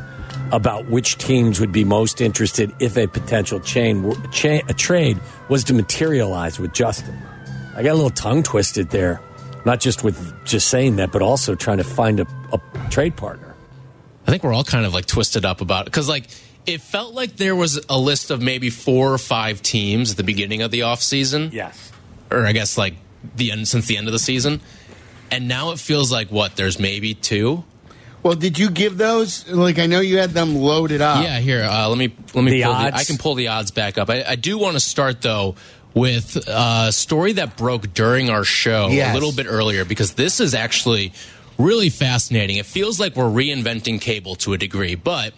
about 0.52 0.86
which 0.86 1.18
teams 1.18 1.60
would 1.60 1.72
be 1.72 1.84
most 1.84 2.20
interested 2.20 2.74
if 2.80 2.96
a 2.96 3.06
potential 3.06 3.60
chain, 3.60 4.12
cha- 4.30 4.62
a 4.68 4.74
trade 4.74 5.18
was 5.48 5.64
to 5.64 5.74
materialize 5.74 6.58
with 6.58 6.72
Justin. 6.72 7.18
I 7.76 7.82
got 7.82 7.92
a 7.92 7.94
little 7.94 8.10
tongue 8.10 8.42
twisted 8.42 8.90
there, 8.90 9.20
not 9.64 9.80
just 9.80 10.02
with 10.02 10.44
just 10.44 10.68
saying 10.68 10.96
that, 10.96 11.12
but 11.12 11.22
also 11.22 11.54
trying 11.54 11.78
to 11.78 11.84
find 11.84 12.20
a, 12.20 12.26
a 12.52 12.60
trade 12.90 13.16
partner. 13.16 13.54
I 14.26 14.30
think 14.30 14.42
we're 14.42 14.52
all 14.52 14.64
kind 14.64 14.84
of 14.84 14.92
like 14.92 15.06
twisted 15.06 15.44
up 15.44 15.60
about 15.60 15.82
it 15.82 15.84
because 15.86 16.08
like 16.08 16.28
it 16.66 16.82
felt 16.82 17.14
like 17.14 17.36
there 17.36 17.56
was 17.56 17.80
a 17.88 17.98
list 17.98 18.30
of 18.30 18.42
maybe 18.42 18.68
four 18.68 19.12
or 19.12 19.18
five 19.18 19.62
teams 19.62 20.10
at 20.10 20.16
the 20.18 20.22
beginning 20.22 20.60
of 20.60 20.70
the 20.70 20.80
offseason. 20.80 21.52
Yes. 21.52 21.92
Or 22.30 22.46
I 22.46 22.52
guess 22.52 22.76
like 22.76 22.94
the 23.36 23.52
end 23.52 23.68
since 23.68 23.86
the 23.86 23.96
end 23.96 24.06
of 24.06 24.12
the 24.12 24.18
season. 24.18 24.60
And 25.30 25.48
now 25.48 25.70
it 25.72 25.78
feels 25.78 26.12
like 26.12 26.28
what, 26.28 26.56
there's 26.56 26.78
maybe 26.78 27.14
two? 27.14 27.64
Well, 28.22 28.34
did 28.34 28.58
you 28.58 28.70
give 28.70 28.98
those? 28.98 29.48
Like, 29.48 29.78
I 29.78 29.86
know 29.86 30.00
you 30.00 30.18
had 30.18 30.30
them 30.30 30.56
loaded 30.56 31.00
up. 31.00 31.22
Yeah, 31.22 31.38
here. 31.38 31.62
Uh, 31.62 31.88
let 31.88 31.96
me 31.98 32.12
let 32.34 32.42
me 32.44 32.50
The 32.50 32.62
pull 32.64 32.72
odds? 32.72 32.90
the, 32.92 32.96
I 33.00 33.04
can 33.04 33.16
pull 33.18 33.34
the 33.36 33.48
odds 33.48 33.70
back 33.70 33.96
up. 33.98 34.10
I, 34.10 34.24
I 34.26 34.34
do 34.36 34.58
want 34.58 34.74
to 34.74 34.80
start 34.80 35.22
though 35.22 35.54
with 35.94 36.36
a 36.48 36.92
story 36.92 37.32
that 37.34 37.56
broke 37.56 37.94
during 37.94 38.28
our 38.30 38.44
show 38.44 38.88
Yes. 38.88 39.10
a 39.10 39.14
little 39.14 39.32
bit 39.32 39.46
earlier 39.48 39.84
because 39.84 40.14
this 40.14 40.40
is 40.40 40.54
actually 40.54 41.12
really 41.58 41.90
fascinating. 41.90 42.56
It 42.56 42.66
feels 42.66 43.00
like 43.00 43.16
we're 43.16 43.24
reinventing 43.24 44.00
cable 44.00 44.34
to 44.36 44.52
a 44.52 44.58
degree, 44.58 44.94
but 44.94 45.32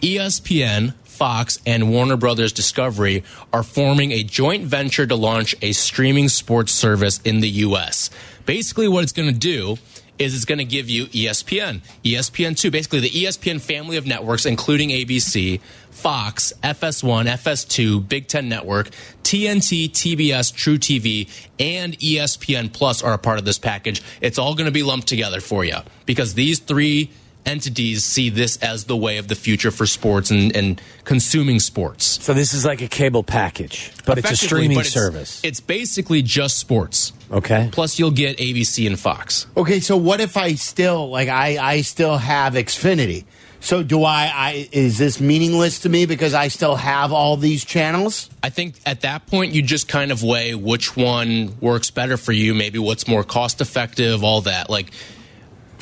ESPN, 0.00 0.94
Fox, 1.04 1.58
and 1.66 1.90
Warner 1.90 2.16
Brothers 2.16 2.52
Discovery 2.52 3.24
are 3.52 3.62
forming 3.62 4.12
a 4.12 4.22
joint 4.22 4.64
venture 4.64 5.06
to 5.06 5.16
launch 5.16 5.54
a 5.62 5.72
streaming 5.72 6.28
sports 6.28 6.72
service 6.72 7.20
in 7.24 7.40
the 7.40 7.48
U.S. 7.48 8.08
Basically, 8.46 8.88
what 8.88 9.02
it's 9.02 9.12
going 9.12 9.32
to 9.32 9.38
do 9.38 9.76
is 10.18 10.34
it's 10.34 10.44
going 10.44 10.58
to 10.58 10.64
give 10.64 10.88
you 10.88 11.06
ESPN, 11.06 11.80
ESPN2, 12.04 12.70
basically 12.72 13.00
the 13.00 13.10
ESPN 13.10 13.60
family 13.60 13.96
of 13.96 14.06
networks, 14.06 14.46
including 14.46 14.90
ABC, 14.90 15.60
Fox, 15.90 16.52
FS1, 16.62 17.26
FS2, 17.26 18.06
Big 18.06 18.28
Ten 18.28 18.48
Network, 18.48 18.90
TNT, 19.22 19.90
TBS, 19.90 20.52
truTV, 20.52 21.48
and 21.58 21.98
ESPN 21.98 22.72
Plus 22.72 23.02
are 23.02 23.14
a 23.14 23.18
part 23.18 23.38
of 23.38 23.44
this 23.44 23.58
package. 23.58 24.02
It's 24.20 24.38
all 24.38 24.54
going 24.54 24.66
to 24.66 24.72
be 24.72 24.82
lumped 24.82 25.08
together 25.08 25.40
for 25.40 25.64
you 25.64 25.76
because 26.04 26.34
these 26.34 26.58
three 26.58 27.10
entities 27.46 28.04
see 28.04 28.28
this 28.28 28.56
as 28.58 28.84
the 28.84 28.96
way 28.96 29.18
of 29.18 29.28
the 29.28 29.34
future 29.34 29.70
for 29.70 29.86
sports 29.86 30.30
and, 30.30 30.54
and 30.54 30.80
consuming 31.04 31.60
sports. 31.60 32.22
So 32.22 32.34
this 32.34 32.52
is 32.52 32.64
like 32.64 32.82
a 32.82 32.88
cable 32.88 33.22
package, 33.22 33.92
but 34.04 34.18
it's 34.18 34.30
a 34.30 34.36
streaming 34.36 34.78
it's- 34.78 34.92
service. 34.92 35.40
It's 35.42 35.60
basically 35.60 36.22
just 36.22 36.58
sports. 36.58 37.12
Okay. 37.30 37.68
Plus, 37.72 37.98
you'll 37.98 38.10
get 38.12 38.38
ABC 38.38 38.86
and 38.86 38.98
Fox. 38.98 39.46
Okay, 39.56 39.80
so 39.80 39.96
what 39.96 40.20
if 40.20 40.36
I 40.36 40.54
still 40.54 41.08
like 41.10 41.28
I 41.28 41.56
I 41.58 41.80
still 41.80 42.18
have 42.18 42.54
Xfinity? 42.54 43.24
So 43.60 43.82
do 43.82 44.04
I? 44.04 44.30
I 44.32 44.68
is 44.70 44.96
this 44.98 45.20
meaningless 45.20 45.80
to 45.80 45.88
me 45.88 46.06
because 46.06 46.34
I 46.34 46.48
still 46.48 46.76
have 46.76 47.12
all 47.12 47.36
these 47.36 47.64
channels? 47.64 48.30
I 48.42 48.50
think 48.50 48.76
at 48.86 49.00
that 49.00 49.26
point, 49.26 49.54
you 49.54 49.62
just 49.62 49.88
kind 49.88 50.12
of 50.12 50.22
weigh 50.22 50.54
which 50.54 50.96
one 50.96 51.56
works 51.60 51.90
better 51.90 52.16
for 52.16 52.30
you, 52.30 52.54
maybe 52.54 52.78
what's 52.78 53.08
more 53.08 53.24
cost 53.24 53.60
effective, 53.60 54.22
all 54.22 54.42
that. 54.42 54.70
Like, 54.70 54.92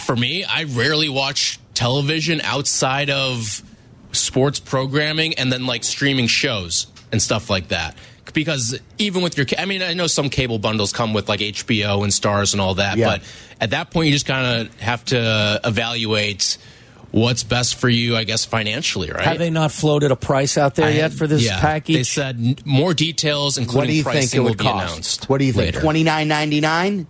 for 0.04 0.14
me, 0.16 0.44
I 0.44 0.64
rarely 0.64 1.08
watch 1.08 1.58
television 1.74 2.40
outside 2.42 3.10
of 3.10 3.62
sports 4.12 4.60
programming 4.60 5.34
and 5.34 5.52
then 5.52 5.66
like 5.66 5.82
streaming 5.84 6.26
shows 6.28 6.86
and 7.10 7.20
stuff 7.20 7.50
like 7.50 7.68
that. 7.68 7.96
Because 8.32 8.78
even 8.98 9.22
with 9.22 9.36
your, 9.36 9.46
I 9.58 9.64
mean, 9.64 9.82
I 9.82 9.92
know 9.94 10.06
some 10.06 10.28
cable 10.30 10.58
bundles 10.58 10.92
come 10.92 11.12
with 11.12 11.28
like 11.28 11.40
HBO 11.40 12.02
and 12.02 12.12
Starz 12.12 12.52
and 12.52 12.60
all 12.60 12.74
that, 12.76 12.96
Yeah. 12.96 13.06
but 13.06 13.22
at 13.60 13.70
that 13.70 13.90
point, 13.90 14.06
you 14.06 14.12
just 14.12 14.26
kind 14.26 14.66
of 14.68 14.80
have 14.80 15.04
to 15.06 15.60
evaluate 15.64 16.58
what's 17.12 17.44
best 17.44 17.76
for 17.76 17.88
you, 17.88 18.16
I 18.16 18.24
guess, 18.24 18.44
financially, 18.44 19.10
right? 19.10 19.22
Have 19.24 19.38
they 19.38 19.50
not 19.50 19.70
floated 19.70 20.10
a 20.10 20.16
price 20.16 20.58
out 20.58 20.74
there 20.74 20.86
I- 20.86 20.90
yet 20.94 21.12
for 21.12 21.28
this 21.28 21.44
yeah, 21.44 21.60
package? 21.60 21.94
They 21.96 22.02
said 22.02 22.66
more 22.66 22.92
details, 22.94 23.56
including 23.56 23.78
What 23.78 23.86
do 23.86 23.92
you 23.92 24.02
pricing, 24.02 24.20
think 24.22 24.34
it 24.34 24.40
will 24.40 24.48
would 24.50 24.58
be 24.58 24.64
cost? 24.64 24.92
announced. 24.92 25.28
What 25.28 25.38
do 25.38 25.44
you 25.44 25.52
think? 25.52 25.76
Twenty 25.76 26.02
nine 26.02 26.26
ninety 26.26 26.60
nine. 26.60 27.06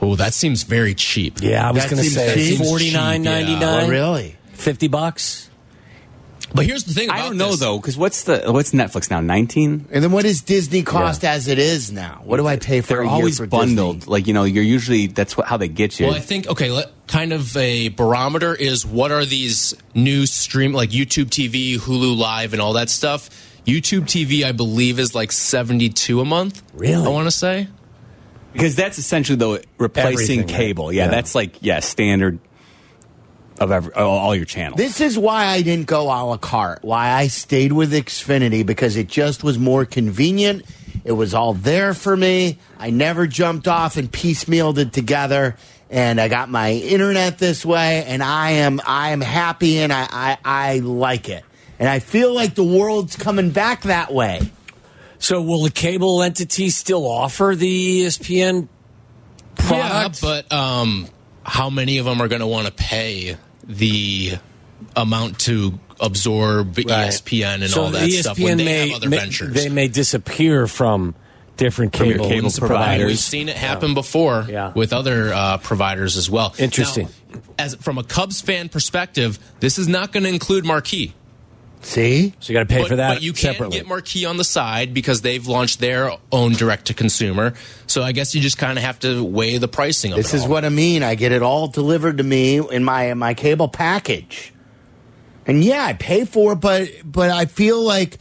Oh, 0.00 0.16
that 0.16 0.34
seems 0.34 0.62
very 0.62 0.94
cheap. 0.94 1.38
yeah, 1.40 1.68
I 1.68 1.72
was 1.72 1.84
going 1.84 2.02
to 2.02 2.08
say 2.08 2.34
cheap. 2.56 2.58
forty 2.58 2.92
nine 2.92 3.22
ninety 3.22 3.52
Yeah. 3.52 3.82
Oh, 3.84 3.88
really? 3.88 4.36
Fifty 4.52 4.88
bucks. 4.88 5.48
But 6.54 6.64
here's 6.64 6.84
the 6.84 6.94
thing. 6.94 7.08
About 7.10 7.18
I 7.18 7.22
don't 7.24 7.36
know 7.36 7.50
this. 7.50 7.60
though, 7.60 7.78
because 7.78 7.98
what's 7.98 8.22
the 8.22 8.44
what's 8.46 8.70
Netflix 8.72 9.10
now? 9.10 9.20
Nineteen. 9.20 9.86
And 9.92 10.02
then 10.02 10.12
what 10.12 10.22
does 10.22 10.40
Disney 10.40 10.82
cost 10.82 11.24
as 11.24 11.46
it 11.46 11.58
is 11.58 11.92
now? 11.92 12.22
What 12.24 12.38
do 12.38 12.46
I 12.46 12.56
pay 12.56 12.80
for 12.80 12.88
They're 12.94 13.02
a 13.02 13.04
year 13.04 13.12
always 13.12 13.38
for 13.38 13.46
bundled. 13.46 14.00
Disney? 14.00 14.10
Like 14.10 14.26
you 14.26 14.32
know, 14.32 14.44
you're 14.44 14.64
usually 14.64 15.08
that's 15.08 15.36
what, 15.36 15.46
how 15.46 15.56
they 15.58 15.68
get 15.68 16.00
you. 16.00 16.06
Well, 16.06 16.14
I 16.14 16.20
think 16.20 16.46
okay. 16.48 16.70
Let, 16.70 16.90
kind 17.06 17.32
of 17.32 17.54
a 17.56 17.88
barometer 17.90 18.54
is 18.54 18.86
what 18.86 19.12
are 19.12 19.24
these 19.26 19.74
new 19.94 20.24
stream 20.24 20.72
like 20.72 20.90
YouTube 20.90 21.26
TV, 21.26 21.76
Hulu 21.78 22.16
Live, 22.16 22.54
and 22.54 22.62
all 22.62 22.74
that 22.74 22.88
stuff. 22.88 23.28
YouTube 23.66 24.04
TV, 24.04 24.44
I 24.44 24.52
believe, 24.52 24.98
is 24.98 25.14
like 25.14 25.32
seventy 25.32 25.90
two 25.90 26.20
a 26.20 26.24
month. 26.24 26.62
Really? 26.72 27.04
I 27.04 27.08
want 27.10 27.26
to 27.26 27.30
say. 27.30 27.68
Because 28.52 28.74
that's 28.76 28.98
essentially 28.98 29.36
though 29.36 29.58
replacing 29.78 30.12
Everything, 30.12 30.38
right? 30.40 30.48
cable. 30.48 30.92
Yeah, 30.92 31.04
Yeah. 31.04 31.10
that's 31.10 31.34
like 31.34 31.56
yeah 31.60 31.80
standard 31.80 32.38
of 33.60 33.72
every, 33.72 33.92
all, 33.94 34.18
all 34.18 34.34
your 34.34 34.44
channels. 34.44 34.78
This 34.78 35.00
is 35.00 35.18
why 35.18 35.46
I 35.46 35.62
didn't 35.62 35.86
go 35.86 36.02
a 36.04 36.22
la 36.24 36.36
carte. 36.36 36.84
Why 36.84 37.10
I 37.10 37.26
stayed 37.26 37.72
with 37.72 37.92
Xfinity 37.92 38.64
because 38.64 38.96
it 38.96 39.08
just 39.08 39.42
was 39.42 39.58
more 39.58 39.84
convenient. 39.84 40.64
It 41.04 41.12
was 41.12 41.34
all 41.34 41.54
there 41.54 41.94
for 41.94 42.16
me. 42.16 42.58
I 42.78 42.90
never 42.90 43.26
jumped 43.26 43.66
off 43.66 43.96
and 43.96 44.10
piecemealed 44.10 44.78
it 44.78 44.92
together. 44.92 45.56
And 45.90 46.20
I 46.20 46.28
got 46.28 46.50
my 46.50 46.72
internet 46.72 47.38
this 47.38 47.64
way, 47.64 48.04
and 48.04 48.22
I 48.22 48.50
am 48.50 48.78
I 48.86 49.10
am 49.10 49.22
happy, 49.22 49.78
and 49.78 49.90
I, 49.90 50.06
I, 50.10 50.38
I 50.44 50.78
like 50.80 51.30
it. 51.30 51.44
And 51.78 51.88
I 51.88 51.98
feel 52.00 52.34
like 52.34 52.54
the 52.54 52.64
world's 52.64 53.16
coming 53.16 53.50
back 53.50 53.82
that 53.84 54.12
way. 54.12 54.40
So 55.18 55.42
will 55.42 55.64
the 55.64 55.70
cable 55.70 56.22
entity 56.22 56.70
still 56.70 57.06
offer 57.06 57.54
the 57.56 58.02
ESPN 58.04 58.68
product? 59.56 60.22
Yeah, 60.22 60.28
but 60.46 60.52
um, 60.52 61.08
how 61.44 61.70
many 61.70 61.98
of 61.98 62.04
them 62.04 62.20
are 62.20 62.28
going 62.28 62.40
to 62.40 62.46
want 62.46 62.66
to 62.66 62.72
pay 62.72 63.36
the 63.64 64.34
amount 64.94 65.40
to 65.40 65.78
absorb 66.00 66.76
Right. 66.78 66.86
ESPN 66.86 67.62
and 67.62 67.70
So 67.70 67.82
all 67.84 67.90
that 67.90 68.02
the 68.02 68.10
stuff 68.12 68.38
when 68.38 68.56
they 68.58 68.64
may, 68.64 68.88
have 68.88 68.96
other 68.98 69.08
may- 69.08 69.18
ventures? 69.18 69.54
They 69.54 69.68
may 69.68 69.88
disappear 69.88 70.66
from 70.66 71.14
different 71.56 71.96
From 71.96 72.06
cable, 72.10 72.28
cable 72.28 72.50
providers. 72.56 73.06
we've 73.08 73.18
seen 73.18 73.48
it 73.48 73.56
happen 73.56 73.94
before 73.94 74.46
Yeah. 74.48 74.72
with 74.74 74.92
other 74.92 75.32
uh, 75.34 75.58
providers 75.58 76.16
as 76.16 76.30
well. 76.30 76.54
Interesting. 76.58 77.08
Now, 77.32 77.40
as 77.58 77.74
from 77.74 77.98
a 77.98 78.04
Cubs 78.04 78.40
fan 78.40 78.68
perspective, 78.68 79.40
this 79.58 79.76
is 79.78 79.88
not 79.88 80.12
going 80.12 80.22
to 80.22 80.28
include 80.28 80.64
Marquee. 80.64 81.12
See? 81.82 82.34
So 82.40 82.52
you 82.52 82.58
got 82.58 82.68
to 82.68 82.74
pay 82.74 82.82
but, 82.82 82.88
for 82.88 82.96
that 82.96 83.14
but 83.14 83.22
you 83.22 83.32
can 83.32 83.52
separately. 83.52 83.78
get 83.78 83.86
Marquee 83.86 84.24
on 84.24 84.36
the 84.36 84.44
side 84.44 84.92
because 84.92 85.22
they've 85.22 85.46
launched 85.46 85.80
their 85.80 86.12
own 86.32 86.52
direct 86.52 86.86
to 86.86 86.94
consumer. 86.94 87.54
So 87.86 88.02
I 88.02 88.12
guess 88.12 88.34
you 88.34 88.40
just 88.40 88.58
kind 88.58 88.78
of 88.78 88.84
have 88.84 88.98
to 89.00 89.22
weigh 89.24 89.58
the 89.58 89.68
pricing 89.68 90.12
of 90.12 90.16
This 90.16 90.34
it 90.34 90.38
is 90.38 90.42
all. 90.42 90.50
what 90.50 90.64
I 90.64 90.68
mean. 90.70 91.02
I 91.02 91.14
get 91.14 91.32
it 91.32 91.42
all 91.42 91.68
delivered 91.68 92.18
to 92.18 92.24
me 92.24 92.58
in 92.58 92.84
my 92.84 93.04
in 93.04 93.18
my 93.18 93.34
cable 93.34 93.68
package. 93.68 94.52
And 95.46 95.64
yeah, 95.64 95.84
I 95.84 95.94
pay 95.94 96.24
for 96.24 96.52
it, 96.52 96.56
but 96.56 96.90
but 97.04 97.30
I 97.30 97.46
feel 97.46 97.80
like 97.82 98.18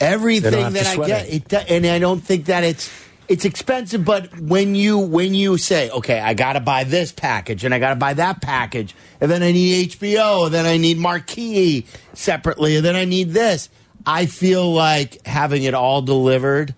everything 0.00 0.72
that 0.74 0.86
I 0.86 1.06
get, 1.06 1.28
it. 1.28 1.52
it, 1.52 1.70
and 1.70 1.86
I 1.86 1.98
don't 1.98 2.20
think 2.20 2.46
that 2.46 2.62
it's 2.62 2.88
it's 3.28 3.44
expensive. 3.44 4.04
But 4.04 4.38
when 4.40 4.74
you 4.74 4.98
when 4.98 5.34
you 5.34 5.58
say, 5.58 5.90
okay, 5.90 6.18
I 6.20 6.34
got 6.34 6.54
to 6.54 6.60
buy 6.60 6.84
this 6.84 7.12
package 7.12 7.64
and 7.64 7.74
I 7.74 7.78
got 7.78 7.90
to 7.90 7.96
buy 7.96 8.14
that 8.14 8.40
package, 8.40 8.94
and 9.20 9.30
then 9.30 9.42
I 9.42 9.52
need 9.52 9.90
HBO, 9.90 10.46
and 10.46 10.54
then 10.54 10.66
I 10.66 10.76
need 10.76 10.98
Marquee 10.98 11.86
separately, 12.14 12.76
and 12.76 12.84
then 12.84 12.96
I 12.96 13.04
need 13.04 13.30
this. 13.30 13.68
I 14.06 14.26
feel 14.26 14.72
like 14.72 15.24
having 15.26 15.62
it 15.64 15.74
all 15.74 16.00
delivered. 16.02 16.74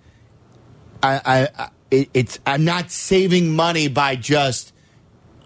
I, 1.02 1.20
I, 1.24 1.48
I 1.64 1.68
it, 1.90 2.10
it's 2.14 2.38
I'm 2.46 2.64
not 2.64 2.90
saving 2.90 3.54
money 3.54 3.88
by 3.88 4.16
just 4.16 4.72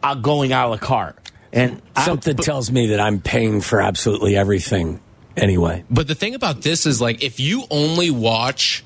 uh, 0.02 0.14
going 0.14 0.52
a 0.52 0.66
la 0.68 0.76
carte. 0.78 1.18
And 1.52 1.80
I- 1.94 2.04
Something 2.04 2.36
tells 2.36 2.72
me 2.72 2.88
that 2.88 3.00
I'm 3.00 3.20
paying 3.20 3.60
for 3.60 3.80
absolutely 3.80 4.36
everything 4.36 5.00
anyway. 5.36 5.84
But 5.90 6.06
the 6.08 6.14
thing 6.14 6.34
about 6.34 6.62
this 6.62 6.86
is 6.86 7.00
like 7.00 7.22
if 7.22 7.38
you 7.38 7.64
only 7.70 8.10
watch 8.10 8.84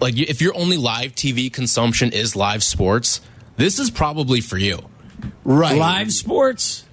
like 0.00 0.18
if 0.18 0.40
your 0.40 0.56
only 0.56 0.76
live 0.76 1.14
TV 1.14 1.52
consumption 1.52 2.12
is 2.12 2.36
live 2.36 2.62
sports, 2.62 3.20
this 3.56 3.78
is 3.78 3.90
probably 3.90 4.40
for 4.40 4.56
you. 4.58 4.78
right, 5.44 5.76
Live 5.78 6.12
sports? 6.12 6.84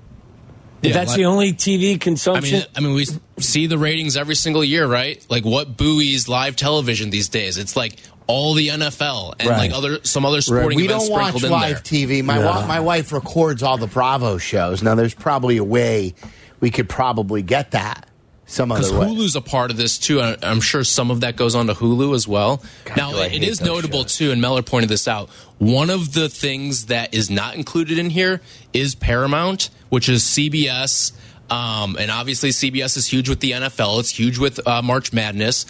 If 0.82 0.90
Yeah, 0.90 0.98
that's 0.98 1.12
li- 1.12 1.18
the 1.18 1.26
only 1.26 1.54
TV 1.54 2.00
consumption. 2.00 2.56
I 2.56 2.60
consumption? 2.60 2.60
mean, 2.60 2.68
I 2.76 2.80
mean, 2.82 2.96
we 3.38 3.42
see 3.44 3.68
the 3.68 3.78
ratings 3.78 4.18
every 4.18 4.36
single 4.36 4.64
year, 4.64 4.86
right? 4.88 5.24
Like 5.30 5.44
what 5.46 5.78
buoys 5.78 6.28
live 6.28 6.56
television 6.56 7.10
these 7.10 7.30
days? 7.30 7.58
It's 7.58 7.76
like 7.76 7.98
all 8.28 8.54
the 8.56 8.70
NFL 8.70 9.36
and 9.40 9.50
Right. 9.50 9.58
like 9.58 9.72
other 9.72 10.00
some 10.04 10.26
other 10.26 10.38
Right. 10.38 10.44
sporting 10.44 10.78
We 10.78 10.86
events 10.86 11.06
don't 11.06 11.12
watch 11.14 11.22
sprinkled 11.38 11.44
in 11.46 11.52
live. 11.52 11.84
TV. 11.84 12.22
My 12.24 12.38
No. 12.40 12.46
wa- 12.48 12.66
my 12.68 12.80
wife 12.80 13.12
records 13.12 13.62
all 13.64 13.78
the 13.78 13.88
Bravo 13.88 14.38
shows. 14.38 14.82
Now, 14.84 14.96
there's 14.96 15.14
probably 15.14 15.58
a 15.58 15.64
way 15.64 16.14
we 16.60 16.70
could 16.72 16.90
probably 16.90 17.42
get 17.44 17.72
that 17.72 18.08
some 18.46 18.70
Because 18.70 18.92
other 18.92 19.00
way. 19.00 19.08
Hulu's 19.08 19.36
a 19.36 19.42
part 19.42 19.72
of 19.72 19.78
this 19.78 19.98
too. 19.98 20.22
I- 20.22 20.38
I'm 20.44 20.62
sure 20.62 20.84
some 20.84 21.10
of 21.12 21.22
that 21.22 21.36
goes 21.36 21.56
on 21.56 21.68
to 21.68 21.74
Hulu 21.74 22.14
as 22.16 22.28
well. 22.28 22.62
now, 22.96 23.12
do 23.12 23.18
I 23.18 23.26
it 23.28 23.44
is 23.44 23.62
notable 23.62 24.02
shows. 24.04 24.18
too, 24.18 24.32
and 24.32 24.42
Meller 24.42 24.62
pointed 24.62 24.90
this 24.90 25.08
out. 25.08 25.30
One 25.58 25.90
of 25.90 26.14
the 26.14 26.30
things 26.30 26.86
that 26.88 27.14
is 27.14 27.30
not 27.30 27.56
included 27.56 27.98
in 27.98 28.10
here 28.10 28.42
is 28.74 28.94
Paramount, 28.96 29.70
which 29.90 30.10
is 30.10 30.24
CBS. 30.24 31.12
Um, 31.50 31.96
and 32.00 32.10
obviously, 32.10 32.50
CBS 32.50 32.98
is 32.98 33.08
huge 33.08 33.30
with 33.30 33.40
the 33.40 33.52
NFL. 33.52 34.00
It's 34.00 34.10
huge 34.10 34.38
with 34.40 34.66
uh, 34.68 34.82
March 34.82 35.14
Madness. 35.14 35.66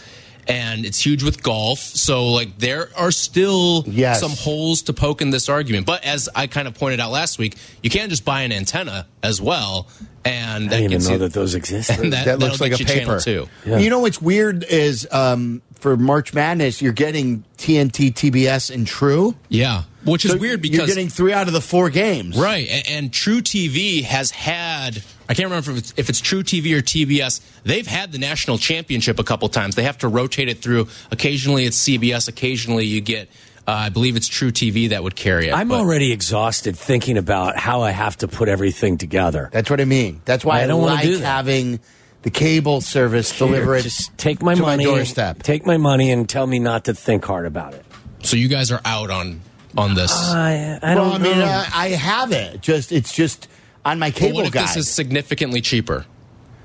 And 0.48 0.86
it's 0.86 1.04
huge 1.04 1.24
with 1.24 1.42
golf. 1.42 1.80
So, 1.80 2.28
like, 2.28 2.60
there 2.60 2.90
are 2.96 3.12
still 3.12 3.84
Yes. 3.88 4.20
some 4.20 4.32
holes 4.32 4.84
to 4.84 4.94
poke 4.94 5.22
in 5.22 5.32
this 5.32 5.50
argument. 5.50 5.88
But 5.88 6.04
as 6.04 6.30
I 6.36 6.46
kind 6.48 6.68
of 6.68 6.76
pointed 6.76 7.00
out 7.00 7.12
last 7.12 7.40
week, 7.40 7.56
you 7.82 7.90
can't 7.90 8.12
just 8.12 8.24
buy 8.26 8.42
an 8.42 8.52
antenna 8.52 9.08
as 9.24 9.42
well. 9.42 9.88
And 10.24 10.66
I 10.66 10.82
didn't 10.82 10.94
even 10.94 11.04
know 11.04 11.12
you, 11.14 11.18
that 11.20 11.34
those 11.34 11.56
existed. 11.56 12.00
and 12.04 12.14
that, 12.14 12.26
that 12.26 12.40
looks 12.40 12.62
like 12.62 12.74
a 12.74 12.78
get 12.78 12.80
you 12.82 12.86
channel 12.86 13.16
paper. 13.16 13.22
too. 13.22 13.50
Yeah. 13.66 13.78
You 13.80 13.90
know 13.90 14.00
what's 14.00 14.22
weird 14.22 14.64
is 14.64 15.08
um, 15.12 15.62
for 15.80 15.98
March 15.98 16.34
Madness, 16.34 16.82
you're 16.82 16.94
getting 16.94 17.44
TNT, 17.58 18.12
TBS, 18.14 18.74
and 18.74 18.86
True. 18.88 19.36
Yeah, 19.50 19.84
which 20.04 20.26
is 20.26 20.36
weird 20.36 20.62
because 20.62 20.78
you're 20.78 20.88
getting 20.88 21.10
three 21.10 21.34
out 21.34 21.48
of 21.48 21.54
the 21.54 21.62
four 21.62 21.90
games. 21.90 22.38
right, 22.38 22.68
and, 22.70 22.88
and 22.90 23.12
truTV 23.12 24.04
has 24.04 24.32
had. 24.32 25.04
I 25.28 25.34
can't 25.34 25.46
remember 25.50 25.72
if 25.72 25.78
it's, 25.78 25.94
if 25.98 26.10
it's 26.10 26.22
truTV 26.22 26.78
or 26.78 26.82
TBS. 26.82 27.42
They've 27.64 27.88
had 27.88 28.12
the 28.12 28.20
national 28.20 28.58
championship 28.58 29.20
a 29.20 29.24
couple 29.24 29.50
times. 29.50 29.76
They 29.76 29.84
have 29.84 29.98
to 30.00 30.08
rotate 30.08 30.50
it 30.50 30.60
through. 30.62 30.88
Occasionally 31.12 31.66
it's 31.66 31.78
CBS. 31.78 32.28
Occasionally 32.28 32.86
you 32.86 33.02
get. 33.02 33.30
Uh, 33.68 33.72
I 33.72 33.90
believe 33.90 34.16
it's 34.16 34.30
truTV 34.30 34.90
that 34.90 35.02
would 35.04 35.16
carry 35.16 35.48
it. 35.48 35.54
I'm 35.54 35.70
but- 35.70 35.80
already 35.80 36.12
exhausted 36.12 36.78
thinking 36.78 37.18
about 37.18 37.58
how 37.58 37.82
I 37.82 37.90
have 37.90 38.16
to 38.18 38.28
put 38.28 38.48
everything 38.48 39.00
together. 39.00 39.50
That's 39.52 39.72
what 39.72 39.82
I 39.82 39.86
mean. 39.86 40.22
That's 40.26 40.46
why 40.46 40.60
I 40.60 40.64
I, 40.66 40.68
don't 40.68 40.82
wanna 40.84 40.96
like 40.96 41.04
do 41.04 41.18
that. 41.18 41.26
having 41.26 41.80
the 42.22 42.30
cable 42.30 42.82
service 42.82 43.36
deliver 43.36 43.76
it. 43.76 43.82
Just 43.82 44.16
take 44.20 44.44
my 44.44 44.54
to 44.54 44.62
money, 44.62 44.86
my 44.86 44.92
doorstep. 44.92 45.42
take 45.42 45.66
my 45.66 45.78
money, 45.78 46.12
and 46.12 46.30
tell 46.30 46.46
me 46.46 46.60
not 46.60 46.86
to 46.86 46.94
think 46.94 47.26
hard 47.26 47.48
about 47.48 47.74
it. 47.74 47.84
So 48.22 48.38
you 48.38 48.48
guys 48.50 48.72
are 48.72 48.82
out 48.86 49.10
on 49.10 49.42
on 49.76 49.96
this. 49.96 50.12
I, 50.12 50.80
I 50.84 50.94
well, 50.96 51.12
don't 51.14 51.22
I 51.22 51.24
mean, 51.24 51.40
know. 51.40 51.46
uh, 51.46 51.66
I 51.74 51.88
have 51.90 52.32
it. 52.34 52.62
Just 52.62 52.92
it's 52.92 53.14
just 53.14 53.48
on 53.86 54.00
my 54.00 54.10
but 54.10 54.16
cable 54.20 54.36
what 54.38 54.48
if 54.48 54.52
guide. 54.54 54.68
this 54.70 54.78
is 54.78 54.90
significantly 54.90 55.62
cheaper? 55.62 56.06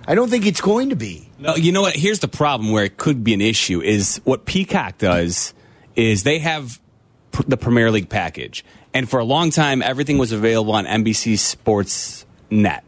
I 0.08 0.14
don't 0.14 0.28
think 0.30 0.46
it's 0.46 0.60
going 0.60 0.88
to 0.90 0.96
be. 0.96 1.28
No, 1.38 1.54
you 1.54 1.70
know 1.72 1.82
what? 1.82 1.94
Here's 1.94 2.18
the 2.18 2.28
problem 2.28 2.72
where 2.72 2.84
it 2.84 2.96
could 2.96 3.22
be 3.22 3.34
an 3.34 3.40
issue 3.40 3.80
is 3.82 4.20
what 4.24 4.46
Peacock 4.46 4.98
does 4.98 5.54
is 5.94 6.22
they 6.22 6.38
have 6.38 6.80
pr- 7.30 7.42
the 7.46 7.56
Premier 7.56 7.90
League 7.90 8.08
package. 8.08 8.64
And 8.92 9.08
for 9.08 9.20
a 9.20 9.24
long 9.24 9.50
time, 9.50 9.82
everything 9.82 10.18
was 10.18 10.32
available 10.32 10.72
on 10.72 10.86
NBC 10.86 11.38
Sports 11.38 12.26
Net 12.50 12.82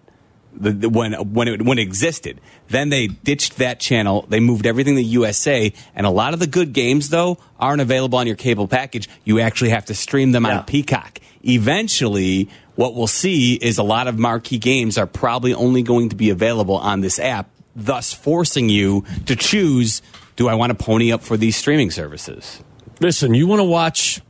the, 0.55 0.72
the, 0.72 0.89
when, 0.89 1.12
when, 1.33 1.49
it, 1.49 1.62
when 1.62 1.78
it 1.78 1.83
existed. 1.83 2.41
Then 2.68 2.89
they 2.89 3.07
ditched 3.07 3.59
that 3.59 3.78
channel. 3.80 4.26
They 4.28 4.41
moved 4.41 4.66
everything 4.66 4.97
to 4.97 5.03
USA. 5.03 5.72
And 5.95 6.07
a 6.07 6.11
lot 6.11 6.35
of 6.35 6.41
the 6.41 6.47
good 6.47 6.72
games, 6.72 7.11
though, 7.11 7.39
aren't 7.59 7.80
available 7.80 8.18
on 8.18 8.26
your 8.26 8.37
cable 8.37 8.66
package. 8.68 9.09
You 9.24 9.41
actually 9.41 9.70
have 9.70 9.85
to 9.87 9.95
stream 9.95 10.33
them 10.33 10.45
Yeah. 10.45 10.59
on 10.59 10.64
Peacock. 10.64 11.20
Eventually, 11.45 12.49
what 12.83 12.97
we'll 12.97 13.07
see 13.07 13.55
is 13.55 13.78
a 13.78 13.83
lot 13.85 14.09
of 14.09 14.18
marquee 14.18 14.59
games 14.59 14.99
are 14.99 15.07
probably 15.07 15.55
only 15.55 15.83
going 15.83 16.09
to 16.09 16.16
be 16.16 16.30
available 16.30 16.74
on 16.78 17.01
this 17.01 17.20
app, 17.20 17.49
thus 17.76 18.12
forcing 18.12 18.68
you 18.68 19.05
to 19.26 19.37
choose 19.37 20.03
do 20.35 20.49
I 20.49 20.57
want 20.57 20.76
to 20.76 20.85
pony 20.85 21.12
up 21.12 21.22
for 21.22 21.37
these 21.37 21.55
streaming 21.55 21.93
services? 21.93 22.61
Listen, 22.99 23.35
you 23.35 23.47
want 23.47 23.61
to 23.61 23.64
watch 23.64 24.20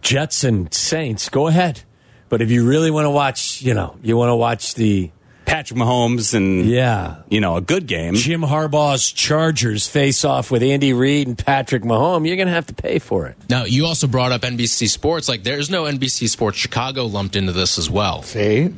Jets 0.00 0.42
and 0.42 0.74
Saints, 0.74 1.28
go 1.28 1.46
ahead. 1.46 1.82
But 2.28 2.42
if 2.42 2.50
you 2.50 2.66
really 2.66 2.90
want 2.90 3.04
to 3.04 3.10
watch, 3.10 3.62
you 3.62 3.74
know, 3.74 3.96
you 4.02 4.16
want 4.16 4.30
to 4.30 4.36
watch 4.36 4.74
the 4.74 5.12
Patrick 5.46 5.78
Mahomes 5.78 6.34
and, 6.34 6.66
yeah, 6.66 7.16
you 7.28 7.40
know, 7.40 7.56
a 7.56 7.60
good 7.60 7.86
game. 7.86 8.14
Jim 8.14 8.40
Harbaugh's 8.42 9.12
Chargers 9.12 9.86
face 9.86 10.24
off 10.24 10.50
with 10.50 10.62
Andy 10.62 10.92
Reid 10.92 11.26
and 11.28 11.38
Patrick 11.38 11.82
Mahomes, 11.82 12.26
you're 12.26 12.36
going 12.36 12.48
to 12.48 12.54
have 12.54 12.66
to 12.68 12.74
pay 12.74 12.98
for 12.98 13.26
it. 13.26 13.36
Now, 13.48 13.64
you 13.64 13.86
also 13.86 14.06
brought 14.06 14.32
up 14.32 14.42
NBC 14.42 14.88
Sports. 14.88 15.28
Like, 15.28 15.42
there's 15.42 15.70
no 15.70 15.84
NBC 15.84 16.28
Sports 16.28 16.58
Chicago 16.58 17.04
lumped 17.06 17.36
into 17.36 17.52
this 17.52 17.78
as 17.78 17.90
well. 17.90 18.22
See, 18.22 18.74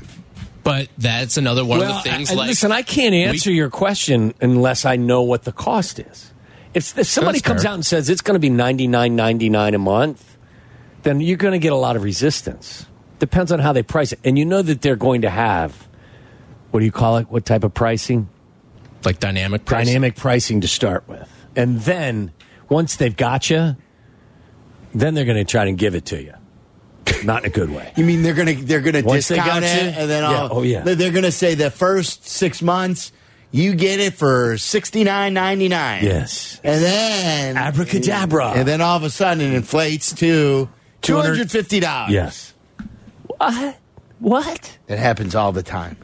But 0.65 0.89
that's 0.99 1.37
another 1.37 1.65
one 1.65 1.79
well, 1.79 1.93
of 1.99 2.05
the 2.05 2.11
things. 2.11 2.31
I- 2.31 2.35
like, 2.35 2.49
listen, 2.49 2.73
I 2.73 2.83
can't 2.83 3.15
answer 3.15 3.53
your 3.53 3.71
question 3.71 4.35
unless 4.41 4.85
I 4.85 4.97
know 4.97 5.23
what 5.23 5.45
the 5.45 5.53
cost 5.53 5.99
is. 6.01 6.33
If, 6.75 6.99
if 6.99 7.07
somebody 7.07 7.41
comes 7.41 7.63
fair. 7.63 7.71
out 7.71 7.75
and 7.77 7.87
says 7.87 8.11
it's 8.11 8.21
going 8.21 8.35
to 8.35 8.39
be 8.41 8.51
ninety 8.51 8.87
nine 8.87 9.17
ninety 9.17 9.49
nine 9.49 9.73
a 9.75 9.79
month, 9.79 10.37
then 11.05 11.21
you're 11.21 11.39
going 11.39 11.53
to 11.53 11.59
get 11.59 11.73
a 11.73 11.77
lot 11.77 11.97
of 11.97 12.03
resistance. 12.03 12.85
Depends 13.19 13.51
on 13.51 13.61
how 13.61 13.73
they 13.73 13.83
price 13.83 14.13
it, 14.13 14.19
and 14.25 14.39
you 14.39 14.45
know 14.45 14.61
that 14.61 14.83
they're 14.83 14.95
going 14.97 15.23
to 15.23 15.31
have 15.31 15.86
what 16.77 16.81
do 16.81 16.85
you 16.85 16.93
call 16.93 17.17
it? 17.17 17.31
What 17.31 17.47
type 17.47 17.65
of 17.65 17.73
pricing? 17.73 18.29
like 19.03 19.19
dynamic 19.19 19.65
pricing. 19.65 19.87
Dynamic 19.95 20.15
pricing 20.17 20.61
to 20.61 20.69
start 20.69 21.09
with, 21.09 21.27
and 21.57 21.81
then 21.81 22.33
once 22.69 22.97
they've 22.97 23.17
got 23.17 23.49
you, 23.49 23.77
then 24.95 25.15
they're 25.15 25.25
going 25.25 25.39
to 25.39 25.45
try 25.51 25.65
and 25.65 25.79
give 25.79 25.95
it 25.95 26.05
to 26.07 26.21
you, 26.23 26.35
not 27.25 27.43
in 27.45 27.47
a 27.51 27.55
good 27.55 27.71
way. 27.71 27.93
you 27.97 28.05
mean 28.05 28.23
they're 28.23 28.35
gonna 28.35 28.53
they're 28.53 28.83
gonna 28.83 29.01
Once 29.03 29.29
they 29.29 29.37
discount 29.37 29.63
got 29.63 29.63
it, 29.63 29.83
you? 29.85 30.01
and 30.01 30.11
then 30.11 30.23
Yeah. 30.23 30.37
all, 30.43 30.59
Oh, 30.59 30.63
yeah. 30.63 30.83
they're 30.83 31.13
gonna 31.13 31.31
say 31.33 31.55
the 31.55 31.71
first 31.71 32.27
six 32.29 32.61
months 32.61 33.11
you 33.53 33.75
get 33.75 34.01
it 34.01 34.13
for 34.13 34.59
sixty 34.59 35.03
nine 35.03 35.33
ninety 35.33 35.69
nine. 35.69 36.05
Yes. 36.05 36.61
and 36.63 36.83
then 36.85 37.57
Abracadabra. 37.57 38.51
and 38.51 38.69
then 38.69 38.83
all 38.83 38.99
of 38.99 39.03
a 39.03 39.09
sudden 39.11 39.41
it 39.41 39.55
inflates 39.55 40.13
to 40.17 40.69
two 41.01 41.17
hundred 41.17 41.51
fifty 41.51 41.81
dollars. 41.81 42.13
Yes. 42.13 42.55
What? 43.39 43.77
What? 44.19 44.79
it 44.89 44.99
happens 44.99 45.35
all 45.35 45.53
the 45.53 45.63
time. 45.63 45.97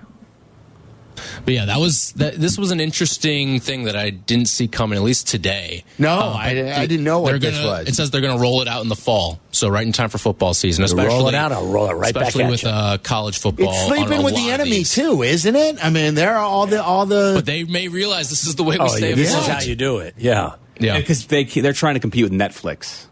But 1.45 1.55
yeah, 1.55 1.65
that 1.65 1.81
was 1.81 2.13
that. 2.13 2.35
This 2.35 2.57
was 2.57 2.71
an 2.71 2.79
interesting 2.79 3.59
thing 3.59 3.85
that 3.85 3.97
I 3.97 4.11
didn't 4.11 4.47
see 4.47 4.69
coming, 4.69 4.97
at 4.97 5.03
least 5.03 5.27
today. 5.27 5.83
No, 5.99 6.11
Uh, 6.11 6.33
I, 6.39 6.55
but 6.55 6.73
I 6.75 6.87
didn't 6.87 7.05
know 7.05 7.19
what 7.21 7.31
they're 7.31 7.39
this 7.41 7.57
gonna- 7.57 7.69
was. 7.69 7.89
It 7.89 7.95
says 7.97 8.11
they're 8.13 8.21
going 8.21 8.37
to 8.37 8.41
roll 8.41 8.63
it 8.63 8.69
out 8.69 8.83
in 8.83 8.89
the 8.89 8.95
fall, 8.95 9.41
so 9.51 9.69
right 9.69 9.85
in 9.85 9.93
time 9.93 10.09
for 10.09 10.19
football 10.19 10.55
season. 10.55 10.85
Especially 10.85 11.09
roll 11.09 11.27
it 11.29 11.35
out, 11.35 11.51
I'll 11.51 11.67
roll 11.67 11.91
it 11.91 11.95
right 11.95 12.15
back 12.15 12.29
especially 12.29 12.45
at 12.45 12.51
with 12.51 12.63
you. 12.63 12.69
uh, 12.69 12.99
college 12.99 13.39
football. 13.39 13.71
it's 13.73 13.87
sleeping 13.87 14.23
with 14.23 14.35
the 14.37 14.51
enemy 14.51 14.85
too, 14.85 15.23
isn't 15.25 15.57
it? 15.57 15.85
I 15.85 15.91
mean, 15.91 16.15
there 16.15 16.33
are 16.37 16.45
all 16.45 16.67
the 16.67 16.83
all 16.83 17.07
the. 17.07 17.33
But 17.37 17.47
they 17.47 17.65
may 17.65 17.89
realize 17.89 18.31
this 18.31 18.47
is 18.47 18.55
the 18.55 18.63
way 18.63 18.77
we 18.79 18.85
Oh, 18.85 18.89
stay 18.89 19.11
yeah, 19.11 19.15
this 19.17 19.35
is 19.35 19.47
how 19.47 19.61
you 19.61 19.75
do 19.75 19.99
it. 19.99 20.15
Yeah. 20.19 20.53
Yeah, 20.81 20.97
Because 20.99 21.27
they, 21.27 21.45
they're 21.45 21.73
trying 21.75 21.95
to 21.95 22.01
compete 22.01 22.25
with 22.25 22.33
Netflix. 22.33 23.05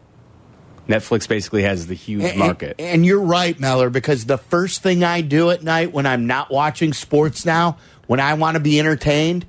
Netflix 0.89 1.29
basically 1.29 1.63
has 1.63 1.87
the 1.87 1.95
huge 1.95 2.25
And- 2.25 2.39
market. 2.39 2.77
And, 2.79 2.89
and 2.89 3.07
you're 3.07 3.21
right, 3.21 3.59
Meller, 3.61 3.91
because 3.91 4.25
the 4.25 4.39
first 4.39 4.83
thing 4.83 5.05
I 5.05 5.21
do 5.21 5.51
at 5.51 5.63
night 5.63 5.93
when 5.93 6.05
I'm 6.07 6.27
not 6.27 6.51
watching 6.51 6.93
sports 6.93 7.45
now, 7.47 7.77
when 8.11 8.19
I 8.19 8.35
want 8.35 8.57
to 8.57 8.61
be 8.61 8.81
entertained, 8.81 9.47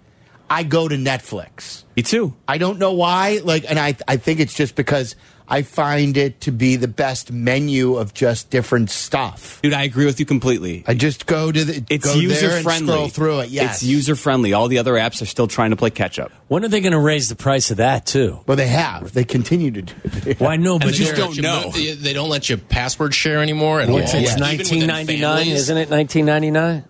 I 0.47 0.61
go 0.61 0.87
to 0.87 0.95
Netflix. 0.95 1.83
Me 1.95 2.03
too. 2.03 2.35
I 2.47 2.59
don't 2.59 2.77
know 2.77 2.93
why, 2.93 3.39
like, 3.43 3.65
and 3.67 3.79
I 3.79 3.95
I 4.07 4.17
think 4.17 4.39
it's 4.39 4.53
just 4.53 4.75
because 4.75 5.15
I 5.47 5.63
find 5.63 6.15
it 6.15 6.41
to 6.41 6.51
be 6.51 6.75
the 6.75 6.87
best 6.87 7.31
menu 7.31 7.95
of 7.95 8.13
just 8.13 8.49
different 8.51 8.89
stuff. 8.91 9.59
Dude, 9.63 9.73
I 9.73 9.83
agree 9.83 10.05
with 10.05 10.19
you 10.19 10.25
completely. 10.27 10.83
I 10.87 10.93
just 10.93 11.25
go 11.25 11.51
to 11.51 11.65
the 11.65 11.83
It's 11.89 12.05
go 12.05 12.13
user 12.13 12.47
there 12.47 12.55
and 12.57 12.63
friendly. 12.63 12.93
scroll 12.93 13.07
through 13.09 13.39
it. 13.39 13.49
Yes, 13.49 13.81
It's 13.81 13.83
user 13.83 14.15
friendly. 14.15 14.53
All 14.53 14.67
the 14.67 14.77
other 14.77 14.93
apps 14.93 15.21
are 15.21 15.25
still 15.25 15.47
trying 15.47 15.71
to 15.71 15.75
play 15.75 15.89
catch 15.89 16.19
up. 16.19 16.31
When 16.47 16.63
are 16.63 16.69
they 16.69 16.79
going 16.81 16.93
to 16.93 16.99
raise 16.99 17.27
the 17.29 17.35
price 17.35 17.71
of 17.71 17.77
that 17.77 18.05
too? 18.05 18.39
Well, 18.45 18.55
they 18.57 18.67
have. 18.67 19.11
They 19.11 19.23
continue 19.25 19.71
to 19.71 19.81
do. 19.81 19.93
it. 20.29 20.39
Why 20.39 20.55
no? 20.57 20.77
But 20.79 20.87
they 20.87 20.91
just 20.93 21.15
don't 21.15 21.35
you- 21.35 21.41
know. 21.41 21.71
They, 21.73 21.93
they 21.95 22.13
don't 22.13 22.29
let 22.29 22.47
you 22.49 22.57
password 22.57 23.13
share 23.15 23.41
anymore. 23.41 23.81
And 23.81 23.91
What's 23.91 24.13
all. 24.13 24.19
it? 24.19 24.23
Yeah. 24.23 24.29
It's 24.33 24.37
Even 24.37 24.47
nineteen 24.57 24.75
within 24.79 24.87
ninety 24.87 25.19
nine, 25.19 25.37
families. 25.39 25.59
isn't 25.63 25.77
it? 25.77 25.89
Nineteen 25.89 26.25
ninety 26.25 26.51
nine. 26.51 26.85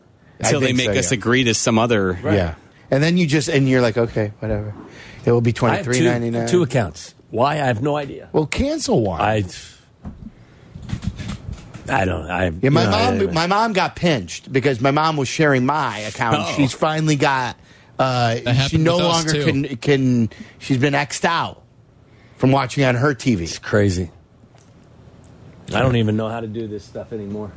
Until 0.45 0.59
they 0.59 0.73
make 0.73 0.87
so, 0.87 0.99
us 0.99 1.11
yeah. 1.11 1.17
agree 1.17 1.43
to 1.45 1.53
some 1.53 1.77
other. 1.79 2.19
Yeah, 2.23 2.55
and 2.89 3.01
then 3.03 3.17
you 3.17 3.27
just 3.27 3.49
and 3.49 3.67
you're 3.67 3.81
like, 3.81 3.97
okay, 3.97 4.33
whatever. 4.39 4.73
It 5.25 5.31
will 5.31 5.41
be 5.41 5.51
I 5.51 5.53
twenty 5.53 5.77
have 5.77 5.85
three 5.85 5.99
two, 5.99 6.05
ninety 6.05 6.29
nine. 6.29 6.47
two 6.47 6.63
accounts. 6.63 7.13
Why? 7.29 7.53
I 7.53 7.67
have 7.67 7.81
no 7.81 7.95
idea. 7.95 8.29
Well, 8.33 8.45
cancel 8.45 9.01
one. 9.01 9.21
I. 9.21 9.43
I 11.89 12.05
don't. 12.05 12.29
I. 12.29 12.45
Yeah, 12.61 12.69
my 12.69 12.83
you 12.83 12.89
know, 12.89 12.91
mom. 12.91 13.29
I- 13.29 13.31
my 13.33 13.47
mom 13.47 13.73
got 13.73 13.95
pinched 13.95 14.51
because 14.51 14.81
my 14.81 14.91
mom 14.91 15.17
was 15.17 15.27
sharing 15.27 15.65
my 15.65 15.99
account. 15.99 16.37
Oh. 16.39 16.53
She's 16.55 16.73
finally 16.73 17.15
got. 17.15 17.57
Uh, 17.99 18.53
she 18.67 18.77
no 18.77 18.97
longer 18.97 19.33
too. 19.33 19.45
can 19.45 19.77
can. 19.77 20.29
She's 20.59 20.77
been 20.77 20.93
xed 20.93 21.25
out 21.25 21.61
from 22.37 22.51
watching 22.51 22.83
on 22.83 22.95
her 22.95 23.13
TV. 23.13 23.41
It's 23.41 23.59
crazy. 23.59 24.09
I 25.73 25.81
don't 25.81 25.95
even 25.95 26.17
know 26.17 26.27
how 26.27 26.41
to 26.41 26.47
do 26.47 26.67
this 26.67 26.83
stuff 26.83 27.13
anymore. 27.13 27.51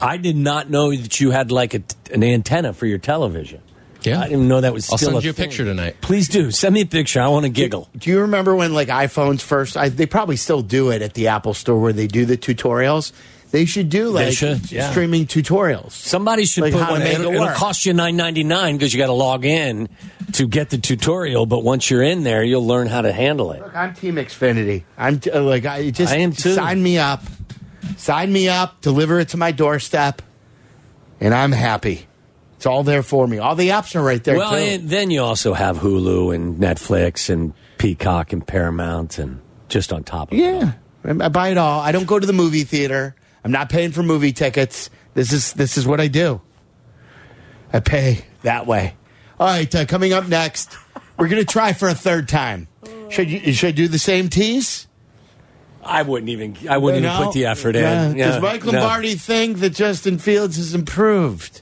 I 0.00 0.16
did 0.16 0.36
not 0.36 0.70
know 0.70 0.94
that 0.94 1.20
you 1.20 1.30
had 1.30 1.50
like 1.50 1.74
a, 1.74 1.82
an 2.12 2.22
antenna 2.22 2.72
for 2.72 2.86
your 2.86 2.98
television. 2.98 3.60
Yeah. 4.02 4.20
I 4.20 4.28
didn't 4.28 4.48
know 4.48 4.60
that 4.60 4.74
was 4.74 4.90
I'll 4.92 4.98
still 4.98 5.12
send 5.12 5.24
you 5.24 5.30
a 5.30 5.32
thing. 5.32 5.46
picture 5.48 5.64
tonight. 5.64 5.96
Please 6.02 6.28
do. 6.28 6.50
Send 6.50 6.74
me 6.74 6.82
a 6.82 6.86
picture. 6.86 7.20
I 7.22 7.28
want 7.28 7.44
to 7.44 7.48
giggle. 7.50 7.88
Do 7.96 8.10
you 8.10 8.20
remember 8.20 8.54
when 8.54 8.74
like 8.74 8.88
iPhones 8.88 9.40
first? 9.40 9.78
I, 9.78 9.88
they 9.88 10.04
probably 10.04 10.36
still 10.36 10.60
do 10.60 10.90
it 10.90 11.00
at 11.00 11.14
the 11.14 11.28
Apple 11.28 11.54
Store 11.54 11.80
where 11.80 11.92
they 11.94 12.06
do 12.06 12.26
the 12.26 12.36
tutorials. 12.36 13.12
They 13.50 13.64
should 13.66 13.88
do 13.88 14.08
like 14.10 14.32
should, 14.34 14.70
yeah. 14.72 14.90
streaming 14.90 15.26
tutorials. 15.26 15.92
Somebody 15.92 16.44
should 16.44 16.64
Like 16.64 16.72
put 16.72 16.82
how 16.82 16.86
to 16.88 16.92
one. 16.94 17.04
make 17.04 17.14
It'll, 17.14 17.32
it 17.32 17.36
it'll 17.36 17.48
cost 17.54 17.86
you 17.86 17.94
nine 17.94 18.16
ninety 18.16 18.42
nine 18.42 18.76
because 18.76 18.92
you 18.92 18.98
got 18.98 19.06
to 19.06 19.12
log 19.12 19.44
in 19.44 19.88
to 20.32 20.48
get 20.48 20.70
the 20.70 20.78
tutorial. 20.78 21.46
But 21.46 21.62
once 21.62 21.88
you're 21.88 22.02
in 22.02 22.24
there, 22.24 22.42
you'll 22.42 22.66
learn 22.66 22.88
how 22.88 23.02
to 23.02 23.12
handle 23.12 23.52
it. 23.52 23.60
Look, 23.62 23.76
I'm 23.76 23.94
Team 23.94 24.16
Xfinity. 24.16 24.82
I'm 24.98 25.20
t- 25.20 25.30
like 25.30 25.64
I 25.66 25.90
just 25.90 26.12
I 26.12 26.16
am 26.16 26.32
too. 26.32 26.52
sign 26.54 26.82
me 26.82 26.98
up, 26.98 27.22
sign 27.96 28.32
me 28.32 28.48
up, 28.48 28.80
deliver 28.80 29.20
it 29.20 29.30
to 29.30 29.36
my 29.36 29.52
doorstep, 29.52 30.22
and 31.20 31.34
I'm 31.34 31.52
happy. 31.52 32.06
It's 32.56 32.66
all 32.66 32.82
there 32.82 33.02
for 33.02 33.26
me. 33.26 33.38
All 33.38 33.54
the 33.56 33.70
apps 33.70 33.94
are 33.94 34.02
right 34.02 34.22
there 34.22 34.36
well, 34.36 34.50
too. 34.52 34.56
and 34.56 34.88
then 34.88 35.10
you 35.10 35.22
also 35.22 35.52
have 35.52 35.78
Hulu 35.78 36.34
and 36.34 36.56
Netflix 36.56 37.28
and 37.28 37.52
Peacock 37.78 38.32
and 38.32 38.46
Paramount 38.46 39.18
and 39.18 39.40
just 39.68 39.92
on 39.92 40.04
top 40.04 40.32
of 40.32 40.38
it. 40.38 40.42
yeah, 40.42 40.72
I 41.04 41.28
buy 41.28 41.48
it 41.48 41.58
all. 41.58 41.80
I 41.80 41.92
don't 41.92 42.06
go 42.06 42.18
to 42.18 42.26
the 42.26 42.32
movie 42.32 42.64
theater. 42.64 43.14
I'm 43.44 43.52
not 43.52 43.68
paying 43.68 43.92
for 43.92 44.02
movie 44.02 44.32
tickets. 44.32 44.88
This 45.12 45.32
is 45.32 45.52
this 45.52 45.76
is 45.76 45.86
what 45.86 46.00
I 46.00 46.08
do. 46.08 46.40
I 47.72 47.80
pay 47.80 48.24
that 48.42 48.66
way. 48.66 48.94
All 49.38 49.46
right, 49.46 49.74
uh, 49.74 49.84
coming 49.84 50.12
up 50.12 50.28
next, 50.28 50.76
we're 51.18 51.28
gonna 51.28 51.44
try 51.44 51.72
for 51.72 51.88
a 51.88 51.94
third 51.94 52.28
time. 52.28 52.68
Should 53.10 53.30
you 53.30 53.52
should 53.52 53.68
I 53.68 53.72
do 53.72 53.88
the 53.88 53.98
same 53.98 54.28
tease? 54.28 54.86
I 55.84 56.02
wouldn't 56.02 56.30
even. 56.30 56.56
I 56.68 56.78
wouldn't 56.78 57.02
You 57.02 57.08
even 57.08 57.18
know? 57.20 57.26
put 57.26 57.34
the 57.34 57.46
effort 57.46 57.74
Yeah. 57.74 58.06
in. 58.10 58.16
Does 58.16 58.40
Mike 58.40 58.64
no. 58.64 58.72
Lombardi 58.72 59.14
think 59.14 59.58
that 59.60 59.70
Justin 59.70 60.18
Fields 60.18 60.56
has 60.56 60.74
improved? 60.74 61.60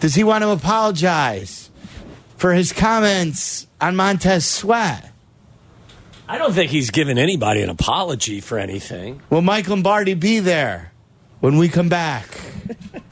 Does 0.00 0.14
he 0.14 0.24
want 0.24 0.42
to 0.42 0.50
apologize 0.50 1.70
for 2.36 2.52
his 2.52 2.72
comments 2.72 3.66
on 3.80 3.96
Montez 3.96 4.44
Sweat? 4.44 5.10
I 6.28 6.38
don't 6.38 6.52
think 6.52 6.70
he's 6.70 6.90
given 6.90 7.18
anybody 7.18 7.62
an 7.62 7.68
apology 7.70 8.40
for 8.40 8.58
anything. 8.58 9.20
Will 9.30 9.42
Mike 9.42 9.68
Lombardi 9.68 10.14
be 10.14 10.40
there 10.40 10.92
when 11.40 11.58
we 11.58 11.68
come 11.68 11.88
back? 11.88 12.26